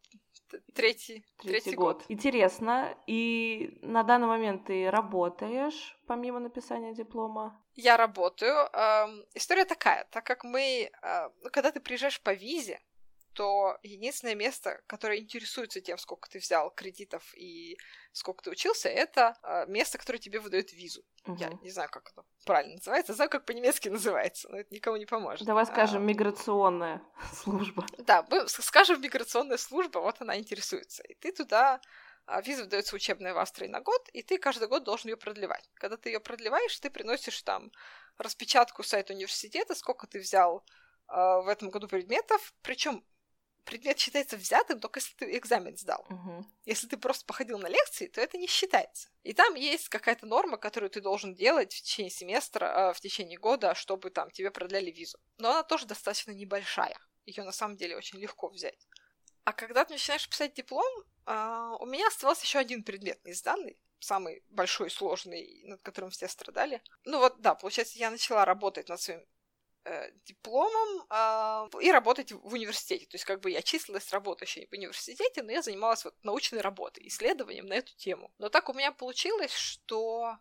третий, 0.75 1.25
третий, 1.39 1.61
третий 1.61 1.75
год. 1.75 1.99
год. 1.99 2.05
Интересно. 2.09 2.97
И 3.07 3.79
на 3.83 4.03
данный 4.03 4.27
момент 4.27 4.67
ты 4.67 4.91
работаешь 4.91 5.99
помимо 6.07 6.41
написания 6.41 6.95
диплома? 6.95 7.61
Я 7.75 7.97
работаю. 7.97 8.55
История 9.35 9.65
такая, 9.65 10.07
так 10.11 10.25
как 10.25 10.45
мы, 10.45 10.91
э, 11.03 11.31
когда 11.51 11.73
ты 11.73 11.81
приезжаешь 11.81 12.21
по 12.21 12.35
визе, 12.35 12.81
то 13.33 13.79
единственное 13.83 14.35
место, 14.35 14.83
которое 14.87 15.19
интересуется 15.19 15.81
тем, 15.81 15.99
сколько 15.99 16.29
ты 16.29 16.39
взял 16.39 16.71
кредитов 16.71 17.35
и 17.37 17.77
сколько 18.13 18.45
ты 18.45 18.51
учился, 18.51 18.89
это 18.89 19.37
э, 19.43 19.67
место, 19.67 19.99
которое 19.99 20.19
тебе 20.19 20.41
выдает 20.41 20.73
визу. 20.73 21.03
Угу. 21.27 21.37
Я 21.37 21.51
не 21.63 21.71
знаю, 21.71 21.89
как 21.91 22.11
это 22.11 22.25
правильно 22.45 22.75
называется, 22.75 23.15
знаю, 23.15 23.31
как 23.31 23.45
по-немецки 23.45 23.89
называется, 23.91 24.49
но 24.51 24.59
это 24.59 24.75
никому 24.75 24.97
не 24.97 25.07
поможет. 25.07 25.47
Давай 25.47 25.67
скажем, 25.67 26.03
а... 26.03 26.05
миграционная 26.05 27.03
служба. 27.33 27.87
Да, 27.99 28.27
мы 28.29 28.49
скажем, 28.49 29.01
миграционная 29.01 29.59
служба, 29.59 29.99
вот 29.99 30.21
она 30.21 30.39
интересуется. 30.39 31.03
И 31.05 31.15
ты 31.15 31.33
туда 31.33 31.81
а, 32.27 32.41
виза 32.41 32.63
выдается 32.63 32.95
учебная 32.95 33.35
в 33.35 33.39
Австрии 33.39 33.69
на 33.69 33.81
год, 33.81 34.09
и 34.13 34.23
ты 34.23 34.39
каждый 34.39 34.69
год 34.69 34.85
должен 34.85 35.11
ее 35.11 35.17
продлевать. 35.17 35.69
Когда 35.75 35.97
ты 35.97 36.11
ее 36.11 36.21
продлеваешь, 36.21 36.79
ты 36.79 36.91
приносишь 36.91 37.43
там 37.43 37.73
распечатку 38.19 38.83
сайта 38.83 39.13
университета, 39.13 39.75
сколько 39.75 40.07
ты 40.07 40.21
взял 40.21 40.65
э, 41.09 41.15
в 41.15 41.49
этом 41.49 41.71
году 41.71 41.89
предметов. 41.89 42.55
Причем 42.63 43.05
предмет 43.65 43.99
считается 43.99 44.37
взятым 44.37 44.81
только 44.81 45.01
если 45.01 45.15
ты 45.15 45.37
экзамен 45.37 45.77
сдал. 45.77 46.05
Угу. 46.09 46.47
Если 46.65 46.87
ты 46.87 46.97
просто 46.97 47.25
походил 47.25 47.59
на 47.59 47.69
лекции, 47.69 48.09
то 48.09 48.21
это 48.21 48.39
не 48.39 48.47
считается. 48.47 49.09
И 49.23 49.33
там 49.33 49.55
есть 49.55 49.89
какая-то 49.89 50.27
норма, 50.27 50.57
которую 50.57 50.91
ты 50.91 51.01
должен 51.01 51.35
делать 51.35 51.73
в 51.73 51.83
течение 51.83 52.11
семестра, 52.11 52.67
э, 52.67 52.93
в 52.93 53.01
течение 53.01 53.39
года, 53.39 53.75
чтобы 53.75 54.11
там 54.11 54.31
тебе 54.31 54.51
продляли 54.51 54.91
визу. 54.91 55.19
Но 55.39 55.51
она 55.51 55.63
тоже 55.63 55.87
достаточно 55.87 56.33
небольшая. 56.33 56.99
Ее 57.25 57.45
на 57.45 57.53
самом 57.53 57.77
деле 57.77 57.97
очень 57.97 58.19
легко 58.19 58.49
взять. 58.49 58.89
А 59.45 59.53
когда 59.53 59.85
ты 59.85 59.95
начинаешь 59.95 60.29
писать 60.29 60.55
диплом, 60.55 60.93
э, 61.27 61.77
у 61.81 61.87
меня 61.87 62.09
оставался 62.09 62.45
еще 62.45 62.59
один 62.59 62.83
предмет 62.83 63.25
не 63.25 63.33
сданный, 63.33 63.79
самый 63.99 64.43
большой 64.51 64.91
сложный, 64.91 65.63
над 65.65 65.83
которым 65.83 66.11
все 66.11 66.29
страдали. 66.29 66.83
Ну 67.05 67.19
вот, 67.19 67.41
да, 67.41 67.55
получается, 67.55 67.99
я 67.99 68.11
начала 68.11 68.45
работать 68.45 68.89
над 68.89 69.01
своим 69.01 69.25
дипломом 70.25 71.07
э, 71.11 71.83
и 71.83 71.91
работать 71.91 72.33
в 72.33 72.53
университете. 72.53 73.07
То 73.07 73.17
есть 73.17 73.25
как 73.25 73.41
бы 73.41 73.51
я 73.51 73.63
числилась 73.63 74.13
работающей 74.13 74.67
в 74.67 74.73
университете, 74.73 75.43
но 75.43 75.53
я 75.53 75.63
занималась 75.63 76.05
вот 76.05 76.15
научной 76.23 76.61
работой, 76.61 77.07
исследованием 77.09 77.67
на 77.67 77.75
эту 77.75 77.95
тему. 77.97 78.33
Но 78.39 78.49
так 78.49 78.69
у 78.69 78.75
меня 78.75 78.93
получилось, 78.93 79.53
что 79.53 80.39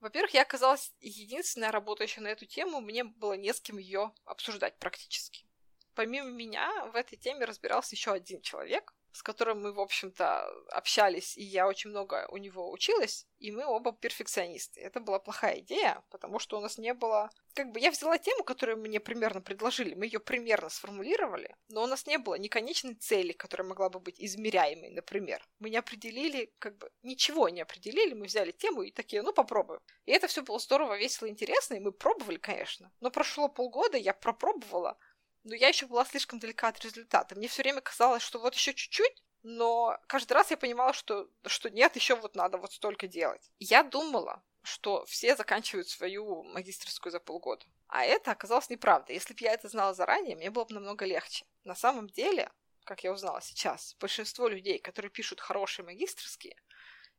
во-первых, 0.00 0.34
я 0.34 0.42
оказалась 0.42 0.92
единственная 1.00 1.70
работающая 1.70 2.22
на 2.22 2.28
эту 2.28 2.44
тему, 2.44 2.82
мне 2.82 3.04
было 3.04 3.32
не 3.34 3.54
с 3.54 3.60
кем 3.60 3.78
ее 3.78 4.12
обсуждать 4.26 4.78
практически. 4.78 5.46
Помимо 5.94 6.28
меня 6.28 6.86
в 6.92 6.96
этой 6.96 7.16
теме 7.16 7.46
разбирался 7.46 7.94
еще 7.94 8.12
один 8.12 8.42
человек, 8.42 8.92
с 9.14 9.22
которым 9.22 9.62
мы, 9.62 9.72
в 9.72 9.80
общем-то, 9.80 10.44
общались, 10.70 11.36
и 11.36 11.44
я 11.44 11.68
очень 11.68 11.90
много 11.90 12.26
у 12.30 12.36
него 12.36 12.70
училась, 12.72 13.26
и 13.38 13.52
мы 13.52 13.64
оба 13.64 13.92
перфекционисты. 13.92 14.80
Это 14.80 14.98
была 14.98 15.20
плохая 15.20 15.60
идея, 15.60 16.02
потому 16.10 16.40
что 16.40 16.58
у 16.58 16.60
нас 16.60 16.78
не 16.78 16.92
было... 16.94 17.30
Как 17.54 17.70
бы 17.70 17.78
я 17.78 17.92
взяла 17.92 18.18
тему, 18.18 18.42
которую 18.42 18.78
мне 18.78 18.98
примерно 18.98 19.40
предложили, 19.40 19.94
мы 19.94 20.06
ее 20.06 20.18
примерно 20.18 20.68
сформулировали, 20.68 21.54
но 21.68 21.84
у 21.84 21.86
нас 21.86 22.06
не 22.06 22.18
было 22.18 22.34
ни 22.34 22.48
конечной 22.48 22.94
цели, 22.94 23.30
которая 23.30 23.68
могла 23.68 23.88
бы 23.88 24.00
быть 24.00 24.20
измеряемой, 24.20 24.90
например. 24.90 25.46
Мы 25.60 25.70
не 25.70 25.76
определили, 25.76 26.52
как 26.58 26.76
бы, 26.76 26.90
ничего 27.02 27.48
не 27.48 27.60
определили, 27.60 28.14
мы 28.14 28.26
взяли 28.26 28.50
тему 28.50 28.82
и 28.82 28.90
такие, 28.90 29.22
ну, 29.22 29.32
попробуем. 29.32 29.80
И 30.06 30.10
это 30.10 30.26
все 30.26 30.42
было 30.42 30.58
здорово, 30.58 30.98
весело, 30.98 31.28
интересно, 31.28 31.74
и 31.74 31.80
мы 31.80 31.92
пробовали, 31.92 32.38
конечно. 32.38 32.90
Но 33.00 33.12
прошло 33.12 33.48
полгода, 33.48 33.96
я 33.96 34.12
пропробовала, 34.12 34.98
но 35.44 35.54
я 35.54 35.68
еще 35.68 35.86
была 35.86 36.04
слишком 36.04 36.38
далека 36.38 36.68
от 36.68 36.80
результата. 36.80 37.34
Мне 37.34 37.48
все 37.48 37.62
время 37.62 37.80
казалось, 37.80 38.22
что 38.22 38.38
вот 38.40 38.54
еще 38.54 38.74
чуть-чуть, 38.74 39.22
но 39.42 39.98
каждый 40.06 40.32
раз 40.32 40.50
я 40.50 40.56
понимала, 40.56 40.92
что, 40.92 41.28
что 41.46 41.70
нет, 41.70 41.94
еще 41.96 42.16
вот 42.16 42.34
надо 42.34 42.58
вот 42.58 42.72
столько 42.72 43.06
делать. 43.06 43.50
Я 43.58 43.82
думала, 43.82 44.42
что 44.62 45.04
все 45.04 45.36
заканчивают 45.36 45.88
свою 45.88 46.42
магистрскую 46.44 47.12
за 47.12 47.20
полгода. 47.20 47.64
А 47.88 48.04
это 48.04 48.30
оказалось 48.30 48.70
неправда. 48.70 49.12
Если 49.12 49.34
бы 49.34 49.40
я 49.40 49.52
это 49.52 49.68
знала 49.68 49.92
заранее, 49.92 50.36
мне 50.36 50.50
было 50.50 50.64
бы 50.64 50.74
намного 50.74 51.04
легче. 51.04 51.44
На 51.64 51.74
самом 51.74 52.08
деле, 52.08 52.50
как 52.84 53.04
я 53.04 53.12
узнала 53.12 53.40
сейчас, 53.42 53.94
большинство 54.00 54.48
людей, 54.48 54.78
которые 54.78 55.10
пишут 55.10 55.40
хорошие 55.40 55.84
магистрские, 55.84 56.56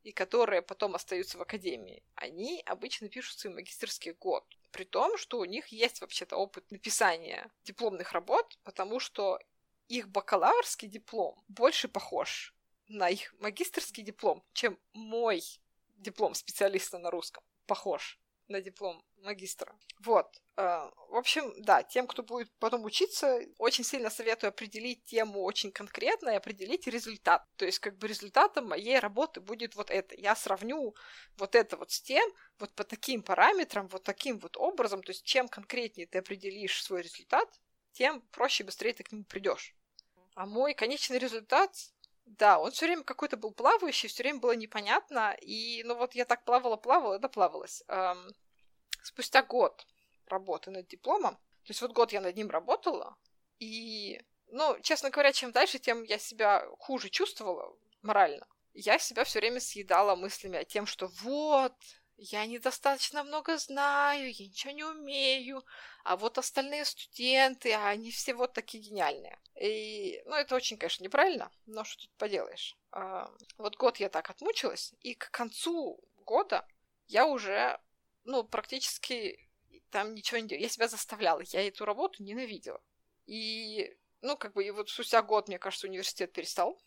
и 0.06 0.12
которые 0.12 0.62
потом 0.62 0.94
остаются 0.94 1.36
в 1.36 1.42
академии, 1.42 2.04
они 2.14 2.62
обычно 2.64 3.08
пишут 3.08 3.40
свой 3.40 3.54
магистрский 3.54 4.12
год. 4.12 4.44
При 4.70 4.84
том, 4.84 5.18
что 5.18 5.40
у 5.40 5.44
них 5.44 5.66
есть 5.68 6.00
вообще-то 6.00 6.36
опыт 6.36 6.70
написания 6.70 7.50
дипломных 7.64 8.12
работ, 8.12 8.56
потому 8.62 9.00
что 9.00 9.40
их 9.88 10.08
бакалаврский 10.08 10.86
диплом 10.86 11.42
больше 11.48 11.88
похож 11.88 12.54
на 12.86 13.08
их 13.08 13.34
магистрский 13.40 14.04
диплом, 14.04 14.44
чем 14.52 14.78
мой 14.92 15.42
диплом 15.96 16.34
специалиста 16.34 16.98
на 16.98 17.10
русском 17.10 17.42
похож 17.66 18.20
на 18.48 18.60
диплом 18.60 19.02
магистра. 19.18 19.74
Вот. 20.00 20.26
Э, 20.56 20.90
в 21.08 21.16
общем, 21.16 21.52
да, 21.58 21.82
тем, 21.82 22.06
кто 22.06 22.22
будет 22.22 22.50
потом 22.58 22.84
учиться, 22.84 23.40
очень 23.58 23.84
сильно 23.84 24.10
советую 24.10 24.48
определить 24.48 25.04
тему 25.04 25.42
очень 25.42 25.72
конкретно 25.72 26.30
и 26.30 26.36
определить 26.36 26.86
результат. 26.86 27.44
То 27.56 27.64
есть, 27.64 27.78
как 27.78 27.96
бы 27.98 28.08
результатом 28.08 28.68
моей 28.68 28.98
работы 28.98 29.40
будет 29.40 29.74
вот 29.76 29.90
это. 29.90 30.14
Я 30.16 30.36
сравню 30.36 30.94
вот 31.36 31.54
это 31.54 31.76
вот 31.76 31.90
с 31.90 32.00
тем, 32.00 32.28
вот 32.58 32.72
по 32.74 32.84
таким 32.84 33.22
параметрам, 33.22 33.88
вот 33.88 34.02
таким 34.02 34.38
вот 34.38 34.56
образом. 34.56 35.02
То 35.02 35.10
есть, 35.10 35.24
чем 35.24 35.48
конкретнее 35.48 36.06
ты 36.06 36.18
определишь 36.18 36.82
свой 36.82 37.02
результат, 37.02 37.48
тем 37.92 38.20
проще 38.32 38.62
и 38.62 38.66
быстрее 38.66 38.92
ты 38.92 39.02
к 39.02 39.12
нему 39.12 39.24
придешь. 39.24 39.74
А 40.34 40.44
мой 40.44 40.74
конечный 40.74 41.18
результат 41.18 41.74
да, 42.26 42.58
он 42.58 42.72
все 42.72 42.86
время 42.86 43.04
какой-то 43.04 43.36
был 43.36 43.52
плавающий, 43.52 44.08
все 44.08 44.22
время 44.22 44.40
было 44.40 44.52
непонятно. 44.52 45.36
И, 45.40 45.82
ну 45.84 45.94
вот 45.94 46.14
я 46.14 46.24
так 46.24 46.44
плавала, 46.44 46.76
плавала, 46.76 47.14
это 47.14 47.28
плавалось. 47.28 47.82
Эм, 47.88 48.28
спустя 49.02 49.42
год 49.42 49.86
работы 50.26 50.70
над 50.70 50.88
дипломом, 50.88 51.36
то 51.36 51.70
есть 51.70 51.80
вот 51.80 51.92
год 51.92 52.12
я 52.12 52.20
над 52.20 52.36
ним 52.36 52.50
работала, 52.50 53.16
и, 53.58 54.20
ну, 54.48 54.78
честно 54.82 55.10
говоря, 55.10 55.32
чем 55.32 55.52
дальше, 55.52 55.78
тем 55.78 56.02
я 56.02 56.18
себя 56.18 56.66
хуже 56.78 57.10
чувствовала 57.10 57.76
морально. 58.02 58.46
Я 58.74 58.98
себя 58.98 59.24
все 59.24 59.38
время 59.38 59.60
съедала 59.60 60.16
мыслями 60.16 60.58
о 60.58 60.64
том, 60.64 60.86
что 60.86 61.06
вот, 61.22 61.74
я 62.18 62.46
недостаточно 62.46 63.22
много 63.22 63.58
знаю, 63.58 64.32
я 64.32 64.46
ничего 64.46 64.72
не 64.72 64.84
умею, 64.84 65.64
а 66.04 66.16
вот 66.16 66.38
остальные 66.38 66.84
студенты, 66.84 67.72
а 67.72 67.88
они 67.88 68.10
все 68.10 68.34
вот 68.34 68.52
такие 68.52 68.82
гениальные. 68.82 69.38
И, 69.60 70.22
ну, 70.26 70.34
это 70.34 70.54
очень, 70.54 70.78
конечно, 70.78 71.04
неправильно, 71.04 71.50
но 71.66 71.84
что 71.84 72.02
тут 72.02 72.10
поделаешь. 72.16 72.76
А, 72.90 73.30
вот 73.58 73.76
год 73.76 73.98
я 73.98 74.08
так 74.08 74.30
отмучилась, 74.30 74.94
и 75.00 75.14
к 75.14 75.30
концу 75.30 76.00
года 76.24 76.66
я 77.08 77.26
уже, 77.26 77.78
ну, 78.24 78.44
практически 78.44 79.48
там 79.90 80.14
ничего 80.14 80.38
не 80.38 80.48
делала. 80.48 80.62
Я 80.62 80.68
себя 80.68 80.88
заставляла, 80.88 81.42
я 81.46 81.66
эту 81.66 81.84
работу 81.84 82.22
ненавидела. 82.22 82.82
И, 83.26 83.96
ну, 84.22 84.36
как 84.36 84.54
бы, 84.54 84.64
и 84.64 84.70
вот 84.70 84.90
спустя 84.90 85.22
год, 85.22 85.48
мне 85.48 85.58
кажется, 85.58 85.86
университет 85.86 86.32
перестал 86.32 86.80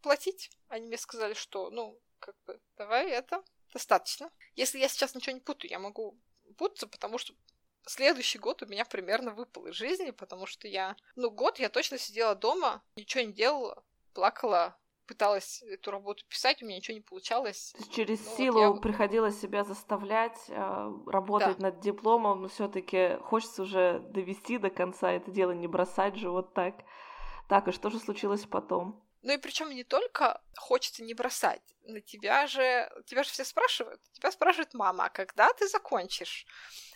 платить. 0.00 0.50
Они 0.68 0.86
мне 0.86 0.98
сказали, 0.98 1.34
что, 1.34 1.70
ну, 1.70 2.00
как 2.18 2.34
бы, 2.44 2.60
давай 2.76 3.10
это, 3.10 3.42
достаточно. 3.72 4.30
Если 4.56 4.78
я 4.78 4.88
сейчас 4.88 5.14
ничего 5.14 5.34
не 5.34 5.40
путаю, 5.40 5.70
я 5.70 5.78
могу 5.78 6.18
путаться, 6.56 6.86
потому 6.86 7.18
что 7.18 7.34
следующий 7.86 8.38
год 8.38 8.62
у 8.62 8.66
меня 8.66 8.84
примерно 8.84 9.32
выпал 9.32 9.66
из 9.66 9.74
жизни, 9.74 10.10
потому 10.10 10.46
что 10.46 10.68
я... 10.68 10.96
Ну, 11.16 11.30
год 11.30 11.58
я 11.58 11.68
точно 11.68 11.98
сидела 11.98 12.34
дома, 12.34 12.82
ничего 12.96 13.24
не 13.24 13.32
делала, 13.32 13.82
плакала, 14.14 14.76
пыталась 15.06 15.62
эту 15.62 15.90
работу 15.90 16.24
писать, 16.28 16.62
у 16.62 16.66
меня 16.66 16.76
ничего 16.76 16.94
не 16.94 17.00
получалось. 17.00 17.74
Через 17.92 18.24
ну, 18.24 18.36
силу 18.36 18.66
вот 18.66 18.76
я... 18.76 18.80
приходилось 18.80 19.40
себя 19.40 19.64
заставлять 19.64 20.38
э, 20.48 20.92
работать 21.06 21.58
да. 21.58 21.70
над 21.70 21.80
дипломом, 21.80 22.42
но 22.42 22.48
все-таки 22.48 23.16
хочется 23.22 23.62
уже 23.62 24.00
довести 24.10 24.58
до 24.58 24.70
конца 24.70 25.10
это 25.10 25.32
дело, 25.32 25.50
не 25.50 25.66
бросать 25.66 26.14
же 26.14 26.30
вот 26.30 26.54
так. 26.54 26.74
Так, 27.48 27.66
и 27.66 27.72
что 27.72 27.90
же 27.90 27.98
случилось 27.98 28.46
потом? 28.46 29.02
Ну 29.22 29.32
и 29.32 29.38
причем 29.38 29.70
не 29.70 29.82
только 29.82 30.40
хочется 30.56 31.02
не 31.02 31.12
бросать, 31.12 31.76
на 31.92 32.00
тебя 32.00 32.46
же, 32.46 32.90
тебя 33.06 33.22
же 33.22 33.30
все 33.30 33.44
спрашивают. 33.44 34.00
Тебя 34.12 34.30
спрашивает 34.30 34.74
мама, 34.74 35.06
а 35.06 35.08
когда 35.10 35.52
ты 35.52 35.68
закончишь? 35.68 36.46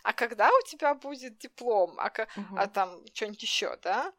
А 0.03 0.13
когда 0.13 0.51
у 0.51 0.67
тебя 0.67 0.95
будет 0.95 1.39
диплом? 1.39 1.99
А, 1.99 2.09
угу. 2.09 2.57
а 2.57 2.67
там 2.67 3.05
что-нибудь 3.13 3.43
еще, 3.43 3.77
да? 3.83 4.13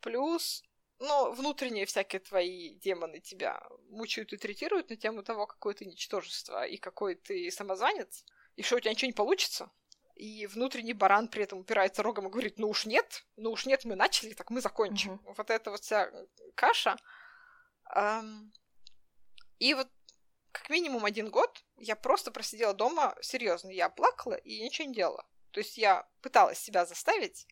Плюс, 0.00 0.62
ну, 0.98 1.32
внутренние 1.32 1.86
всякие 1.86 2.20
твои 2.20 2.74
демоны 2.74 3.20
тебя 3.20 3.62
мучают 3.90 4.32
и 4.32 4.36
третируют 4.36 4.90
на 4.90 4.96
тему 4.96 5.22
того, 5.22 5.46
какое 5.46 5.74
ты 5.74 5.84
ничтожество 5.84 6.64
и 6.66 6.76
какой 6.76 7.14
ты 7.14 7.50
самозванец, 7.50 8.24
и 8.56 8.62
что 8.62 8.76
у 8.76 8.80
тебя 8.80 8.92
ничего 8.92 9.08
не 9.08 9.12
получится. 9.12 9.70
И 10.14 10.46
внутренний 10.48 10.94
баран 10.94 11.28
при 11.28 11.44
этом 11.44 11.60
упирается 11.60 12.02
рогом 12.02 12.26
и 12.26 12.30
говорит, 12.30 12.58
ну 12.58 12.68
уж 12.68 12.86
нет, 12.86 13.24
ну 13.36 13.52
уж 13.52 13.66
нет, 13.66 13.84
мы 13.84 13.94
начали, 13.94 14.34
так 14.34 14.50
мы 14.50 14.60
закончим. 14.60 15.12
Угу. 15.12 15.34
Вот 15.36 15.50
эта 15.50 15.70
вот 15.70 15.80
вся 15.80 16.10
каша, 16.56 16.96
и 19.58 19.74
вот 19.74 19.88
как 20.58 20.70
минимум 20.70 21.04
один 21.04 21.30
год 21.30 21.64
я 21.76 21.96
просто 21.96 22.30
просидела 22.30 22.74
дома, 22.74 23.16
серьезно, 23.20 23.70
я 23.70 23.88
плакала 23.88 24.34
и 24.34 24.60
ничего 24.60 24.88
не 24.88 24.94
делала. 24.94 25.24
То 25.52 25.60
есть 25.60 25.78
я 25.78 26.08
пыталась 26.20 26.58
себя 26.58 26.84
заставить, 26.84 27.46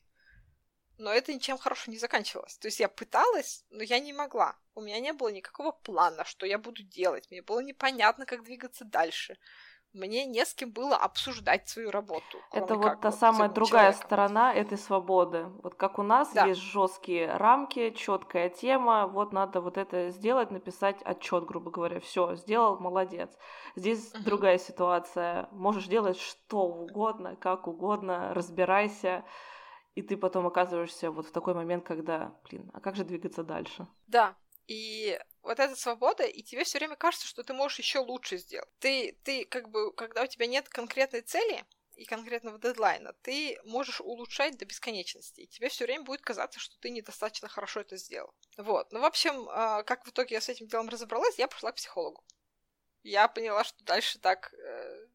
но 0.99 1.13
это 1.13 1.33
ничем 1.33 1.59
хорошим 1.59 1.93
не 1.93 1.99
заканчивалось. 1.99 2.59
То 2.59 2.69
есть 2.69 2.81
я 2.81 2.89
пыталась, 2.89 3.65
но 3.71 3.83
я 3.83 3.99
не 4.01 4.13
могла. 4.13 4.57
У 4.75 4.81
меня 4.81 4.99
не 5.01 5.13
было 5.13 5.29
никакого 5.29 5.73
плана, 5.73 6.25
что 6.25 6.47
я 6.47 6.59
буду 6.59 6.83
делать. 6.83 7.31
Мне 7.31 7.43
было 7.43 7.61
непонятно, 7.61 8.27
как 8.27 8.43
двигаться 8.43 8.85
дальше 8.85 9.39
мне 9.97 10.27
не 10.27 10.45
с 10.45 10.55
кем 10.55 10.71
было 10.71 10.97
обсуждать 10.97 11.69
свою 11.69 11.91
работу. 11.91 12.39
Это 12.53 12.77
вот 12.77 13.01
та 13.01 13.11
вот 13.11 13.19
самая 13.19 13.49
другая 13.49 13.93
человеком. 13.93 14.07
сторона 14.07 14.55
этой 14.55 14.79
свободы. 14.79 15.47
Вот 15.63 15.75
как 15.75 15.99
у 15.99 16.03
нас 16.03 16.33
да. 16.33 16.47
есть 16.47 16.61
жесткие 16.61 17.35
рамки, 17.37 17.91
четкая 17.91 18.49
тема, 18.49 19.07
вот 19.07 19.33
надо 19.33 19.61
вот 19.61 19.79
это 19.79 20.11
сделать, 20.11 20.51
написать 20.51 21.03
отчет, 21.03 21.45
грубо 21.45 21.71
говоря. 21.71 22.01
Все, 22.01 22.37
сделал, 22.37 22.79
молодец. 22.79 23.31
Здесь 23.75 24.15
угу. 24.15 24.25
другая 24.25 24.59
ситуация. 24.59 25.49
Можешь 25.53 25.87
делать 25.87 26.19
что 26.19 26.63
угодно, 26.63 27.37
как 27.37 27.67
угодно, 27.67 28.35
разбирайся. 28.35 29.25
И 29.95 30.03
ты 30.03 30.17
потом 30.19 30.47
оказываешься 30.47 31.11
вот 31.11 31.27
в 31.27 31.33
такой 31.33 31.55
момент, 31.55 31.85
когда, 31.85 32.35
блин, 32.45 32.71
а 32.75 32.81
как 32.81 32.97
же 32.97 33.05
двигаться 33.05 33.43
дальше? 33.43 33.87
Да, 34.07 34.37
и 34.67 35.19
вот 35.43 35.61
эта 35.61 35.77
свобода, 35.77 36.25
и 36.25 36.43
тебе 36.43 36.65
все 36.65 36.79
время 36.79 36.97
кажется, 36.97 37.27
что 37.27 37.43
ты 37.45 37.53
можешь 37.53 37.79
еще 37.79 38.01
лучше 38.01 38.37
сделать. 38.37 38.69
Ты, 38.81 39.17
ты 39.23 39.45
как 39.45 39.69
бы, 39.71 39.93
когда 39.93 40.23
у 40.23 40.27
тебя 40.27 40.47
нет 40.47 40.69
конкретной 40.69 41.21
цели 41.21 41.65
и 41.95 42.05
конкретного 42.05 42.59
дедлайна, 42.59 43.13
ты 43.23 43.59
можешь 43.65 44.01
улучшать 44.01 44.59
до 44.59 44.65
бесконечности. 44.65 45.43
И 45.43 45.47
тебе 45.47 45.69
все 45.69 45.85
время 45.85 46.03
будет 46.03 46.21
казаться, 46.21 46.59
что 46.59 46.77
ты 46.81 46.91
недостаточно 46.91 47.49
хорошо 47.49 47.81
это 47.81 47.97
сделал. 47.97 48.35
Вот. 48.57 48.91
Ну, 48.93 49.01
в 49.01 49.05
общем, 49.05 49.49
а, 49.51 49.83
как 49.85 50.05
в 50.05 50.11
итоге 50.11 50.35
я 50.35 50.41
с 50.41 50.49
этим 50.49 50.67
делом 50.67 50.89
разобралась, 50.89 51.39
я 51.39 51.49
пошла 51.49 51.73
к 51.73 51.77
психологу. 51.77 52.25
Я 53.03 53.29
поняла, 53.29 53.63
что 53.63 53.85
дальше 53.85 54.19
так 54.19 54.53
э, 54.53 55.06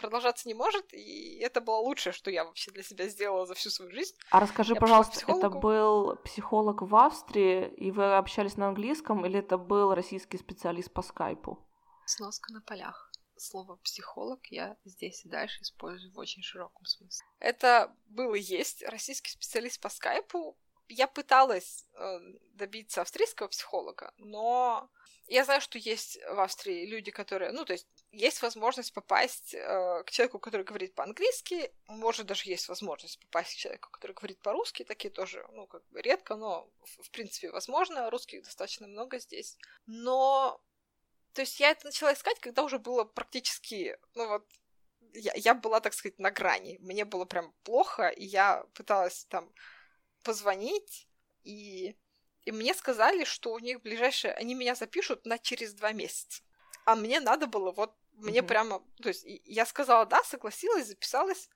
продолжаться 0.00 0.48
не 0.48 0.54
может, 0.54 0.92
и 0.92 1.38
это 1.38 1.60
было 1.60 1.76
лучшее, 1.76 2.12
что 2.12 2.30
я 2.30 2.44
вообще 2.44 2.70
для 2.70 2.82
себя 2.82 3.08
сделала 3.08 3.46
за 3.46 3.54
всю 3.54 3.70
свою 3.70 3.90
жизнь. 3.92 4.14
А 4.30 4.40
расскажи, 4.40 4.74
я 4.74 4.80
пожалуйста, 4.80 5.20
это 5.26 5.50
был 5.50 6.16
психолог 6.16 6.82
в 6.82 6.96
Австрии, 6.96 7.68
и 7.76 7.90
вы 7.90 8.16
общались 8.16 8.56
на 8.56 8.68
английском, 8.68 9.24
или 9.26 9.38
это 9.38 9.58
был 9.58 9.94
российский 9.94 10.38
специалист 10.38 10.92
по 10.92 11.02
скайпу? 11.02 11.58
Сноска 12.06 12.52
на 12.52 12.60
полях. 12.62 13.10
Слово 13.36 13.76
психолог 13.76 14.44
я 14.46 14.76
здесь 14.84 15.24
и 15.24 15.28
дальше 15.28 15.62
использую 15.62 16.12
в 16.12 16.18
очень 16.18 16.42
широком 16.42 16.84
смысле. 16.84 17.26
Это 17.38 17.94
был 18.06 18.34
и 18.34 18.40
есть 18.40 18.82
российский 18.82 19.30
специалист 19.30 19.80
по 19.80 19.88
скайпу. 19.88 20.58
Я 20.88 21.06
пыталась 21.06 21.86
э, 21.94 22.18
добиться 22.52 23.00
австрийского 23.00 23.48
психолога, 23.48 24.12
но 24.18 24.90
я 25.26 25.44
знаю, 25.44 25.60
что 25.60 25.78
есть 25.78 26.18
в 26.28 26.40
Австрии 26.40 26.84
люди, 26.86 27.12
которые, 27.12 27.52
ну, 27.52 27.64
то 27.64 27.72
есть 27.72 27.86
есть 28.12 28.42
возможность 28.42 28.92
попасть 28.92 29.54
э, 29.54 30.02
к 30.04 30.10
человеку, 30.10 30.38
который 30.38 30.62
говорит 30.62 30.94
по-английски, 30.94 31.72
может 31.86 32.26
даже 32.26 32.50
есть 32.50 32.68
возможность 32.68 33.20
попасть 33.20 33.54
к 33.54 33.56
человеку, 33.56 33.90
который 33.90 34.12
говорит 34.12 34.40
по-русски, 34.40 34.84
такие 34.84 35.10
тоже, 35.10 35.46
ну, 35.52 35.66
как 35.66 35.86
бы 35.90 36.02
редко, 36.02 36.36
но 36.36 36.68
в, 36.82 37.02
в 37.04 37.10
принципе 37.10 37.50
возможно, 37.50 38.10
русских 38.10 38.42
достаточно 38.42 38.88
много 38.88 39.18
здесь. 39.18 39.56
Но, 39.86 40.60
то 41.34 41.42
есть 41.42 41.60
я 41.60 41.70
это 41.70 41.86
начала 41.86 42.12
искать, 42.12 42.40
когда 42.40 42.64
уже 42.64 42.78
было 42.78 43.04
практически, 43.04 43.96
ну 44.14 44.28
вот, 44.28 44.48
я, 45.12 45.32
я 45.36 45.54
была, 45.54 45.80
так 45.80 45.94
сказать, 45.94 46.18
на 46.18 46.30
грани, 46.30 46.78
мне 46.80 47.04
было 47.04 47.24
прям 47.24 47.52
плохо, 47.62 48.08
и 48.08 48.24
я 48.24 48.64
пыталась 48.74 49.24
там 49.26 49.52
позвонить, 50.24 51.08
и, 51.44 51.96
и 52.42 52.52
мне 52.52 52.74
сказали, 52.74 53.24
что 53.24 53.52
у 53.52 53.58
них 53.60 53.82
ближайшее, 53.82 54.34
они 54.34 54.54
меня 54.54 54.74
запишут 54.74 55.26
на 55.26 55.38
через 55.38 55.74
два 55.74 55.92
месяца 55.92 56.42
а 56.84 56.96
мне 56.96 57.20
надо 57.20 57.46
было 57.46 57.72
вот 57.72 57.94
мне 58.20 58.40
mm-hmm. 58.40 58.46
прямо, 58.46 58.84
то 59.02 59.08
есть 59.08 59.24
я 59.44 59.66
сказала 59.66 60.06
да, 60.06 60.22
согласилась, 60.24 60.86
записалась, 60.86 61.48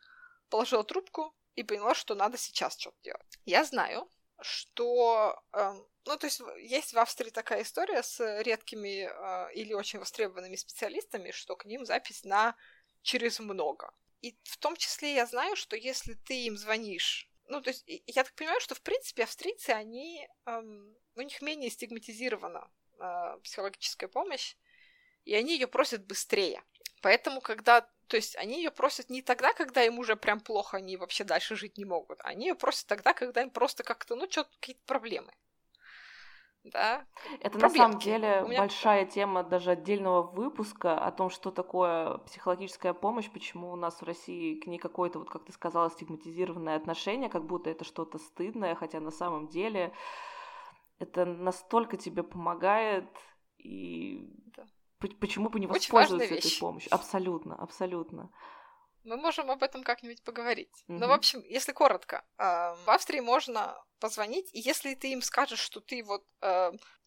положила 0.51 0.85
трубку 0.85 1.35
и 1.55 1.63
поняла, 1.63 1.95
что 1.95 2.15
надо 2.15 2.37
сейчас 2.37 2.79
что-то 2.79 2.97
делать. 3.03 3.39
Я 3.45 3.65
знаю, 3.65 4.09
что, 4.41 5.43
э, 5.53 5.73
ну 6.05 6.17
то 6.17 6.27
есть 6.27 6.41
есть 6.59 6.93
в 6.93 6.99
Австрии 6.99 7.31
такая 7.31 7.63
история 7.63 8.03
с 8.03 8.43
редкими 8.43 9.09
э, 9.09 9.53
или 9.55 9.73
очень 9.75 9.99
востребованными 9.99 10.57
специалистами, 10.57 11.31
что 11.31 11.57
к 11.57 11.65
ним 11.65 11.85
запись 11.85 12.25
на 12.25 12.57
через 13.03 13.39
много. 13.39 13.93
И 14.21 14.37
в 14.45 14.57
том 14.57 14.77
числе 14.77 15.15
я 15.15 15.27
знаю, 15.27 15.57
что 15.57 15.77
если 15.77 16.15
ты 16.15 16.47
им 16.47 16.57
звонишь 16.57 17.31
ну, 17.47 17.61
то 17.61 17.71
есть, 17.71 17.85
я 17.87 18.25
так 18.25 18.35
понимаю, 18.35 18.61
что, 18.61 18.75
в 18.75 18.81
принципе, 18.81 19.25
австрийцы, 19.25 19.71
они, 19.71 20.27
эм, 20.47 20.97
у 21.15 21.21
них 21.21 21.43
менее 21.43 21.71
стигматизирована 21.71 22.71
э, 22.99 23.39
психологическая 23.43 24.09
помощь, 24.09 24.57
и 25.25 25.35
они 25.35 25.55
ее 25.55 25.67
просят 25.67 26.07
быстрее. 26.07 26.63
Поэтому, 27.03 27.41
когда, 27.41 27.83
то 28.09 28.17
есть, 28.17 28.37
они 28.37 28.57
ее 28.59 28.71
просят 28.71 29.11
не 29.11 29.23
тогда, 29.23 29.53
когда 29.53 29.83
им 29.85 29.99
уже 29.99 30.17
прям 30.17 30.41
плохо, 30.41 30.79
они 30.79 30.97
вообще 30.97 31.25
дальше 31.25 31.57
жить 31.57 31.79
не 31.79 31.85
могут, 31.85 32.19
они 32.23 32.49
ее 32.49 32.55
просят 32.55 32.87
тогда, 32.87 33.13
когда 33.13 33.43
им 33.43 33.51
просто 33.51 33.83
как-то, 33.83 34.17
ну, 34.17 34.31
что-то 34.31 34.51
какие-то 34.61 34.83
проблемы 34.87 35.33
да. 36.65 37.05
Это 37.41 37.59
проблемки. 37.59 37.63
на 37.63 37.71
самом 37.71 37.99
деле 37.99 38.45
меня... 38.49 38.61
большая 38.61 39.05
тема 39.05 39.45
даже 39.45 39.71
отдельного 39.71 40.23
выпуска 40.23 40.99
о 40.99 41.13
том, 41.13 41.31
что 41.31 41.51
такое 41.51 42.19
психологическая 42.19 42.95
помощь, 42.95 43.31
почему 43.31 43.71
у 43.71 43.77
нас 43.77 44.01
в 44.01 44.05
России 44.05 44.59
к 44.59 44.67
ней 44.67 44.79
какое-то, 44.79 45.19
вот 45.19 45.31
как 45.31 45.45
ты 45.45 45.53
сказала, 45.53 45.91
стигматизированное 45.91 46.77
отношение, 46.77 47.29
как 47.29 47.45
будто 47.45 47.71
это 47.71 47.85
что-то 47.85 48.19
стыдное, 48.19 48.75
хотя 48.75 49.01
на 49.01 49.11
самом 49.11 49.49
деле 49.49 49.93
это 50.99 51.27
настолько 51.27 51.97
тебе 51.97 52.23
помогает, 52.23 53.09
и 53.59 54.31
да. 54.57 54.65
Почему 55.09 55.49
бы 55.49 55.61
не 55.61 55.67
воспользоваться 55.67 56.35
этой 56.35 56.59
помощью? 56.59 56.95
Абсолютно, 56.95 57.55
абсолютно. 57.57 58.31
Мы 59.05 59.17
можем 59.19 59.51
об 59.51 59.63
этом 59.63 59.83
как-нибудь 59.83 60.23
поговорить. 60.23 60.73
Mm-hmm. 60.89 60.99
Ну, 60.99 61.09
в 61.09 61.13
общем, 61.13 61.43
если 61.47 61.73
коротко, 61.73 62.25
в 62.39 62.85
Австрии 62.87 63.21
можно 63.21 63.77
позвонить, 64.01 64.49
и 64.55 64.61
если 64.61 64.95
ты 64.95 65.13
им 65.13 65.21
скажешь, 65.21 65.61
что 65.61 65.81
ты 65.81 66.03
вот, 66.03 66.25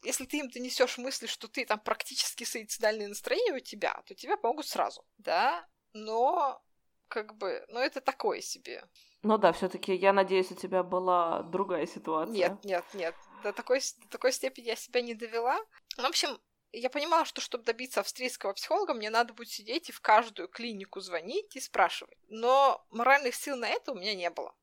если 0.03 0.25
ты 0.25 0.37
им 0.37 0.49
донесешь 0.49 0.99
мысли, 0.99 1.25
что 1.25 1.47
ты 1.47 1.65
там 1.65 1.79
практически 1.79 2.43
суицидальное 2.43 3.07
настроение 3.07 3.55
у 3.55 3.59
тебя, 3.59 3.99
то 4.05 4.13
тебе 4.13 4.37
помогут 4.37 4.67
сразу, 4.67 5.03
да, 5.17 5.67
но 5.93 6.61
как 7.07 7.35
бы, 7.35 7.65
ну 7.69 7.79
это 7.79 7.99
такое 7.99 8.41
себе. 8.41 8.83
Ну 9.23 9.39
да, 9.39 9.51
все-таки 9.51 9.95
я 9.95 10.13
надеюсь, 10.13 10.51
у 10.51 10.55
тебя 10.55 10.83
была 10.83 11.41
другая 11.43 11.87
ситуация. 11.87 12.33
Нет, 12.33 12.63
нет, 12.63 12.85
нет, 12.93 13.15
до 13.41 13.53
такой, 13.53 13.79
до 13.79 14.09
такой 14.09 14.31
степени 14.31 14.67
я 14.67 14.75
себя 14.75 15.01
не 15.01 15.15
довела. 15.15 15.57
В 15.97 16.05
общем, 16.05 16.37
я 16.71 16.89
понимала, 16.89 17.25
что 17.25 17.41
чтобы 17.41 17.63
добиться 17.63 18.01
австрийского 18.01 18.53
психолога, 18.53 18.93
мне 18.93 19.09
надо 19.09 19.33
будет 19.33 19.49
сидеть 19.49 19.89
и 19.89 19.93
в 19.93 20.01
каждую 20.01 20.47
клинику 20.47 20.99
звонить 20.99 21.55
и 21.55 21.59
спрашивать. 21.59 22.17
Но 22.27 22.85
моральных 22.89 23.35
сил 23.35 23.55
на 23.55 23.69
это 23.69 23.91
у 23.91 23.95
меня 23.95 24.15
не 24.15 24.29
было. 24.29 24.55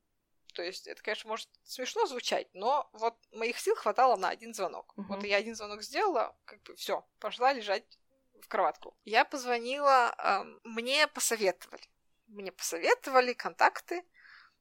То 0.53 0.63
есть 0.63 0.87
это, 0.87 1.01
конечно, 1.01 1.27
может 1.27 1.49
смешно 1.63 2.05
звучать, 2.05 2.47
но 2.53 2.89
вот 2.93 3.17
моих 3.33 3.59
сил 3.59 3.75
хватало 3.75 4.15
на 4.15 4.29
один 4.29 4.53
звонок. 4.53 4.93
Uh-huh. 4.95 5.03
Вот 5.09 5.23
я 5.25 5.35
один 5.35 5.53
звонок 5.53 5.83
сделала, 5.83 6.33
как 6.45 6.63
бы 6.63 6.75
все, 6.75 7.05
пошла 7.19 7.51
лежать 7.51 7.99
в 8.41 8.47
кроватку. 8.47 8.97
Я 9.03 9.25
позвонила, 9.25 10.15
э, 10.17 10.43
мне 10.63 11.07
посоветовали. 11.07 11.83
Мне 12.27 12.53
посоветовали 12.53 13.33
контакты. 13.33 14.03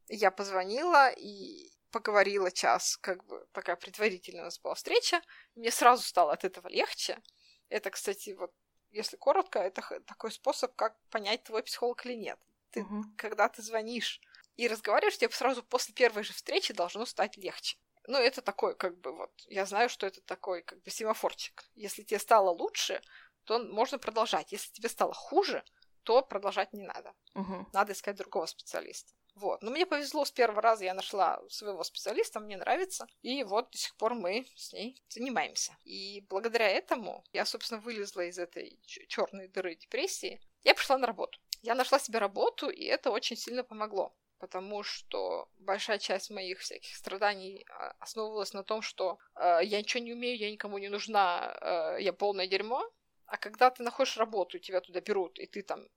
Я 0.09 0.33
позвонила 0.33 1.11
и 1.11 1.71
поговорила 1.93 2.51
час, 2.51 2.97
как 2.97 3.25
бы 3.27 3.47
такая 3.53 3.77
предварительная 3.77 4.43
у 4.43 4.45
нас 4.47 4.59
была 4.59 4.75
встреча. 4.75 5.23
Мне 5.55 5.71
сразу 5.71 6.03
стало 6.03 6.33
от 6.33 6.45
этого 6.45 6.67
легче. 6.67 7.23
Это, 7.69 7.91
кстати, 7.91 8.31
вот 8.31 8.53
если 8.91 9.17
коротко, 9.17 9.59
это 9.59 9.83
такой 10.07 10.31
способ, 10.31 10.75
как 10.77 10.97
понять, 11.11 11.43
твой 11.45 11.63
психолог 11.63 12.05
или 12.07 12.15
нет. 12.15 12.39
Ты, 12.71 12.83
угу. 12.83 13.05
когда 13.17 13.49
ты 13.49 13.63
звонишь 13.63 14.21
и 14.57 14.69
разговариваешь, 14.69 15.19
тебе 15.19 15.31
сразу 15.31 15.63
после 15.63 15.95
первой 15.95 16.23
же 16.23 16.33
встречи 16.33 16.73
должно 16.73 17.05
стать 17.07 17.37
легче. 17.37 17.77
Ну, 18.07 18.19
это 18.19 18.43
такой, 18.43 18.77
как 18.77 18.99
бы, 18.99 19.13
вот, 19.13 19.33
я 19.47 19.67
знаю, 19.67 19.89
что 19.89 20.07
это 20.07 20.21
такой, 20.21 20.63
как 20.63 20.83
бы, 20.83 20.91
семафорчик. 20.91 21.65
Если 21.75 22.03
тебе 22.03 22.21
стало 22.21 22.51
лучше, 22.51 23.03
то 23.45 23.59
можно 23.59 23.99
продолжать. 23.99 24.53
Если 24.53 24.71
тебе 24.73 24.89
стало 24.89 25.15
хуже, 25.15 25.65
то 26.03 26.23
продолжать 26.23 26.73
не 26.73 26.83
надо. 26.83 27.15
Угу. 27.35 27.69
Надо 27.73 27.93
искать 27.93 28.17
другого 28.17 28.47
специалиста. 28.47 29.13
Вот. 29.35 29.63
Но 29.63 29.71
мне 29.71 29.85
повезло 29.85 30.25
с 30.25 30.31
первого 30.31 30.63
раза, 30.63 30.85
я 30.85 30.95
нашла 30.95 31.41
своего 31.49 31.83
специалиста, 31.83 32.41
мне 32.41 32.57
нравится. 32.57 33.07
И 33.23 33.43
вот 33.43 33.71
до 33.71 33.79
сих 33.79 33.97
пор 33.97 34.15
мы 34.15 34.47
с 34.55 34.73
ней 34.73 35.03
занимаемся. 35.09 35.77
И 35.85 36.25
благодаря 36.29 36.69
этому 36.69 37.25
я, 37.33 37.45
собственно, 37.45 37.81
вылезла 37.81 38.23
из 38.23 38.39
этой 38.39 38.81
черной 38.85 39.49
дыры 39.49 39.75
депрессии. 39.75 40.41
Я 40.63 40.75
пришла 40.75 40.99
на 40.99 41.07
работу. 41.07 41.39
Я 41.63 41.75
нашла 41.75 41.99
себе 41.99 42.19
работу, 42.19 42.69
и 42.69 42.85
это 42.85 43.11
очень 43.11 43.37
сильно 43.37 43.65
помогло. 43.65 44.15
Потому 44.39 44.83
что 44.83 45.49
большая 45.59 45.99
часть 45.99 46.31
моих 46.31 46.61
всяких 46.61 46.95
страданий 46.95 47.65
а, 47.69 47.95
основывалась 47.99 48.53
на 48.53 48.63
том, 48.63 48.83
что 48.83 49.19
э, 49.37 49.61
я 49.63 49.79
ничего 49.79 50.03
не 50.03 50.13
умею, 50.13 50.39
я 50.39 50.51
никому 50.51 50.77
не 50.79 50.89
нужна, 50.89 51.57
э, 51.61 52.03
я 52.03 52.13
полное 52.13 52.47
дерьмо. 52.47 52.85
А 53.27 53.39
когда 53.39 53.71
ты 53.71 53.83
находишь 53.83 54.19
работу, 54.19 54.59
тебя 54.59 54.81
туда 54.81 55.01
берут, 55.01 55.39
и 55.39 55.47
ты 55.47 55.63
там 55.63 55.89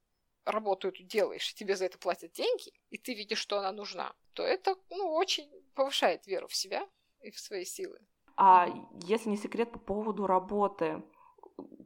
работу 0.48 0.88
эту 0.88 1.04
делаешь, 1.04 1.54
тебе 1.54 1.76
за 1.76 1.86
это 1.86 1.98
платят 1.98 2.32
деньги, 2.32 2.74
и 2.90 2.98
ты 2.98 3.14
видишь, 3.14 3.40
что 3.40 3.60
она 3.60 3.72
нужна, 3.72 4.14
то 4.34 4.44
это 4.44 4.76
ну, 4.90 5.14
очень 5.14 5.50
повышает 5.76 6.26
веру 6.28 6.48
в 6.48 6.56
себя 6.56 6.88
и 7.22 7.32
в 7.32 7.40
свои 7.40 7.66
силы. 7.66 8.00
А 8.36 8.68
если 9.04 9.30
не 9.30 9.38
секрет 9.38 9.72
по 9.72 9.80
поводу 9.80 10.28
работы, 10.28 11.04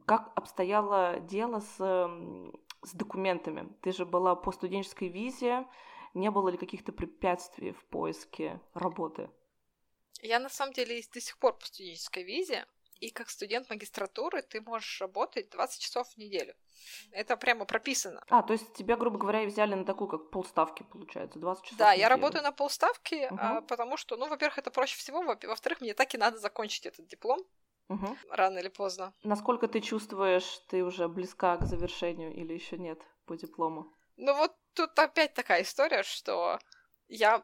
как 0.06 0.32
обстояло 0.34 1.18
дело 1.20 1.60
с, 1.60 1.76
с 1.76 2.94
документами? 2.94 3.72
Ты 3.80 3.92
же 3.92 4.04
была 4.04 4.34
по 4.36 4.52
студенческой 4.52 5.08
визе, 5.08 5.66
не 6.14 6.30
было 6.30 6.50
ли 6.50 6.58
каких-то 6.58 6.92
препятствий 6.92 7.72
в 7.72 7.84
поиске 7.86 8.60
работы? 8.74 9.30
Я 10.20 10.38
на 10.38 10.48
самом 10.48 10.72
деле 10.72 11.02
до 11.12 11.20
сих 11.20 11.38
пор 11.38 11.58
по 11.58 11.66
студенческой 11.66 12.22
визе, 12.22 12.66
и 13.02 13.10
как 13.10 13.30
студент 13.30 13.68
магистратуры 13.68 14.42
ты 14.42 14.60
можешь 14.60 15.00
работать 15.00 15.50
20 15.50 15.82
часов 15.82 16.08
в 16.08 16.16
неделю. 16.16 16.54
Это 17.10 17.36
прямо 17.36 17.64
прописано. 17.64 18.22
А, 18.28 18.42
то 18.42 18.52
есть 18.52 18.72
тебя, 18.74 18.96
грубо 18.96 19.18
говоря, 19.18 19.44
взяли 19.44 19.74
на 19.74 19.84
такую, 19.84 20.08
как 20.08 20.30
полставки, 20.30 20.84
получается, 20.84 21.40
20 21.40 21.64
часов 21.64 21.78
Да, 21.78 21.92
я 21.92 22.08
работаю 22.08 22.44
на 22.44 22.52
полставки, 22.52 23.26
угу. 23.26 23.38
а, 23.40 23.60
потому 23.62 23.96
что, 23.96 24.16
ну, 24.16 24.28
во-первых, 24.28 24.58
это 24.58 24.70
проще 24.70 24.96
всего, 24.96 25.22
во-вторых, 25.22 25.80
мне 25.80 25.94
так 25.94 26.14
и 26.14 26.18
надо 26.18 26.38
закончить 26.38 26.86
этот 26.86 27.08
диплом. 27.08 27.40
Угу. 27.88 28.16
Рано 28.30 28.58
или 28.58 28.68
поздно. 28.68 29.12
Насколько 29.24 29.66
ты 29.66 29.80
чувствуешь, 29.80 30.60
ты 30.68 30.84
уже 30.84 31.08
близка 31.08 31.56
к 31.56 31.66
завершению 31.66 32.32
или 32.32 32.54
еще 32.54 32.78
нет 32.78 33.00
по 33.26 33.36
диплому? 33.36 33.92
Ну 34.16 34.34
вот 34.34 34.54
тут 34.74 34.96
опять 34.98 35.34
такая 35.34 35.62
история, 35.62 36.04
что 36.04 36.58
я 37.08 37.42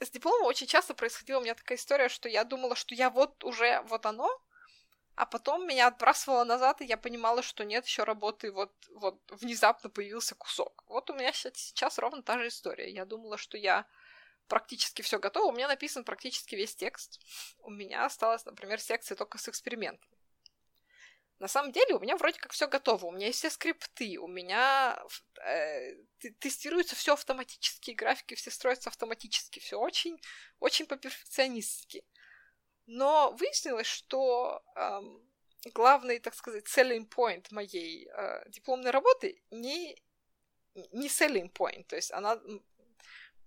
с 0.00 0.10
дипломом 0.10 0.46
очень 0.46 0.66
часто 0.66 0.94
происходила 0.94 1.38
у 1.38 1.42
меня 1.42 1.54
такая 1.54 1.78
история, 1.78 2.08
что 2.08 2.28
я 2.28 2.44
думала, 2.44 2.74
что 2.74 2.94
я 2.94 3.08
вот 3.08 3.44
уже 3.44 3.80
вот 3.82 4.04
оно, 4.04 4.28
а 5.14 5.26
потом 5.26 5.66
меня 5.66 5.88
отбрасывало 5.88 6.44
назад, 6.44 6.80
и 6.80 6.86
я 6.86 6.96
понимала, 6.96 7.42
что 7.42 7.64
нет 7.64 7.86
еще 7.86 8.04
работы, 8.04 8.50
вот, 8.50 8.72
вот 8.94 9.20
внезапно 9.30 9.90
появился 9.90 10.34
кусок. 10.34 10.84
Вот 10.86 11.10
у 11.10 11.14
меня 11.14 11.32
сейчас 11.32 11.98
ровно 11.98 12.22
та 12.22 12.38
же 12.38 12.48
история. 12.48 12.90
Я 12.90 13.04
думала, 13.04 13.36
что 13.36 13.58
я 13.58 13.86
практически 14.48 15.02
все 15.02 15.18
готово. 15.18 15.46
У 15.46 15.52
меня 15.52 15.68
написан 15.68 16.04
практически 16.04 16.54
весь 16.54 16.74
текст. 16.74 17.20
У 17.58 17.70
меня 17.70 18.06
осталась, 18.06 18.44
например, 18.46 18.80
секция 18.80 19.16
только 19.16 19.38
с 19.38 19.48
экспериментами. 19.48 20.16
На 21.38 21.48
самом 21.48 21.72
деле 21.72 21.94
у 21.96 22.00
меня 22.00 22.16
вроде 22.16 22.38
как 22.38 22.52
все 22.52 22.68
готово. 22.68 23.06
У 23.06 23.10
меня 23.10 23.26
есть 23.26 23.40
все 23.40 23.50
скрипты, 23.50 24.16
у 24.18 24.28
меня 24.28 24.96
э, 25.44 25.96
тестируется 26.38 26.94
все 26.94 27.14
автоматически, 27.14 27.90
графики 27.90 28.34
все 28.34 28.50
строятся 28.50 28.90
автоматически, 28.90 29.58
все 29.58 29.76
очень, 29.76 30.20
очень 30.60 30.86
по-перфекционистски. 30.86 32.04
Но 32.86 33.32
выяснилось, 33.32 33.86
что 33.86 34.62
эм, 34.74 35.22
главный, 35.74 36.18
так 36.18 36.34
сказать, 36.34 36.64
selling 36.66 37.08
point 37.08 37.46
моей 37.50 38.08
э, 38.08 38.48
дипломной 38.48 38.90
работы 38.90 39.42
не, 39.50 39.96
не 40.74 41.08
selling 41.08 41.52
point. 41.52 41.84
То 41.84 41.96
есть 41.96 42.10
она 42.12 42.40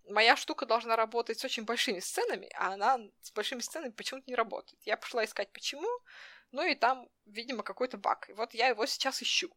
моя 0.07 0.35
штука 0.35 0.65
должна 0.65 0.95
работать 0.95 1.39
с 1.39 1.45
очень 1.45 1.63
большими 1.63 1.99
сценами, 1.99 2.49
а 2.55 2.73
она 2.73 2.99
с 3.21 3.31
большими 3.31 3.61
сценами 3.61 3.91
почему-то 3.91 4.29
не 4.29 4.35
работает. 4.35 4.79
Я 4.83 4.97
пошла 4.97 5.25
искать 5.25 5.51
почему, 5.51 5.89
ну 6.51 6.63
и 6.63 6.75
там, 6.75 7.09
видимо, 7.25 7.63
какой-то 7.63 7.97
баг. 7.97 8.29
И 8.29 8.33
вот 8.33 8.53
я 8.53 8.67
его 8.67 8.85
сейчас 8.85 9.21
ищу. 9.21 9.49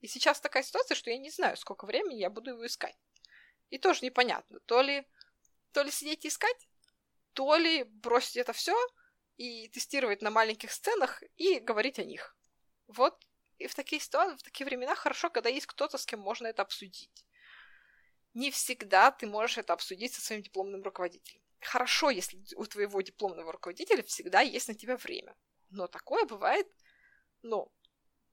И 0.00 0.06
сейчас 0.06 0.40
такая 0.40 0.62
ситуация, 0.62 0.94
что 0.94 1.10
я 1.10 1.18
не 1.18 1.30
знаю, 1.30 1.56
сколько 1.56 1.86
времени 1.86 2.16
я 2.16 2.30
буду 2.30 2.50
его 2.50 2.66
искать. 2.66 2.96
И 3.70 3.78
тоже 3.78 4.04
непонятно, 4.04 4.60
то 4.60 4.82
ли, 4.82 5.06
то 5.72 5.82
ли 5.82 5.90
сидеть 5.90 6.24
и 6.24 6.28
искать, 6.28 6.68
то 7.32 7.56
ли 7.56 7.84
бросить 7.84 8.36
это 8.36 8.52
все 8.52 8.76
и 9.36 9.68
тестировать 9.68 10.22
на 10.22 10.30
маленьких 10.30 10.70
сценах 10.70 11.22
и 11.36 11.58
говорить 11.58 11.98
о 11.98 12.04
них. 12.04 12.36
Вот 12.86 13.26
и 13.58 13.66
в 13.66 13.74
такие 13.74 14.00
ситуации, 14.00 14.36
в 14.36 14.42
такие 14.42 14.66
времена 14.66 14.94
хорошо, 14.94 15.30
когда 15.30 15.48
есть 15.48 15.66
кто-то, 15.66 15.98
с 15.98 16.06
кем 16.06 16.20
можно 16.20 16.46
это 16.46 16.62
обсудить. 16.62 17.24
Не 18.34 18.50
всегда 18.50 19.10
ты 19.12 19.26
можешь 19.26 19.58
это 19.58 19.72
обсудить 19.72 20.12
со 20.12 20.20
своим 20.20 20.42
дипломным 20.42 20.82
руководителем. 20.82 21.40
Хорошо, 21.60 22.10
если 22.10 22.42
у 22.56 22.64
твоего 22.66 23.00
дипломного 23.00 23.52
руководителя 23.52 24.02
всегда 24.02 24.40
есть 24.40 24.68
на 24.68 24.74
тебя 24.74 24.96
время. 24.96 25.36
Но 25.70 25.86
такое 25.86 26.24
бывает, 26.24 26.66
ну, 27.42 27.72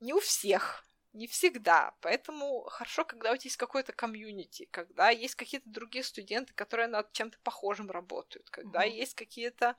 не 0.00 0.12
у 0.12 0.20
всех, 0.20 0.84
не 1.12 1.26
всегда. 1.26 1.94
Поэтому 2.00 2.64
хорошо, 2.64 3.04
когда 3.04 3.32
у 3.32 3.36
тебя 3.36 3.48
есть 3.48 3.56
какое-то 3.56 3.92
комьюнити, 3.92 4.68
когда 4.70 5.10
есть 5.10 5.34
какие-то 5.34 5.68
другие 5.70 6.04
студенты, 6.04 6.52
которые 6.54 6.88
над 6.88 7.12
чем-то 7.12 7.38
похожим 7.42 7.90
работают, 7.90 8.50
когда 8.50 8.84
mm-hmm. 8.84 8.90
есть 8.90 9.14
какие-то 9.14 9.76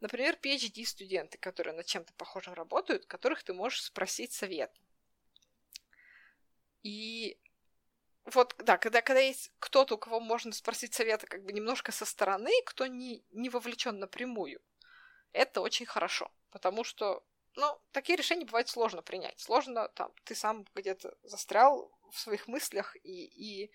Например, 0.00 0.36
PhD-студенты, 0.42 1.38
которые 1.38 1.74
над 1.74 1.86
чем-то 1.86 2.12
похожим 2.14 2.54
работают, 2.54 3.06
которых 3.06 3.42
ты 3.42 3.52
можешь 3.52 3.82
спросить 3.82 4.32
совет. 4.32 4.72
И 6.82 7.38
вот, 8.26 8.54
да, 8.58 8.78
когда, 8.78 9.02
когда 9.02 9.20
есть 9.20 9.52
кто-то, 9.58 9.94
у 9.94 9.98
кого 9.98 10.20
можно 10.20 10.52
спросить 10.52 10.94
совета 10.94 11.26
как 11.26 11.44
бы 11.44 11.52
немножко 11.52 11.92
со 11.92 12.04
стороны, 12.04 12.50
кто 12.66 12.86
не, 12.86 13.24
не 13.30 13.50
вовлечен 13.50 13.98
напрямую, 13.98 14.60
это 15.32 15.60
очень 15.60 15.86
хорошо, 15.86 16.30
потому 16.50 16.84
что, 16.84 17.24
ну, 17.56 17.80
такие 17.92 18.16
решения 18.16 18.44
бывает 18.44 18.68
сложно 18.68 19.02
принять. 19.02 19.38
Сложно, 19.40 19.88
там, 19.88 20.12
ты 20.24 20.34
сам 20.34 20.64
где-то 20.74 21.16
застрял 21.22 21.90
в 22.10 22.18
своих 22.18 22.46
мыслях 22.48 22.96
и, 23.02 23.24
и 23.64 23.72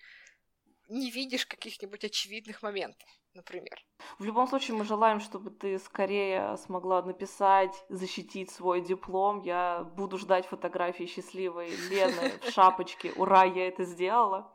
не 0.88 1.10
видишь 1.10 1.46
каких-нибудь 1.46 2.04
очевидных 2.04 2.62
моментов 2.62 3.19
например. 3.34 3.78
В 4.18 4.24
любом 4.24 4.46
случае, 4.48 4.76
мы 4.76 4.84
желаем, 4.84 5.20
чтобы 5.20 5.50
ты 5.50 5.78
скорее 5.78 6.56
смогла 6.56 7.02
написать, 7.02 7.84
защитить 7.88 8.50
свой 8.50 8.80
диплом. 8.80 9.40
Я 9.42 9.84
буду 9.96 10.18
ждать 10.18 10.46
фотографии 10.46 11.04
счастливой 11.04 11.70
Лены 11.88 12.32
в 12.42 12.50
шапочке. 12.50 13.12
Ура, 13.16 13.44
я 13.44 13.68
это 13.68 13.84
сделала. 13.84 14.52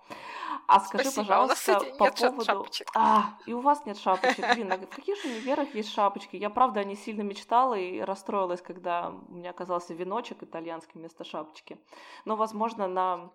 А 0.67 0.79
скажи, 0.79 1.05
Спасибо. 1.05 1.25
пожалуйста, 1.25 1.71
у 1.71 1.83
нас, 1.83 1.97
по 1.97 2.11
поводу... 2.11 2.45
шапочек. 2.45 2.87
А, 2.95 3.37
и 3.45 3.53
у 3.53 3.59
вас 3.61 3.85
нет 3.85 3.97
шапочек. 3.97 4.53
Блин, 4.55 4.71
а 4.71 4.77
в 4.77 4.87
каких 4.87 5.21
же 5.21 5.29
универах 5.29 5.73
есть 5.75 5.91
шапочки? 5.91 6.35
Я, 6.35 6.49
правда, 6.49 6.83
не 6.83 6.95
сильно 6.95 7.21
мечтала 7.21 7.75
и 7.75 7.99
расстроилась, 7.99 8.61
когда 8.61 9.09
у 9.09 9.33
меня 9.33 9.51
оказался 9.51 9.93
веночек 9.93 10.41
итальянский 10.43 10.99
вместо 10.99 11.23
шапочки. 11.23 11.79
Но, 12.25 12.35
возможно, 12.35 12.87
на 12.87 13.31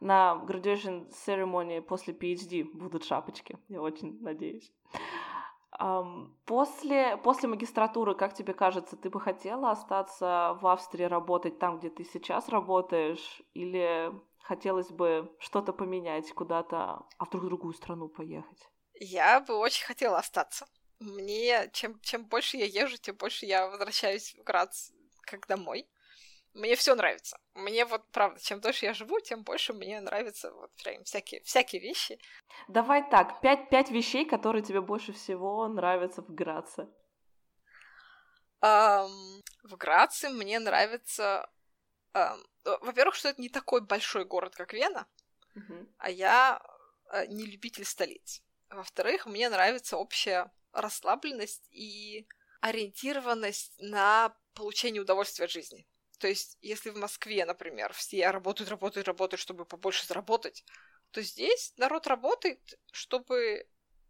на 0.00 0.42
graduation 0.46 1.10
ceremony 1.26 1.80
после 1.80 2.14
PhD 2.14 2.64
будут 2.64 3.04
шапочки, 3.04 3.58
я 3.68 3.80
очень 3.80 4.20
надеюсь. 4.20 4.72
После, 6.44 7.16
после 7.18 7.48
магистратуры, 7.48 8.14
как 8.14 8.34
тебе 8.34 8.52
кажется, 8.52 8.96
ты 8.96 9.08
бы 9.08 9.20
хотела 9.20 9.70
остаться 9.70 10.58
в 10.60 10.66
Австрии 10.66 11.04
работать 11.04 11.58
там, 11.58 11.78
где 11.78 11.88
ты 11.88 12.04
сейчас 12.04 12.48
работаешь, 12.48 13.42
или 13.54 14.12
хотелось 14.40 14.90
бы 14.90 15.34
что-то 15.38 15.72
поменять, 15.72 16.32
куда-то, 16.32 17.06
а 17.18 17.24
вдруг 17.24 17.44
в 17.44 17.46
другую 17.46 17.74
страну 17.74 18.08
поехать? 18.08 18.68
Я 18.94 19.40
бы 19.40 19.54
очень 19.54 19.86
хотела 19.86 20.18
остаться. 20.18 20.66
Мне, 20.98 21.70
чем, 21.72 21.98
чем 22.00 22.26
больше 22.26 22.58
я 22.58 22.66
езжу, 22.66 22.98
тем 22.98 23.16
больше 23.16 23.46
я 23.46 23.68
возвращаюсь 23.68 24.34
в 24.34 24.42
Грац 24.42 24.90
как 25.22 25.46
домой. 25.46 25.88
Мне 26.52 26.74
все 26.74 26.94
нравится. 26.94 27.38
Мне 27.54 27.84
вот, 27.84 28.10
правда, 28.10 28.40
чем 28.40 28.60
дольше 28.60 28.86
я 28.86 28.94
живу, 28.94 29.20
тем 29.20 29.44
больше 29.44 29.72
мне 29.72 30.00
нравятся 30.00 30.52
вот 30.52 30.74
прям 30.82 31.04
всякие, 31.04 31.42
всякие 31.42 31.80
вещи. 31.80 32.18
Давай 32.68 33.08
так, 33.08 33.40
пять, 33.40 33.70
пять 33.70 33.90
вещей, 33.90 34.24
которые 34.24 34.62
тебе 34.62 34.80
больше 34.80 35.12
всего 35.12 35.68
нравятся 35.68 36.22
в 36.22 36.34
Граце. 36.34 36.88
Um, 38.62 39.42
в 39.62 39.76
Граце 39.76 40.28
мне 40.30 40.58
нравится... 40.58 41.48
Um, 42.12 42.44
во-первых, 42.64 43.14
что 43.14 43.28
это 43.28 43.40
не 43.40 43.48
такой 43.48 43.80
большой 43.80 44.24
город, 44.24 44.54
как 44.56 44.72
Вена, 44.72 45.06
uh-huh. 45.54 45.88
а 45.98 46.10
я 46.10 46.60
uh, 47.14 47.26
не 47.28 47.46
любитель 47.46 47.84
столиц. 47.84 48.42
Во-вторых, 48.68 49.26
мне 49.26 49.48
нравится 49.48 49.96
общая 49.96 50.52
расслабленность 50.72 51.68
и 51.70 52.28
ориентированность 52.60 53.74
на 53.78 54.36
получение 54.54 55.00
удовольствия 55.00 55.46
от 55.46 55.50
жизни. 55.50 55.86
То 56.20 56.28
есть, 56.28 56.58
если 56.60 56.90
в 56.90 56.96
Москве, 56.96 57.46
например, 57.46 57.94
все 57.94 58.30
работают, 58.30 58.68
работают, 58.68 59.08
работают, 59.08 59.40
чтобы 59.40 59.64
побольше 59.64 60.06
заработать, 60.06 60.66
то 61.12 61.22
здесь 61.22 61.72
народ 61.78 62.06
работает, 62.06 62.78
чтобы 62.92 63.66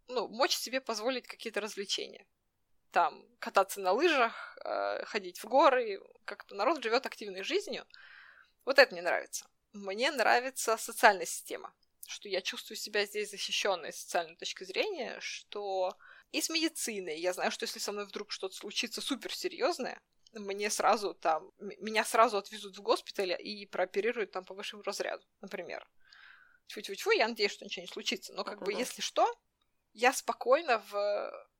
ну, 0.09 0.27
мочь 0.27 0.57
себе 0.57 0.81
позволить 0.81 1.25
какие-то 1.25 1.61
развлечения. 1.61 2.27
Там 2.91 3.25
кататься 3.39 3.79
на 3.79 3.93
лыжах, 3.93 4.57
э, 4.65 5.05
ходить 5.05 5.39
в 5.39 5.45
горы, 5.45 6.01
как-то 6.25 6.53
народ 6.53 6.83
живет 6.83 7.05
активной 7.05 7.43
жизнью. 7.43 7.87
Вот 8.65 8.77
это 8.77 8.91
мне 8.91 9.01
нравится. 9.01 9.47
Мне 9.71 10.11
нравится 10.11 10.75
социальная 10.75 11.25
система, 11.25 11.73
что 12.07 12.27
я 12.27 12.41
чувствую 12.41 12.75
себя 12.75 13.05
здесь 13.05 13.31
защищенной 13.31 13.93
с 13.93 14.01
социальной 14.01 14.35
точки 14.35 14.65
зрения, 14.65 15.17
что 15.21 15.97
и 16.33 16.41
с 16.41 16.49
медициной. 16.49 17.21
Я 17.21 17.31
знаю, 17.31 17.51
что 17.51 17.63
если 17.63 17.79
со 17.79 17.93
мной 17.93 18.05
вдруг 18.05 18.33
что-то 18.33 18.53
случится 18.53 18.99
суперсерьезное, 18.99 20.01
мне 20.33 20.69
сразу 20.69 21.13
там, 21.13 21.51
меня 21.59 22.05
сразу 22.05 22.37
отвезут 22.37 22.77
в 22.77 22.81
госпиталь 22.81 23.35
и 23.39 23.65
прооперируют 23.65 24.31
там 24.31 24.45
по 24.45 24.53
высшему 24.53 24.83
разряду, 24.83 25.25
например. 25.41 25.87
Тьфу-тьфу-тьфу, 26.67 27.11
я 27.11 27.27
надеюсь, 27.27 27.51
что 27.51 27.65
ничего 27.65 27.81
не 27.81 27.91
случится. 27.91 28.33
Но 28.33 28.43
как 28.43 28.55
Это 28.55 28.65
бы, 28.65 28.73
если 28.73 29.01
что, 29.01 29.27
я 29.93 30.13
спокойно 30.13 30.79
в, 30.79 30.91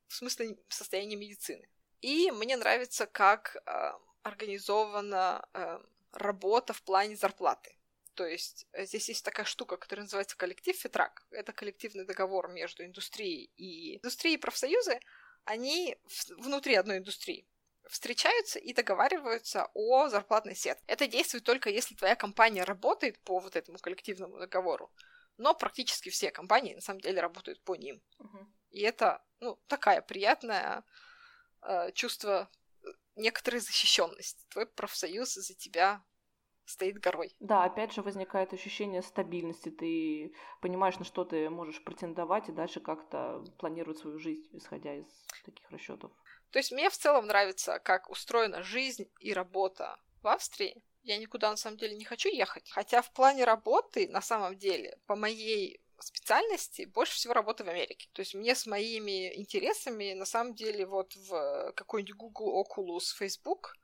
в 0.07 0.13
смысле 0.13 0.57
состояния 0.69 1.15
медицины. 1.17 1.67
И 2.01 2.31
мне 2.31 2.55
нравится, 2.55 3.05
как 3.05 3.57
э, 3.65 3.91
организована 4.23 5.45
э, 5.53 5.79
работа 6.13 6.73
в 6.73 6.81
плане 6.81 7.15
зарплаты. 7.15 7.77
То 8.13 8.25
есть 8.25 8.67
э, 8.71 8.85
здесь 8.85 9.09
есть 9.09 9.25
такая 9.25 9.45
штука, 9.45 9.77
которая 9.77 10.05
называется 10.05 10.37
коллектив 10.37 10.75
Фитрак. 10.75 11.25
Это 11.31 11.51
коллективный 11.51 12.05
договор 12.05 12.47
между 12.47 12.85
индустрией 12.85 13.51
и... 13.57 13.97
Индустрии 13.97 14.33
и 14.33 14.37
профсоюзы, 14.37 14.99
они 15.43 15.97
внутри 16.37 16.75
одной 16.75 16.99
индустрии 16.99 17.47
встречаются 17.91 18.57
и 18.57 18.73
договариваются 18.73 19.69
о 19.73 20.07
зарплатной 20.07 20.55
сетке. 20.55 20.83
Это 20.87 21.07
действует 21.07 21.43
только 21.43 21.69
если 21.69 21.93
твоя 21.93 22.15
компания 22.15 22.63
работает 22.63 23.19
по 23.19 23.39
вот 23.39 23.55
этому 23.55 23.77
коллективному 23.79 24.39
договору. 24.39 24.91
Но 25.37 25.53
практически 25.53 26.09
все 26.09 26.31
компании 26.31 26.73
на 26.73 26.81
самом 26.81 27.01
деле 27.01 27.21
работают 27.21 27.61
по 27.63 27.75
ним. 27.75 28.01
Угу. 28.19 28.47
И 28.69 28.81
это, 28.81 29.21
ну, 29.41 29.59
такая 29.67 30.01
приятная 30.01 30.85
э, 31.63 31.91
чувство 31.91 32.49
некоторой 33.15 33.59
защищенности. 33.59 34.45
Твой 34.49 34.67
профсоюз 34.67 35.33
за 35.33 35.53
тебя 35.53 36.01
стоит 36.63 36.97
горой. 36.99 37.35
Да, 37.39 37.65
опять 37.65 37.93
же 37.93 38.01
возникает 38.01 38.53
ощущение 38.53 39.01
стабильности. 39.01 39.69
Ты 39.69 40.33
понимаешь, 40.61 40.97
на 40.97 41.03
что 41.03 41.25
ты 41.25 41.49
можешь 41.49 41.83
претендовать 41.83 42.47
и 42.47 42.53
дальше 42.53 42.79
как-то 42.79 43.43
планировать 43.59 43.97
свою 43.97 44.17
жизнь, 44.17 44.47
исходя 44.53 44.95
из 44.95 45.07
таких 45.43 45.69
расчетов. 45.69 46.11
То 46.51 46.59
есть 46.59 46.71
мне 46.71 46.89
в 46.89 46.97
целом 46.97 47.27
нравится, 47.27 47.79
как 47.79 48.09
устроена 48.09 48.61
жизнь 48.61 49.09
и 49.19 49.33
работа 49.33 49.97
в 50.21 50.27
Австрии. 50.27 50.83
Я 51.03 51.17
никуда 51.17 51.49
на 51.49 51.57
самом 51.57 51.77
деле 51.77 51.95
не 51.95 52.05
хочу 52.05 52.29
ехать. 52.29 52.69
Хотя 52.71 53.01
в 53.01 53.11
плане 53.11 53.43
работы, 53.43 54.07
на 54.07 54.21
самом 54.21 54.57
деле, 54.57 54.99
по 55.07 55.15
моей 55.15 55.81
специальности 55.99 56.85
больше 56.85 57.15
всего 57.15 57.33
работы 57.33 57.63
в 57.63 57.69
Америке. 57.69 58.09
То 58.13 58.21
есть 58.21 58.33
мне 58.33 58.55
с 58.55 58.65
моими 58.65 59.33
интересами, 59.35 60.13
на 60.13 60.25
самом 60.25 60.53
деле, 60.53 60.85
вот 60.85 61.15
в 61.15 61.73
какой-нибудь 61.75 62.15
Google, 62.15 62.63
Oculus, 62.63 63.15
Facebook, 63.15 63.75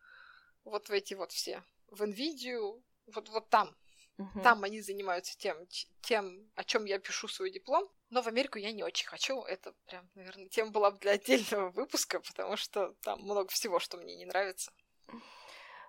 вот 0.63 0.89
в 0.89 0.91
эти 0.91 1.13
вот 1.13 1.31
все, 1.31 1.63
в 1.87 2.03
NVIDIA, 2.03 2.81
вот, 3.07 3.29
вот 3.29 3.49
там. 3.49 3.75
Угу. 4.17 4.41
Там 4.41 4.63
они 4.63 4.81
занимаются 4.81 5.37
тем, 5.37 5.67
тем, 6.01 6.51
о 6.55 6.63
чем 6.63 6.85
я 6.85 6.99
пишу 6.99 7.27
свой 7.27 7.51
диплом. 7.51 7.87
Но 8.09 8.21
в 8.21 8.27
Америку 8.27 8.57
я 8.57 8.71
не 8.71 8.83
очень 8.83 9.07
хочу. 9.07 9.41
Это 9.41 9.73
прям, 9.87 10.09
наверное, 10.15 10.47
тема 10.47 10.71
была 10.71 10.91
бы 10.91 10.97
для 10.99 11.11
отдельного 11.11 11.69
выпуска, 11.71 12.19
потому 12.19 12.55
что 12.55 12.93
там 13.03 13.21
много 13.21 13.49
всего, 13.49 13.79
что 13.79 13.97
мне 13.97 14.15
не 14.15 14.25
нравится. 14.25 14.71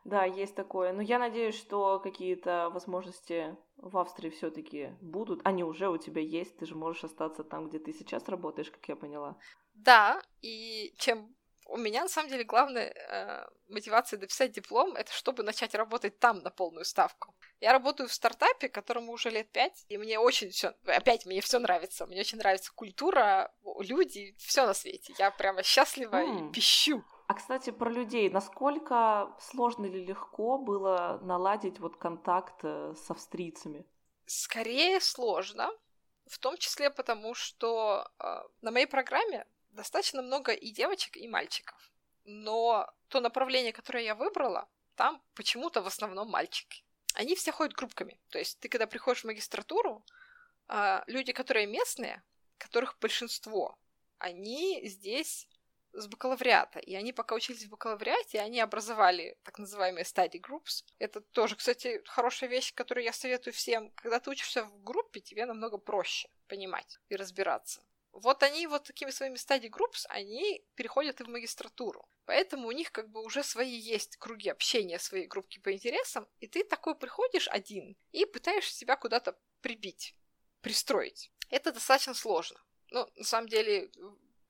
Да, 0.04 0.24
есть 0.24 0.54
такое. 0.54 0.92
Но 0.92 1.02
я 1.02 1.18
надеюсь, 1.18 1.56
что 1.56 2.00
какие-то 2.00 2.70
возможности 2.70 3.56
в 3.76 3.98
Австрии 3.98 4.30
все-таки 4.30 4.96
будут. 5.00 5.40
Они 5.44 5.62
уже 5.62 5.88
у 5.88 5.98
тебя 5.98 6.22
есть. 6.22 6.56
Ты 6.56 6.66
же 6.66 6.74
можешь 6.74 7.04
остаться 7.04 7.44
там, 7.44 7.68
где 7.68 7.78
ты 7.78 7.92
сейчас 7.92 8.28
работаешь, 8.28 8.70
как 8.70 8.88
я 8.88 8.96
поняла. 8.96 9.38
Да, 9.74 10.22
и 10.40 10.94
чем 10.98 11.36
у 11.68 11.76
меня 11.76 12.02
на 12.02 12.08
самом 12.08 12.30
деле 12.30 12.44
главная 12.44 12.92
э, 12.92 13.46
мотивация 13.68 14.18
дописать 14.18 14.52
диплом 14.52 14.96
это 14.96 15.12
чтобы 15.12 15.42
начать 15.42 15.74
работать 15.74 16.18
там 16.18 16.38
на 16.38 16.50
полную 16.50 16.84
ставку. 16.84 17.34
Я 17.60 17.72
работаю 17.72 18.08
в 18.08 18.12
стартапе, 18.12 18.68
которому 18.68 19.12
уже 19.12 19.30
лет 19.30 19.50
пять, 19.50 19.84
и 19.88 19.98
мне 19.98 20.18
очень 20.18 20.50
все, 20.50 20.74
опять 20.86 21.26
мне 21.26 21.40
все 21.40 21.58
нравится. 21.58 22.06
Мне 22.06 22.20
очень 22.20 22.38
нравится 22.38 22.72
культура, 22.74 23.52
люди, 23.80 24.34
все 24.38 24.66
на 24.66 24.74
свете. 24.74 25.14
Я 25.18 25.30
прямо 25.30 25.62
счастлива 25.62 26.16
mm. 26.16 26.48
и 26.48 26.52
пищу. 26.52 27.04
А 27.26 27.34
кстати, 27.34 27.70
про 27.70 27.90
людей. 27.90 28.30
Насколько 28.30 29.34
сложно 29.38 29.84
или 29.84 29.98
легко 29.98 30.56
было 30.56 31.20
наладить 31.22 31.78
вот 31.78 31.96
контакт 31.96 32.60
э, 32.62 32.94
с 32.96 33.10
австрийцами? 33.10 33.84
Скорее 34.24 35.00
сложно, 35.00 35.70
в 36.26 36.38
том 36.38 36.56
числе 36.56 36.90
потому, 36.90 37.34
что 37.34 38.08
э, 38.18 38.24
на 38.62 38.70
моей 38.70 38.86
программе 38.86 39.46
достаточно 39.78 40.22
много 40.22 40.52
и 40.52 40.70
девочек, 40.70 41.16
и 41.16 41.28
мальчиков. 41.28 41.90
Но 42.24 42.86
то 43.08 43.20
направление, 43.20 43.72
которое 43.72 44.04
я 44.04 44.14
выбрала, 44.14 44.68
там 44.96 45.22
почему-то 45.34 45.82
в 45.82 45.86
основном 45.86 46.28
мальчики. 46.28 46.84
Они 47.14 47.34
все 47.34 47.52
ходят 47.52 47.74
группками. 47.74 48.20
То 48.28 48.38
есть 48.38 48.60
ты, 48.60 48.68
когда 48.68 48.86
приходишь 48.86 49.22
в 49.22 49.26
магистратуру, 49.26 50.04
а, 50.66 51.04
люди, 51.06 51.32
которые 51.32 51.66
местные, 51.66 52.22
которых 52.58 52.98
большинство, 53.00 53.78
они 54.18 54.80
здесь 54.84 55.48
с 55.92 56.06
бакалавриата. 56.06 56.80
И 56.80 56.94
они 56.94 57.12
пока 57.12 57.34
учились 57.34 57.64
в 57.64 57.70
бакалавриате, 57.70 58.40
они 58.40 58.60
образовали 58.60 59.36
так 59.42 59.58
называемые 59.58 60.04
study 60.04 60.40
groups. 60.40 60.84
Это 60.98 61.20
тоже, 61.20 61.56
кстати, 61.56 62.02
хорошая 62.04 62.50
вещь, 62.50 62.74
которую 62.74 63.04
я 63.04 63.12
советую 63.12 63.54
всем. 63.54 63.90
Когда 63.92 64.20
ты 64.20 64.30
учишься 64.30 64.64
в 64.64 64.82
группе, 64.82 65.20
тебе 65.20 65.46
намного 65.46 65.78
проще 65.78 66.28
понимать 66.46 66.98
и 67.08 67.16
разбираться. 67.16 67.82
Вот 68.12 68.42
они 68.42 68.66
вот 68.66 68.84
такими 68.84 69.10
своими 69.10 69.36
стадии 69.36 69.68
группс, 69.68 70.06
они 70.08 70.64
переходят 70.74 71.20
и 71.20 71.24
в 71.24 71.28
магистратуру. 71.28 72.08
Поэтому 72.24 72.68
у 72.68 72.72
них 72.72 72.92
как 72.92 73.10
бы 73.10 73.22
уже 73.22 73.42
свои 73.42 73.76
есть 73.76 74.16
круги 74.16 74.48
общения, 74.48 74.98
свои 74.98 75.26
группки 75.26 75.58
по 75.60 75.72
интересам, 75.72 76.26
и 76.40 76.46
ты 76.46 76.64
такой 76.64 76.94
приходишь 76.94 77.48
один 77.48 77.96
и 78.12 78.24
пытаешься 78.24 78.74
себя 78.74 78.96
куда-то 78.96 79.38
прибить. 79.60 80.14
пристроить. 80.60 81.30
Это 81.50 81.72
достаточно 81.72 82.14
сложно. 82.14 82.60
Ну, 82.90 83.08
на 83.16 83.24
самом 83.24 83.48
деле, 83.48 83.90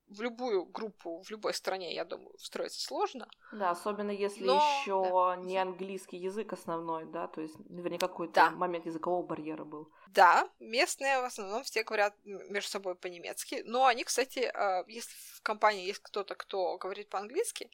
в 0.09 0.21
любую 0.21 0.65
группу, 0.65 1.23
в 1.23 1.31
любой 1.31 1.55
стране, 1.55 1.95
я 1.95 2.05
думаю, 2.05 2.37
встроиться 2.39 2.81
сложно. 2.81 3.29
Да, 3.53 3.71
особенно 3.71 4.11
если 4.11 4.45
Но... 4.45 4.57
еще 4.57 5.03
да. 5.03 5.37
не 5.37 5.57
английский 5.59 6.17
язык 6.17 6.53
основной, 6.53 7.05
да, 7.07 7.29
то 7.29 7.41
есть 7.41 7.57
наверняка 7.69 8.09
какой-то 8.09 8.35
да. 8.35 8.51
момент 8.51 8.87
языкового 8.87 9.27
барьера 9.27 9.65
был. 9.65 9.91
Да, 10.09 10.49
местные 10.59 11.21
в 11.21 11.25
основном 11.25 11.63
все 11.65 11.85
говорят 11.85 12.15
между 12.25 12.71
собой 12.71 12.95
по-немецки, 12.95 13.63
но 13.67 13.87
они, 13.87 14.05
кстати, 14.05 14.51
а, 14.55 14.85
если 14.89 15.15
в 15.37 15.43
компании 15.43 15.87
есть 15.87 16.01
кто-то, 16.01 16.35
кто 16.35 16.79
говорит 16.79 17.09
по-английски, 17.09 17.71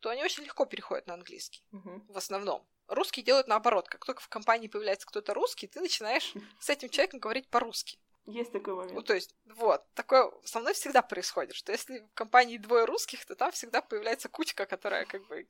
то 0.00 0.10
они 0.10 0.22
очень 0.22 0.44
легко 0.44 0.64
переходят 0.64 1.06
на 1.06 1.14
английский, 1.14 1.64
угу. 1.72 2.02
в 2.08 2.16
основном. 2.16 2.66
Русские 2.86 3.24
делают 3.24 3.48
наоборот. 3.48 3.88
Как 3.88 4.04
только 4.04 4.22
в 4.22 4.28
компании 4.28 4.68
появляется 4.68 5.06
кто-то 5.06 5.34
русский, 5.34 5.66
ты 5.66 5.80
начинаешь 5.80 6.32
с 6.60 6.70
этим 6.70 6.88
человеком 6.88 7.20
говорить 7.20 7.48
по-русски. 7.48 7.98
Есть 8.28 8.52
такой 8.52 8.74
момент. 8.74 8.92
Ну, 8.92 9.02
то 9.02 9.14
есть, 9.14 9.34
вот, 9.46 9.82
такое 9.94 10.30
со 10.44 10.60
мной 10.60 10.74
всегда 10.74 11.00
происходит, 11.00 11.54
что 11.54 11.72
если 11.72 12.00
в 12.00 12.12
компании 12.12 12.58
двое 12.58 12.84
русских, 12.84 13.24
то 13.24 13.34
там 13.34 13.52
всегда 13.52 13.80
появляется 13.80 14.28
кучка, 14.28 14.66
которая 14.66 15.06
как 15.06 15.26
бы 15.28 15.48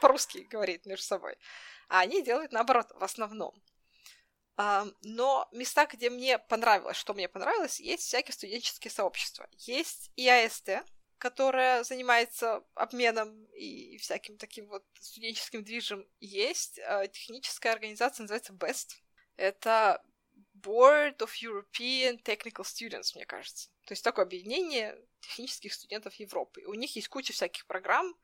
по-русски 0.00 0.38
говорит 0.50 0.84
между 0.84 1.04
собой. 1.04 1.36
А 1.88 2.00
они 2.00 2.22
делают 2.22 2.50
наоборот, 2.50 2.90
в 2.90 3.04
основном. 3.04 3.54
Но 4.56 5.48
места, 5.52 5.86
где 5.86 6.10
мне 6.10 6.40
понравилось, 6.40 6.96
что 6.96 7.14
мне 7.14 7.28
понравилось, 7.28 7.78
есть 7.78 8.02
всякие 8.02 8.32
студенческие 8.32 8.90
сообщества. 8.90 9.48
Есть 9.52 10.10
ИАСТ, 10.16 10.84
которая 11.18 11.84
занимается 11.84 12.64
обменом 12.74 13.44
и 13.52 13.96
всяким 13.98 14.36
таким 14.38 14.66
вот 14.66 14.84
студенческим 14.98 15.62
движем. 15.62 16.04
Есть 16.18 16.80
а, 16.80 17.06
техническая 17.06 17.72
организация, 17.72 18.24
называется 18.24 18.52
BEST. 18.52 18.88
Это 19.36 20.02
Board 20.60 21.16
of 21.18 21.30
European 21.42 22.22
Technical 22.22 22.64
Students, 22.64 23.12
мне 23.14 23.24
кажется. 23.24 23.68
То 23.86 23.92
есть 23.92 24.04
такое 24.04 24.24
объединение 24.24 24.98
технических 25.20 25.72
студентов 25.72 26.14
Европы. 26.14 26.62
У 26.66 26.74
них 26.74 26.94
есть 26.96 27.08
куча 27.08 27.32
всяких 27.32 27.66
программ, 27.66 28.14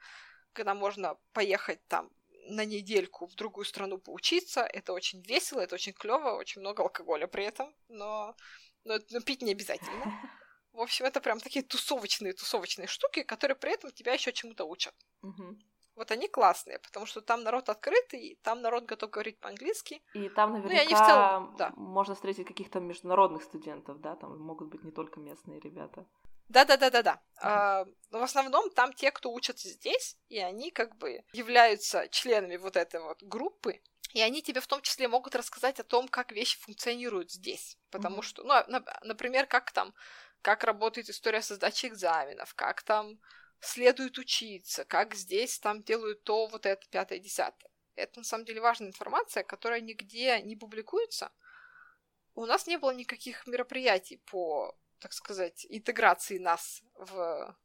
когда 0.53 0.74
можно 0.74 1.18
поехать 1.32 1.80
там 1.89 2.11
на 2.47 2.64
недельку 2.64 3.26
в 3.26 3.35
другую 3.35 3.64
страну 3.64 3.99
поучиться. 3.99 4.61
Это 4.61 4.93
очень 4.93 5.22
весело, 5.22 5.61
это 5.61 5.74
очень 5.74 5.93
клево, 5.93 6.37
очень 6.37 6.61
много 6.61 6.82
алкоголя 6.82 7.26
при 7.26 7.45
этом, 7.45 7.74
но, 7.89 8.37
но, 8.85 8.99
но 9.11 9.20
пить 9.20 9.43
не 9.43 9.53
обязательно. 9.53 10.05
В 10.72 10.80
общем, 10.80 11.05
это 11.05 11.20
прям 11.20 11.39
такие 11.39 11.64
тусовочные, 11.64 12.32
тусовочные 12.32 12.89
штуки, 12.89 13.22
которые 13.22 13.57
при 13.57 13.72
этом 13.72 13.93
тебя 13.93 14.12
еще 14.12 14.32
чему-то 14.32 14.64
учат. 14.64 14.95
Угу. 15.22 15.57
Вот 15.97 16.11
они 16.11 16.28
классные, 16.28 16.78
потому 16.80 17.07
что 17.07 17.20
там 17.20 17.42
народ 17.42 17.68
открытый, 17.68 18.38
там 18.42 18.62
народ 18.62 18.84
готов 18.84 19.11
говорить 19.11 19.38
по-английски. 19.38 20.03
И 20.14 20.28
там 20.28 20.53
наверняка 20.53 20.84
ну, 20.84 20.90
и 20.90 20.95
в 20.95 21.07
целом, 21.07 21.57
да. 21.57 21.72
можно 21.76 22.14
встретить 22.14 22.47
каких-то 22.47 22.80
международных 22.80 23.45
студентов, 23.45 24.01
да, 24.01 24.16
там 24.16 24.38
могут 24.38 24.68
быть 24.68 24.82
не 24.82 24.90
только 24.90 25.20
местные 25.20 25.61
ребята. 25.61 26.07
Да-да-да-да-да. 26.49 27.14
Mm-hmm. 27.14 27.40
А, 27.42 27.86
но 28.11 28.18
в 28.18 28.22
основном 28.22 28.70
там 28.70 28.92
те, 28.92 29.11
кто 29.11 29.32
учатся 29.32 29.68
здесь, 29.68 30.16
и 30.28 30.38
они 30.38 30.70
как 30.70 30.97
бы 30.97 31.24
являются 31.32 32.09
членами 32.09 32.57
вот 32.57 32.76
этой 32.76 33.01
вот 33.01 33.22
группы, 33.22 33.80
и 34.12 34.20
они 34.20 34.42
тебе 34.42 34.61
в 34.61 34.66
том 34.66 34.82
числе 34.82 35.09
могут 35.09 35.34
рассказать 35.34 35.80
о 35.80 35.84
том, 35.84 36.07
как 36.07 36.32
вещи 36.32 36.59
функционируют 36.61 37.32
здесь. 37.32 37.78
Потому 37.90 38.18
mm-hmm. 38.18 38.22
что, 38.22 38.45
ну, 38.45 38.53
а, 38.53 39.01
например, 39.03 39.47
как 39.47 39.72
там, 39.72 39.95
как 40.42 40.64
работает 40.64 41.09
история 41.09 41.40
со 41.40 41.55
сдачей 41.55 41.88
экзаменов, 41.88 42.55
как 42.55 42.82
там 42.82 43.18
следует 43.65 44.19
учиться, 44.19 44.85
как 44.85 45.15
здесь 45.15 45.59
там 45.59 45.83
делают 45.83 46.25
то, 46.25 46.47
вот 46.47 46.67
это, 46.67 46.87
пятое, 46.89 47.19
десятое. 47.19 47.71
Это 47.97 48.21
на 48.21 48.25
самом 48.25 48.45
деле 48.45 48.61
важная 48.61 48.89
информация, 48.89 49.45
которая 49.45 49.81
нигде 49.81 50.41
не 50.43 50.57
публикуется. 50.57 51.31
У 52.35 52.47
нас 52.47 52.67
не 52.67 52.79
было 52.79 52.91
никаких 52.91 53.47
мероприятий 53.47 54.17
по, 54.17 54.77
так 54.99 55.12
сказать, 55.12 55.67
интеграции 55.69 56.39
нас 56.39 56.83
в, 56.95 57.57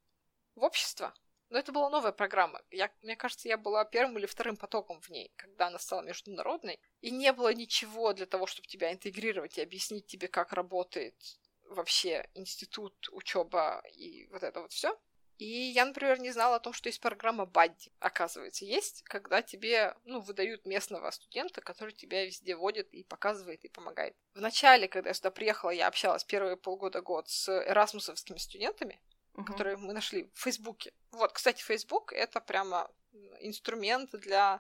в 0.56 0.64
общество. 0.64 1.14
Но 1.50 1.58
это 1.58 1.72
была 1.72 1.90
новая 1.90 2.12
программа. 2.12 2.62
Я, 2.70 2.92
мне 3.02 3.16
кажется, 3.16 3.48
я 3.48 3.58
была 3.58 3.84
первым 3.84 4.20
или 4.20 4.28
вторым 4.28 4.56
потоком 4.56 5.02
в 5.02 5.10
ней, 5.10 5.34
когда 5.36 5.68
она 5.68 5.80
стала 5.80 6.04
международной. 6.04 6.80
И 7.02 7.10
не 7.10 7.34
было 7.34 7.52
ничего 7.52 8.14
для 8.14 8.28
того, 8.28 8.46
чтобы 8.46 8.68
тебя 8.68 8.94
интегрировать 8.94 9.58
и 9.58 9.62
объяснить 9.62 10.06
тебе, 10.06 10.28
как 10.28 10.54
работает 10.54 11.16
вообще 11.64 12.30
институт, 12.36 13.10
учеба 13.12 13.82
и 13.96 14.28
вот 14.28 14.44
это 14.44 14.62
вот 14.62 14.72
все. 14.72 15.00
И 15.40 15.72
я, 15.72 15.86
например, 15.86 16.20
не 16.20 16.32
знала 16.32 16.58
о 16.58 16.60
том, 16.60 16.74
что 16.74 16.90
есть 16.90 17.00
программа 17.00 17.46
Бадди, 17.46 17.94
оказывается, 18.00 18.66
есть, 18.66 19.04
когда 19.04 19.42
тебе, 19.42 19.96
ну, 20.04 20.20
выдают 20.20 20.66
местного 20.66 21.10
студента, 21.12 21.62
который 21.62 21.94
тебя 21.94 22.26
везде 22.26 22.58
водит 22.58 22.90
и 22.94 23.04
показывает, 23.04 23.64
и 23.64 23.70
помогает. 23.70 24.18
Вначале, 24.34 24.90
когда 24.90 25.12
я 25.12 25.14
сюда 25.14 25.32
приехала, 25.32 25.70
я 25.70 25.88
общалась 25.88 26.26
первые 26.26 26.58
полгода-год 26.58 27.30
с 27.30 27.48
эрасмусовскими 27.48 28.38
студентами, 28.38 29.02
uh-huh. 29.34 29.46
которые 29.46 29.78
мы 29.78 29.94
нашли 29.94 30.30
в 30.34 30.42
Фейсбуке. 30.42 30.92
Вот, 31.12 31.32
кстати, 31.32 31.64
Фейсбук— 31.64 32.12
это 32.14 32.42
прямо 32.42 32.92
инструмент 33.40 34.12
для 34.12 34.60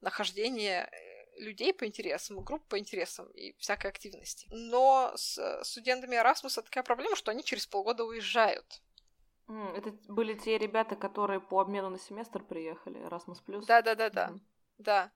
нахождения 0.00 0.88
э, 0.92 1.40
людей 1.40 1.74
по 1.74 1.86
интересам, 1.86 2.44
групп 2.44 2.64
по 2.68 2.78
интересам 2.78 3.26
и 3.32 3.56
всякой 3.58 3.90
активности. 3.90 4.46
Но 4.52 5.12
с 5.16 5.64
студентами 5.64 6.14
Erasmus 6.14 6.62
такая 6.62 6.84
проблема, 6.84 7.16
что 7.16 7.32
они 7.32 7.42
через 7.42 7.66
полгода 7.66 8.04
уезжают. 8.04 8.80
Это 9.46 9.90
были 10.08 10.34
те 10.34 10.56
ребята, 10.58 10.96
которые 10.96 11.40
по 11.40 11.60
обмену 11.60 11.90
на 11.90 11.98
семестр 11.98 12.42
приехали, 12.42 13.00
Erasmus+. 13.06 13.64
Да, 13.66 13.82
да, 13.82 13.94
да, 13.94 14.10
да. 14.10 14.32
Да. 14.78 15.12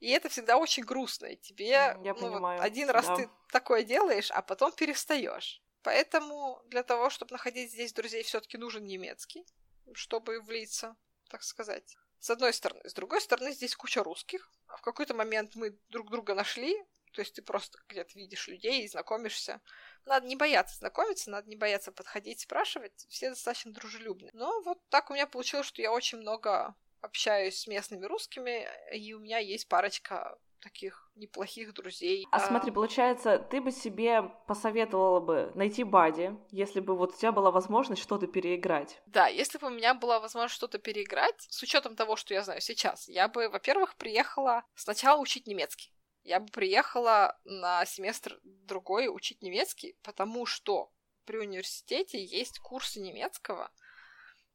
И 0.00 0.10
это 0.10 0.28
всегда 0.28 0.56
очень 0.56 0.84
грустно. 0.84 1.26
И 1.26 1.36
тебе 1.36 1.68
Я 1.68 1.94
ну, 1.94 2.14
понимаю. 2.14 2.58
Вот 2.58 2.66
один 2.66 2.90
раз 2.90 3.06
да. 3.06 3.16
ты 3.16 3.30
такое 3.50 3.82
делаешь, 3.82 4.30
а 4.30 4.42
потом 4.42 4.72
перестаешь. 4.72 5.62
Поэтому 5.82 6.62
для 6.66 6.82
того, 6.82 7.10
чтобы 7.10 7.32
находить 7.32 7.70
здесь 7.70 7.92
друзей, 7.92 8.22
все-таки 8.22 8.58
нужен 8.58 8.84
немецкий, 8.84 9.46
чтобы 9.92 10.40
влиться, 10.40 10.96
так 11.30 11.42
сказать. 11.42 11.96
С 12.18 12.30
одной 12.30 12.52
стороны. 12.52 12.80
С 12.88 12.94
другой 12.94 13.20
стороны, 13.20 13.52
здесь 13.52 13.76
куча 13.76 14.02
русских. 14.02 14.50
А 14.66 14.76
в 14.76 14.82
какой-то 14.82 15.14
момент 15.14 15.54
мы 15.54 15.78
друг 15.90 16.10
друга 16.10 16.34
нашли, 16.34 16.76
то 17.16 17.22
есть 17.22 17.32
ты 17.32 17.40
просто 17.40 17.78
где-то 17.88 18.10
видишь 18.18 18.46
людей 18.46 18.84
и 18.84 18.88
знакомишься. 18.88 19.62
Надо 20.04 20.26
не 20.26 20.36
бояться 20.36 20.76
знакомиться, 20.76 21.30
надо 21.30 21.48
не 21.48 21.56
бояться 21.56 21.90
подходить, 21.90 22.40
спрашивать. 22.40 23.06
Все 23.08 23.30
достаточно 23.30 23.72
дружелюбны. 23.72 24.28
Но 24.34 24.60
вот 24.60 24.78
так 24.90 25.10
у 25.10 25.14
меня 25.14 25.26
получилось, 25.26 25.66
что 25.66 25.80
я 25.80 25.92
очень 25.92 26.18
много 26.18 26.74
общаюсь 27.00 27.58
с 27.58 27.66
местными 27.66 28.04
русскими, 28.04 28.68
и 28.92 29.14
у 29.14 29.20
меня 29.20 29.38
есть 29.38 29.66
парочка 29.66 30.36
таких 30.60 31.10
неплохих 31.14 31.72
друзей. 31.72 32.26
А, 32.32 32.36
а 32.36 32.40
смотри, 32.40 32.70
получается, 32.70 33.38
ты 33.38 33.62
бы 33.62 33.72
себе 33.72 34.24
посоветовала 34.46 35.20
бы 35.20 35.52
найти 35.54 35.84
Бади, 35.84 36.36
если 36.50 36.80
бы 36.80 36.96
вот 36.96 37.14
у 37.14 37.16
тебя 37.16 37.32
была 37.32 37.50
возможность 37.50 38.02
что-то 38.02 38.26
переиграть. 38.26 39.00
Да, 39.06 39.26
если 39.26 39.56
бы 39.56 39.68
у 39.68 39.70
меня 39.70 39.94
была 39.94 40.20
возможность 40.20 40.56
что-то 40.56 40.78
переиграть, 40.78 41.46
с 41.48 41.62
учетом 41.62 41.96
того, 41.96 42.16
что 42.16 42.34
я 42.34 42.42
знаю 42.42 42.60
сейчас, 42.60 43.08
я 43.08 43.28
бы, 43.28 43.48
во-первых, 43.48 43.96
приехала 43.96 44.64
сначала 44.74 45.18
учить 45.18 45.46
немецкий 45.46 45.95
я 46.26 46.40
бы 46.40 46.50
приехала 46.50 47.38
на 47.44 47.84
семестр 47.86 48.40
другой 48.42 49.08
учить 49.08 49.42
немецкий, 49.42 49.96
потому 50.02 50.44
что 50.44 50.92
при 51.24 51.38
университете 51.38 52.22
есть 52.22 52.58
курсы 52.58 53.00
немецкого, 53.00 53.70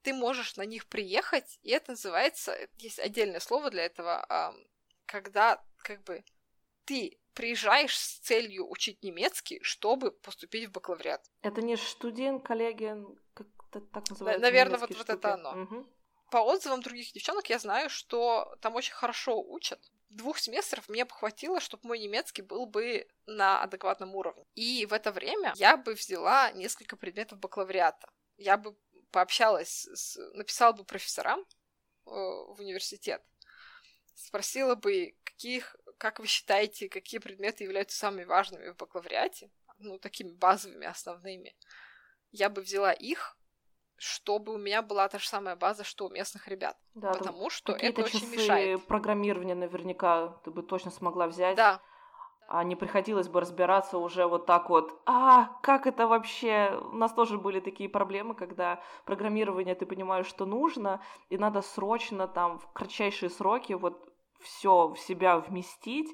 ты 0.01 0.13
можешь 0.13 0.57
на 0.57 0.63
них 0.63 0.87
приехать, 0.87 1.59
и 1.61 1.71
это 1.71 1.91
называется, 1.91 2.57
есть 2.77 2.99
отдельное 2.99 3.39
слово 3.39 3.69
для 3.69 3.85
этого, 3.85 4.55
когда 5.05 5.63
как 5.77 6.03
бы 6.03 6.23
ты 6.85 7.19
приезжаешь 7.33 7.97
с 7.97 8.19
целью 8.19 8.69
учить 8.69 9.01
немецкий, 9.03 9.61
чтобы 9.63 10.11
поступить 10.11 10.67
в 10.67 10.71
бакалавриат. 10.71 11.25
Это 11.41 11.61
не 11.61 11.77
студент, 11.77 12.43
коллеги, 12.43 12.95
как 13.33 13.47
так 13.71 14.09
называется? 14.09 14.41
Наверное, 14.41 14.77
вот, 14.77 14.93
вот 14.93 15.09
это 15.09 15.33
оно. 15.35 15.63
Угу. 15.63 15.87
По 16.31 16.37
отзывам 16.39 16.81
других 16.81 17.13
девчонок 17.13 17.49
я 17.49 17.59
знаю, 17.59 17.89
что 17.89 18.57
там 18.61 18.75
очень 18.75 18.93
хорошо 18.93 19.41
учат 19.41 19.79
двух 20.11 20.39
семестров 20.39 20.87
мне 20.89 21.05
бы 21.05 21.11
хватило, 21.11 21.59
чтобы 21.59 21.87
мой 21.87 21.99
немецкий 21.99 22.41
был 22.41 22.65
бы 22.65 23.07
на 23.25 23.61
адекватном 23.63 24.15
уровне. 24.15 24.45
И 24.55 24.85
в 24.85 24.93
это 24.93 25.11
время 25.11 25.53
я 25.55 25.77
бы 25.77 25.93
взяла 25.93 26.51
несколько 26.51 26.95
предметов 26.97 27.39
бакалавриата. 27.39 28.09
Я 28.37 28.57
бы 28.57 28.75
пообщалась, 29.11 29.87
с, 29.93 30.17
написала 30.33 30.73
бы 30.73 30.83
профессорам 30.83 31.39
э, 31.41 31.45
в 32.05 32.55
университет, 32.59 33.21
спросила 34.15 34.75
бы, 34.75 35.15
каких, 35.23 35.75
как 35.97 36.19
вы 36.19 36.27
считаете, 36.27 36.89
какие 36.89 37.19
предметы 37.19 37.63
являются 37.63 37.97
самыми 37.97 38.23
важными 38.23 38.69
в 38.69 38.77
бакалавриате, 38.77 39.51
ну, 39.79 39.99
такими 39.99 40.31
базовыми, 40.31 40.85
основными. 40.85 41.55
Я 42.31 42.49
бы 42.49 42.61
взяла 42.61 42.93
их, 42.93 43.37
чтобы 44.01 44.55
у 44.55 44.57
меня 44.57 44.81
была 44.81 45.07
та 45.07 45.19
же 45.19 45.27
самая 45.27 45.55
база, 45.55 45.83
что 45.83 46.07
у 46.07 46.09
местных 46.09 46.47
ребят. 46.47 46.75
Да, 46.95 47.13
потому 47.13 47.51
что 47.51 47.71
это 47.73 48.01
очень 48.01 48.19
часы 48.19 48.35
мешает. 48.35 48.85
программирования 48.87 49.53
наверняка 49.53 50.39
ты 50.43 50.49
бы 50.49 50.63
точно 50.63 50.89
смогла 50.89 51.27
взять. 51.27 51.55
Да. 51.55 51.81
А 52.47 52.63
не 52.63 52.75
приходилось 52.75 53.27
бы 53.27 53.39
разбираться 53.39 53.99
уже 53.99 54.25
вот 54.25 54.47
так 54.47 54.71
вот. 54.71 54.99
А, 55.05 55.51
как 55.61 55.85
это 55.85 56.07
вообще? 56.07 56.81
У 56.91 56.95
нас 56.95 57.13
тоже 57.13 57.37
были 57.37 57.59
такие 57.59 57.89
проблемы, 57.89 58.33
когда 58.33 58.81
программирование 59.05 59.75
ты 59.75 59.85
понимаешь, 59.85 60.25
что 60.25 60.45
нужно, 60.45 60.99
и 61.29 61.37
надо 61.37 61.61
срочно 61.61 62.27
там 62.27 62.57
в 62.57 62.67
кратчайшие 62.73 63.29
сроки 63.29 63.73
вот 63.73 64.10
все 64.43 64.87
в 64.89 64.99
себя 64.99 65.37
вместить, 65.37 66.09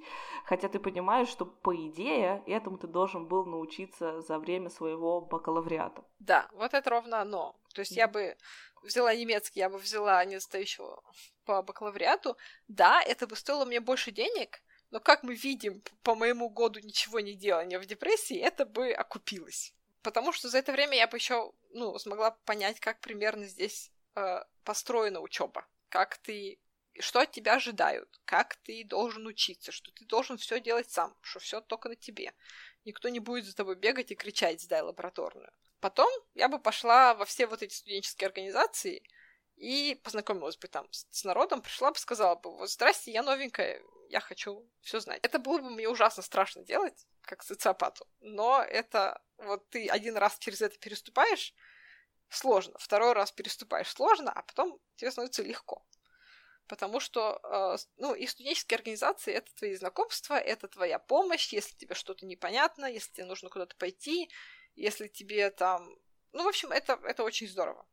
хотя 0.45 0.67
ты 0.69 0.79
понимаешь, 0.79 1.29
что 1.29 1.45
по 1.45 1.75
идее 1.75 2.43
этому 2.47 2.77
ты 2.77 2.87
должен 2.87 3.27
был 3.27 3.45
научиться 3.45 4.21
за 4.21 4.39
время 4.39 4.69
своего 4.69 5.21
бакалавриата. 5.21 6.03
Да, 6.19 6.47
вот 6.53 6.73
это 6.73 6.89
ровно 6.89 7.21
оно. 7.21 7.55
То 7.73 7.81
есть 7.81 7.91
я 7.91 8.07
бы 8.07 8.37
взяла 8.83 9.13
немецкий, 9.15 9.59
я 9.59 9.69
бы 9.69 9.77
взяла 9.77 10.23
не 10.25 10.39
стоящего 10.39 11.03
по 11.45 11.61
бакалавриату. 11.61 12.37
Да, 12.67 13.01
это 13.01 13.27
бы 13.27 13.35
стоило 13.35 13.65
мне 13.65 13.79
больше 13.79 14.11
денег, 14.11 14.61
но 14.91 14.99
как 14.99 15.23
мы 15.23 15.35
видим 15.35 15.81
по 16.03 16.15
моему 16.15 16.49
году 16.49 16.79
ничего 16.79 17.19
не 17.19 17.33
делания 17.33 17.79
в 17.79 17.85
депрессии, 17.85 18.37
это 18.37 18.65
бы 18.65 18.91
окупилось. 18.91 19.73
Потому 20.01 20.31
что 20.31 20.49
за 20.49 20.59
это 20.59 20.71
время 20.71 20.95
я 20.95 21.07
бы 21.07 21.17
еще 21.17 21.51
ну, 21.71 21.97
смогла 21.99 22.31
понять, 22.45 22.79
как 22.79 22.99
примерно 23.01 23.45
здесь 23.45 23.91
э, 24.15 24.39
построена 24.63 25.19
учеба. 25.19 25.65
Как 25.89 26.17
ты 26.17 26.59
что 27.01 27.19
от 27.21 27.31
тебя 27.31 27.55
ожидают, 27.55 28.09
как 28.25 28.55
ты 28.57 28.83
должен 28.83 29.25
учиться, 29.25 29.71
что 29.71 29.91
ты 29.91 30.05
должен 30.05 30.37
все 30.37 30.59
делать 30.59 30.89
сам, 30.89 31.15
что 31.21 31.39
все 31.39 31.61
только 31.61 31.89
на 31.89 31.95
тебе. 31.95 32.33
Никто 32.85 33.09
не 33.09 33.19
будет 33.19 33.45
за 33.45 33.55
тобой 33.55 33.75
бегать 33.75 34.11
и 34.11 34.15
кричать, 34.15 34.61
сдай 34.61 34.81
лабораторную. 34.81 35.51
Потом 35.79 36.09
я 36.33 36.47
бы 36.47 36.59
пошла 36.59 37.13
во 37.13 37.25
все 37.25 37.47
вот 37.47 37.61
эти 37.61 37.73
студенческие 37.73 38.27
организации 38.27 39.03
и 39.55 39.99
познакомилась 40.03 40.57
бы 40.57 40.67
там 40.67 40.87
с, 40.91 41.23
народом, 41.23 41.61
пришла 41.61 41.91
бы, 41.91 41.97
сказала 41.97 42.35
бы, 42.35 42.55
вот, 42.55 42.69
здрасте, 42.69 43.11
я 43.11 43.23
новенькая, 43.23 43.81
я 44.09 44.19
хочу 44.19 44.67
все 44.81 44.99
знать. 44.99 45.19
Это 45.23 45.39
было 45.39 45.59
бы 45.59 45.69
мне 45.69 45.89
ужасно 45.89 46.23
страшно 46.23 46.63
делать, 46.63 47.05
как 47.21 47.43
социопату, 47.43 48.07
но 48.19 48.61
это 48.61 49.21
вот 49.37 49.67
ты 49.69 49.87
один 49.87 50.17
раз 50.17 50.37
через 50.39 50.61
это 50.61 50.77
переступаешь, 50.79 51.53
сложно, 52.29 52.77
второй 52.79 53.13
раз 53.13 53.31
переступаешь 53.31 53.89
сложно, 53.89 54.31
а 54.31 54.41
потом 54.43 54.79
тебе 54.95 55.11
становится 55.11 55.43
легко. 55.43 55.85
Потому 56.67 56.99
что, 56.99 57.39
э, 57.43 57.77
ну, 57.97 58.13
и 58.13 58.27
студенческие 58.27 58.77
организации— 58.77 59.33
это 59.35 59.53
твои 59.55 59.75
знакомства, 59.75 60.35
это 60.35 60.67
твоя 60.67 60.99
помощь, 60.99 61.53
если 61.53 61.75
тебе 61.75 61.95
что-то 61.95 62.25
непонятно, 62.25 62.85
если 62.85 63.11
тебе 63.13 63.25
нужно 63.25 63.49
куда-то 63.49 63.75
пойти, 63.77 64.29
если 64.75 65.07
тебе 65.07 65.49
там... 65.49 65.97
Ну, 66.33 66.43
в 66.43 66.47
общем, 66.47 66.71
это, 66.71 66.99
это 67.03 67.23
очень 67.23 67.47
здорово. 67.47 67.87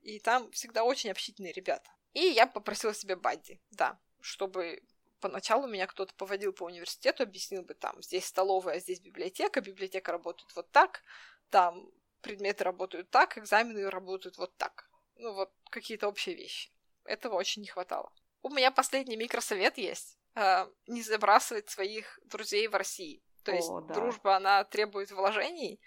И 0.00 0.18
там 0.18 0.50
всегда 0.52 0.82
очень 0.82 1.10
общительные 1.10 1.52
ребята. 1.52 1.90
И 2.14 2.20
я 2.20 2.46
попросила 2.46 2.94
себе 2.94 3.16
бадди, 3.16 3.60
да, 3.70 4.00
чтобы 4.20 4.82
поначалу 5.20 5.68
меня 5.68 5.86
кто-то 5.86 6.14
поводил 6.14 6.52
по 6.54 6.64
университету, 6.64 7.22
объяснил 7.22 7.62
бы 7.62 7.74
там, 7.74 8.02
здесь 8.02 8.24
столовая, 8.24 8.76
а 8.76 8.80
здесь 8.80 9.00
библиотека, 9.00 9.60
библиотека 9.60 10.10
работает 10.10 10.50
вот 10.56 10.70
так, 10.72 11.02
там 11.50 11.90
предметы 12.22 12.64
работают 12.64 13.10
так, 13.10 13.36
экзамены 13.36 13.88
работают 13.90 14.38
вот 14.38 14.56
так. 14.56 14.90
Ну, 15.16 15.34
вот 15.34 15.52
какие-то 15.68 16.08
общие 16.08 16.34
вещи. 16.34 16.70
Этого 17.10 17.34
очень 17.34 17.62
не 17.62 17.68
хватало. 17.68 18.12
У 18.42 18.50
меня 18.50 18.70
последний 18.70 19.16
микросовет 19.16 19.78
есть. 19.78 20.18
Э, 20.34 20.66
не 20.86 21.02
забрасывать 21.02 21.68
своих 21.68 22.18
друзей 22.24 22.68
в 22.68 22.74
России. 22.74 23.22
То 23.42 23.52
есть 23.52 23.68
О, 23.68 23.80
да. 23.80 23.94
дружба, 23.94 24.36
она 24.36 24.64
требует 24.64 25.10
вложений, 25.10 25.80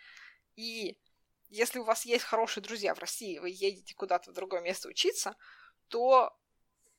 и 0.56 0.98
если 1.50 1.80
у 1.80 1.84
вас 1.84 2.06
есть 2.06 2.26
хорошие 2.26 2.64
друзья 2.64 2.96
в 2.96 3.00
России, 3.00 3.38
вы 3.38 3.50
едете 3.50 3.94
куда-то 3.96 4.32
в 4.32 4.34
другое 4.34 4.62
место 4.62 4.90
учиться, 4.90 5.36
то 5.88 6.36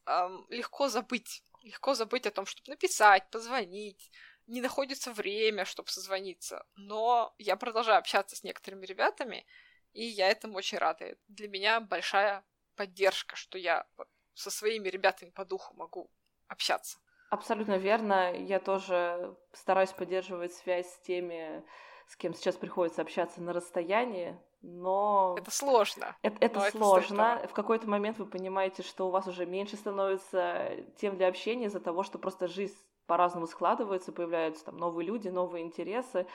эм, 0.06 0.46
легко 0.48 0.88
забыть. 0.88 1.44
Легко 1.62 1.94
забыть 1.94 2.26
о 2.26 2.30
том, 2.30 2.46
чтобы 2.46 2.70
написать, 2.70 3.28
позвонить. 3.30 4.10
Не 4.46 4.60
находится 4.60 5.12
время, 5.12 5.64
чтобы 5.64 5.88
созвониться. 5.88 6.64
Но 6.76 7.34
я 7.38 7.56
продолжаю 7.56 7.98
общаться 7.98 8.36
с 8.36 8.44
некоторыми 8.44 8.86
ребятами, 8.86 9.44
и 9.92 10.04
я 10.04 10.28
этому 10.28 10.58
очень 10.58 10.78
рада. 10.78 11.16
Для 11.26 11.48
меня 11.48 11.80
большая 11.80 12.44
поддержка, 12.76 13.36
что 13.36 13.58
я 13.58 13.86
со 14.34 14.50
своими 14.50 14.88
ребятами 14.88 15.30
по 15.30 15.44
духу 15.44 15.74
могу 15.76 16.10
общаться. 16.48 16.98
Абсолютно 17.30 17.78
верно. 17.78 18.32
Я 18.32 18.60
тоже 18.60 19.36
стараюсь 19.52 19.90
поддерживать 19.90 20.52
связь 20.52 20.88
с 20.88 20.98
теми, 21.00 21.64
с 22.06 22.16
кем 22.16 22.34
сейчас 22.34 22.56
приходится 22.56 23.02
общаться 23.02 23.42
на 23.42 23.52
расстоянии, 23.52 24.38
но... 24.62 25.34
Это 25.38 25.50
сложно. 25.50 26.16
Это, 26.22 26.36
это 26.40 26.70
сложно. 26.70 27.38
Это 27.40 27.48
в 27.48 27.52
какой-то 27.52 27.88
момент 27.88 28.18
вы 28.18 28.26
понимаете, 28.26 28.82
что 28.82 29.08
у 29.08 29.10
вас 29.10 29.26
уже 29.26 29.46
меньше 29.46 29.76
становится 29.76 30.70
тем 30.96 31.16
для 31.16 31.28
общения 31.28 31.66
из-за 31.66 31.80
того, 31.80 32.02
что 32.02 32.18
просто 32.18 32.46
жизнь 32.46 32.76
по-разному 33.06 33.46
складывается, 33.46 34.12
появляются 34.12 34.66
там 34.66 34.76
новые 34.76 35.06
люди, 35.06 35.28
новые 35.28 35.64
интересы, 35.64 36.26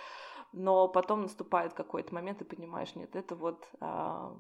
но 0.52 0.88
потом 0.88 1.24
наступает 1.24 1.74
какой-то 1.74 2.14
момент 2.14 2.42
и 2.42 2.46
понимаешь, 2.46 2.96
нет, 2.96 3.16
это 3.16 3.36
вот... 3.36 3.68
А 3.80 4.36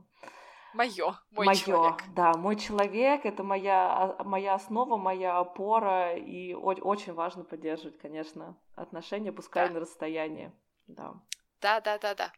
Мое, 0.73 1.19
мой 1.31 1.45
моё, 1.47 1.57
человек. 1.57 2.03
Да, 2.15 2.33
мой 2.33 2.55
человек 2.55 3.25
это 3.25 3.43
моя, 3.43 4.15
а, 4.19 4.23
моя 4.23 4.53
основа, 4.53 4.97
моя 4.97 5.39
опора, 5.39 6.15
и 6.15 6.53
очень 6.53 7.13
важно 7.13 7.43
поддерживать, 7.43 7.97
конечно, 7.97 8.55
отношения, 8.75 9.31
пускай 9.31 9.67
да. 9.67 9.73
на 9.73 9.79
расстоянии. 9.79 10.51
Да. 10.87 11.13
Да, 11.61 11.81
да, 11.81 11.97
да, 11.97 12.15
да. 12.15 12.31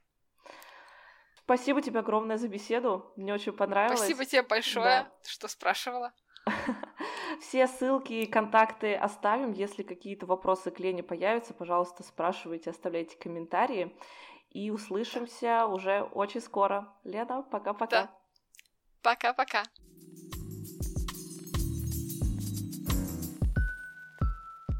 Спасибо 1.35 1.81
тебе 1.81 1.99
огромное 1.99 2.37
за 2.37 2.47
беседу. 2.47 3.11
Мне 3.17 3.33
очень 3.33 3.51
понравилось. 3.51 3.99
Спасибо 3.99 4.25
тебе 4.25 4.43
большое, 4.43 4.85
да. 4.85 5.11
что 5.23 5.47
спрашивала. 5.47 6.13
Все 7.41 7.67
ссылки 7.67 8.13
и 8.13 8.25
контакты 8.25 8.95
оставим. 8.95 9.51
Если 9.51 9.83
какие-то 9.83 10.25
вопросы 10.25 10.71
к 10.71 10.79
Лене 10.79 11.03
появятся, 11.03 11.53
пожалуйста, 11.53 12.03
спрашивайте, 12.03 12.69
оставляйте 12.69 13.17
комментарии. 13.17 13.95
И 14.49 14.69
услышимся 14.69 15.65
уже 15.65 16.01
очень 16.01 16.41
скоро. 16.41 16.93
Лена, 17.03 17.41
пока-пока. 17.41 18.03
Да. 18.03 18.20
Пока-пока. 19.01 19.63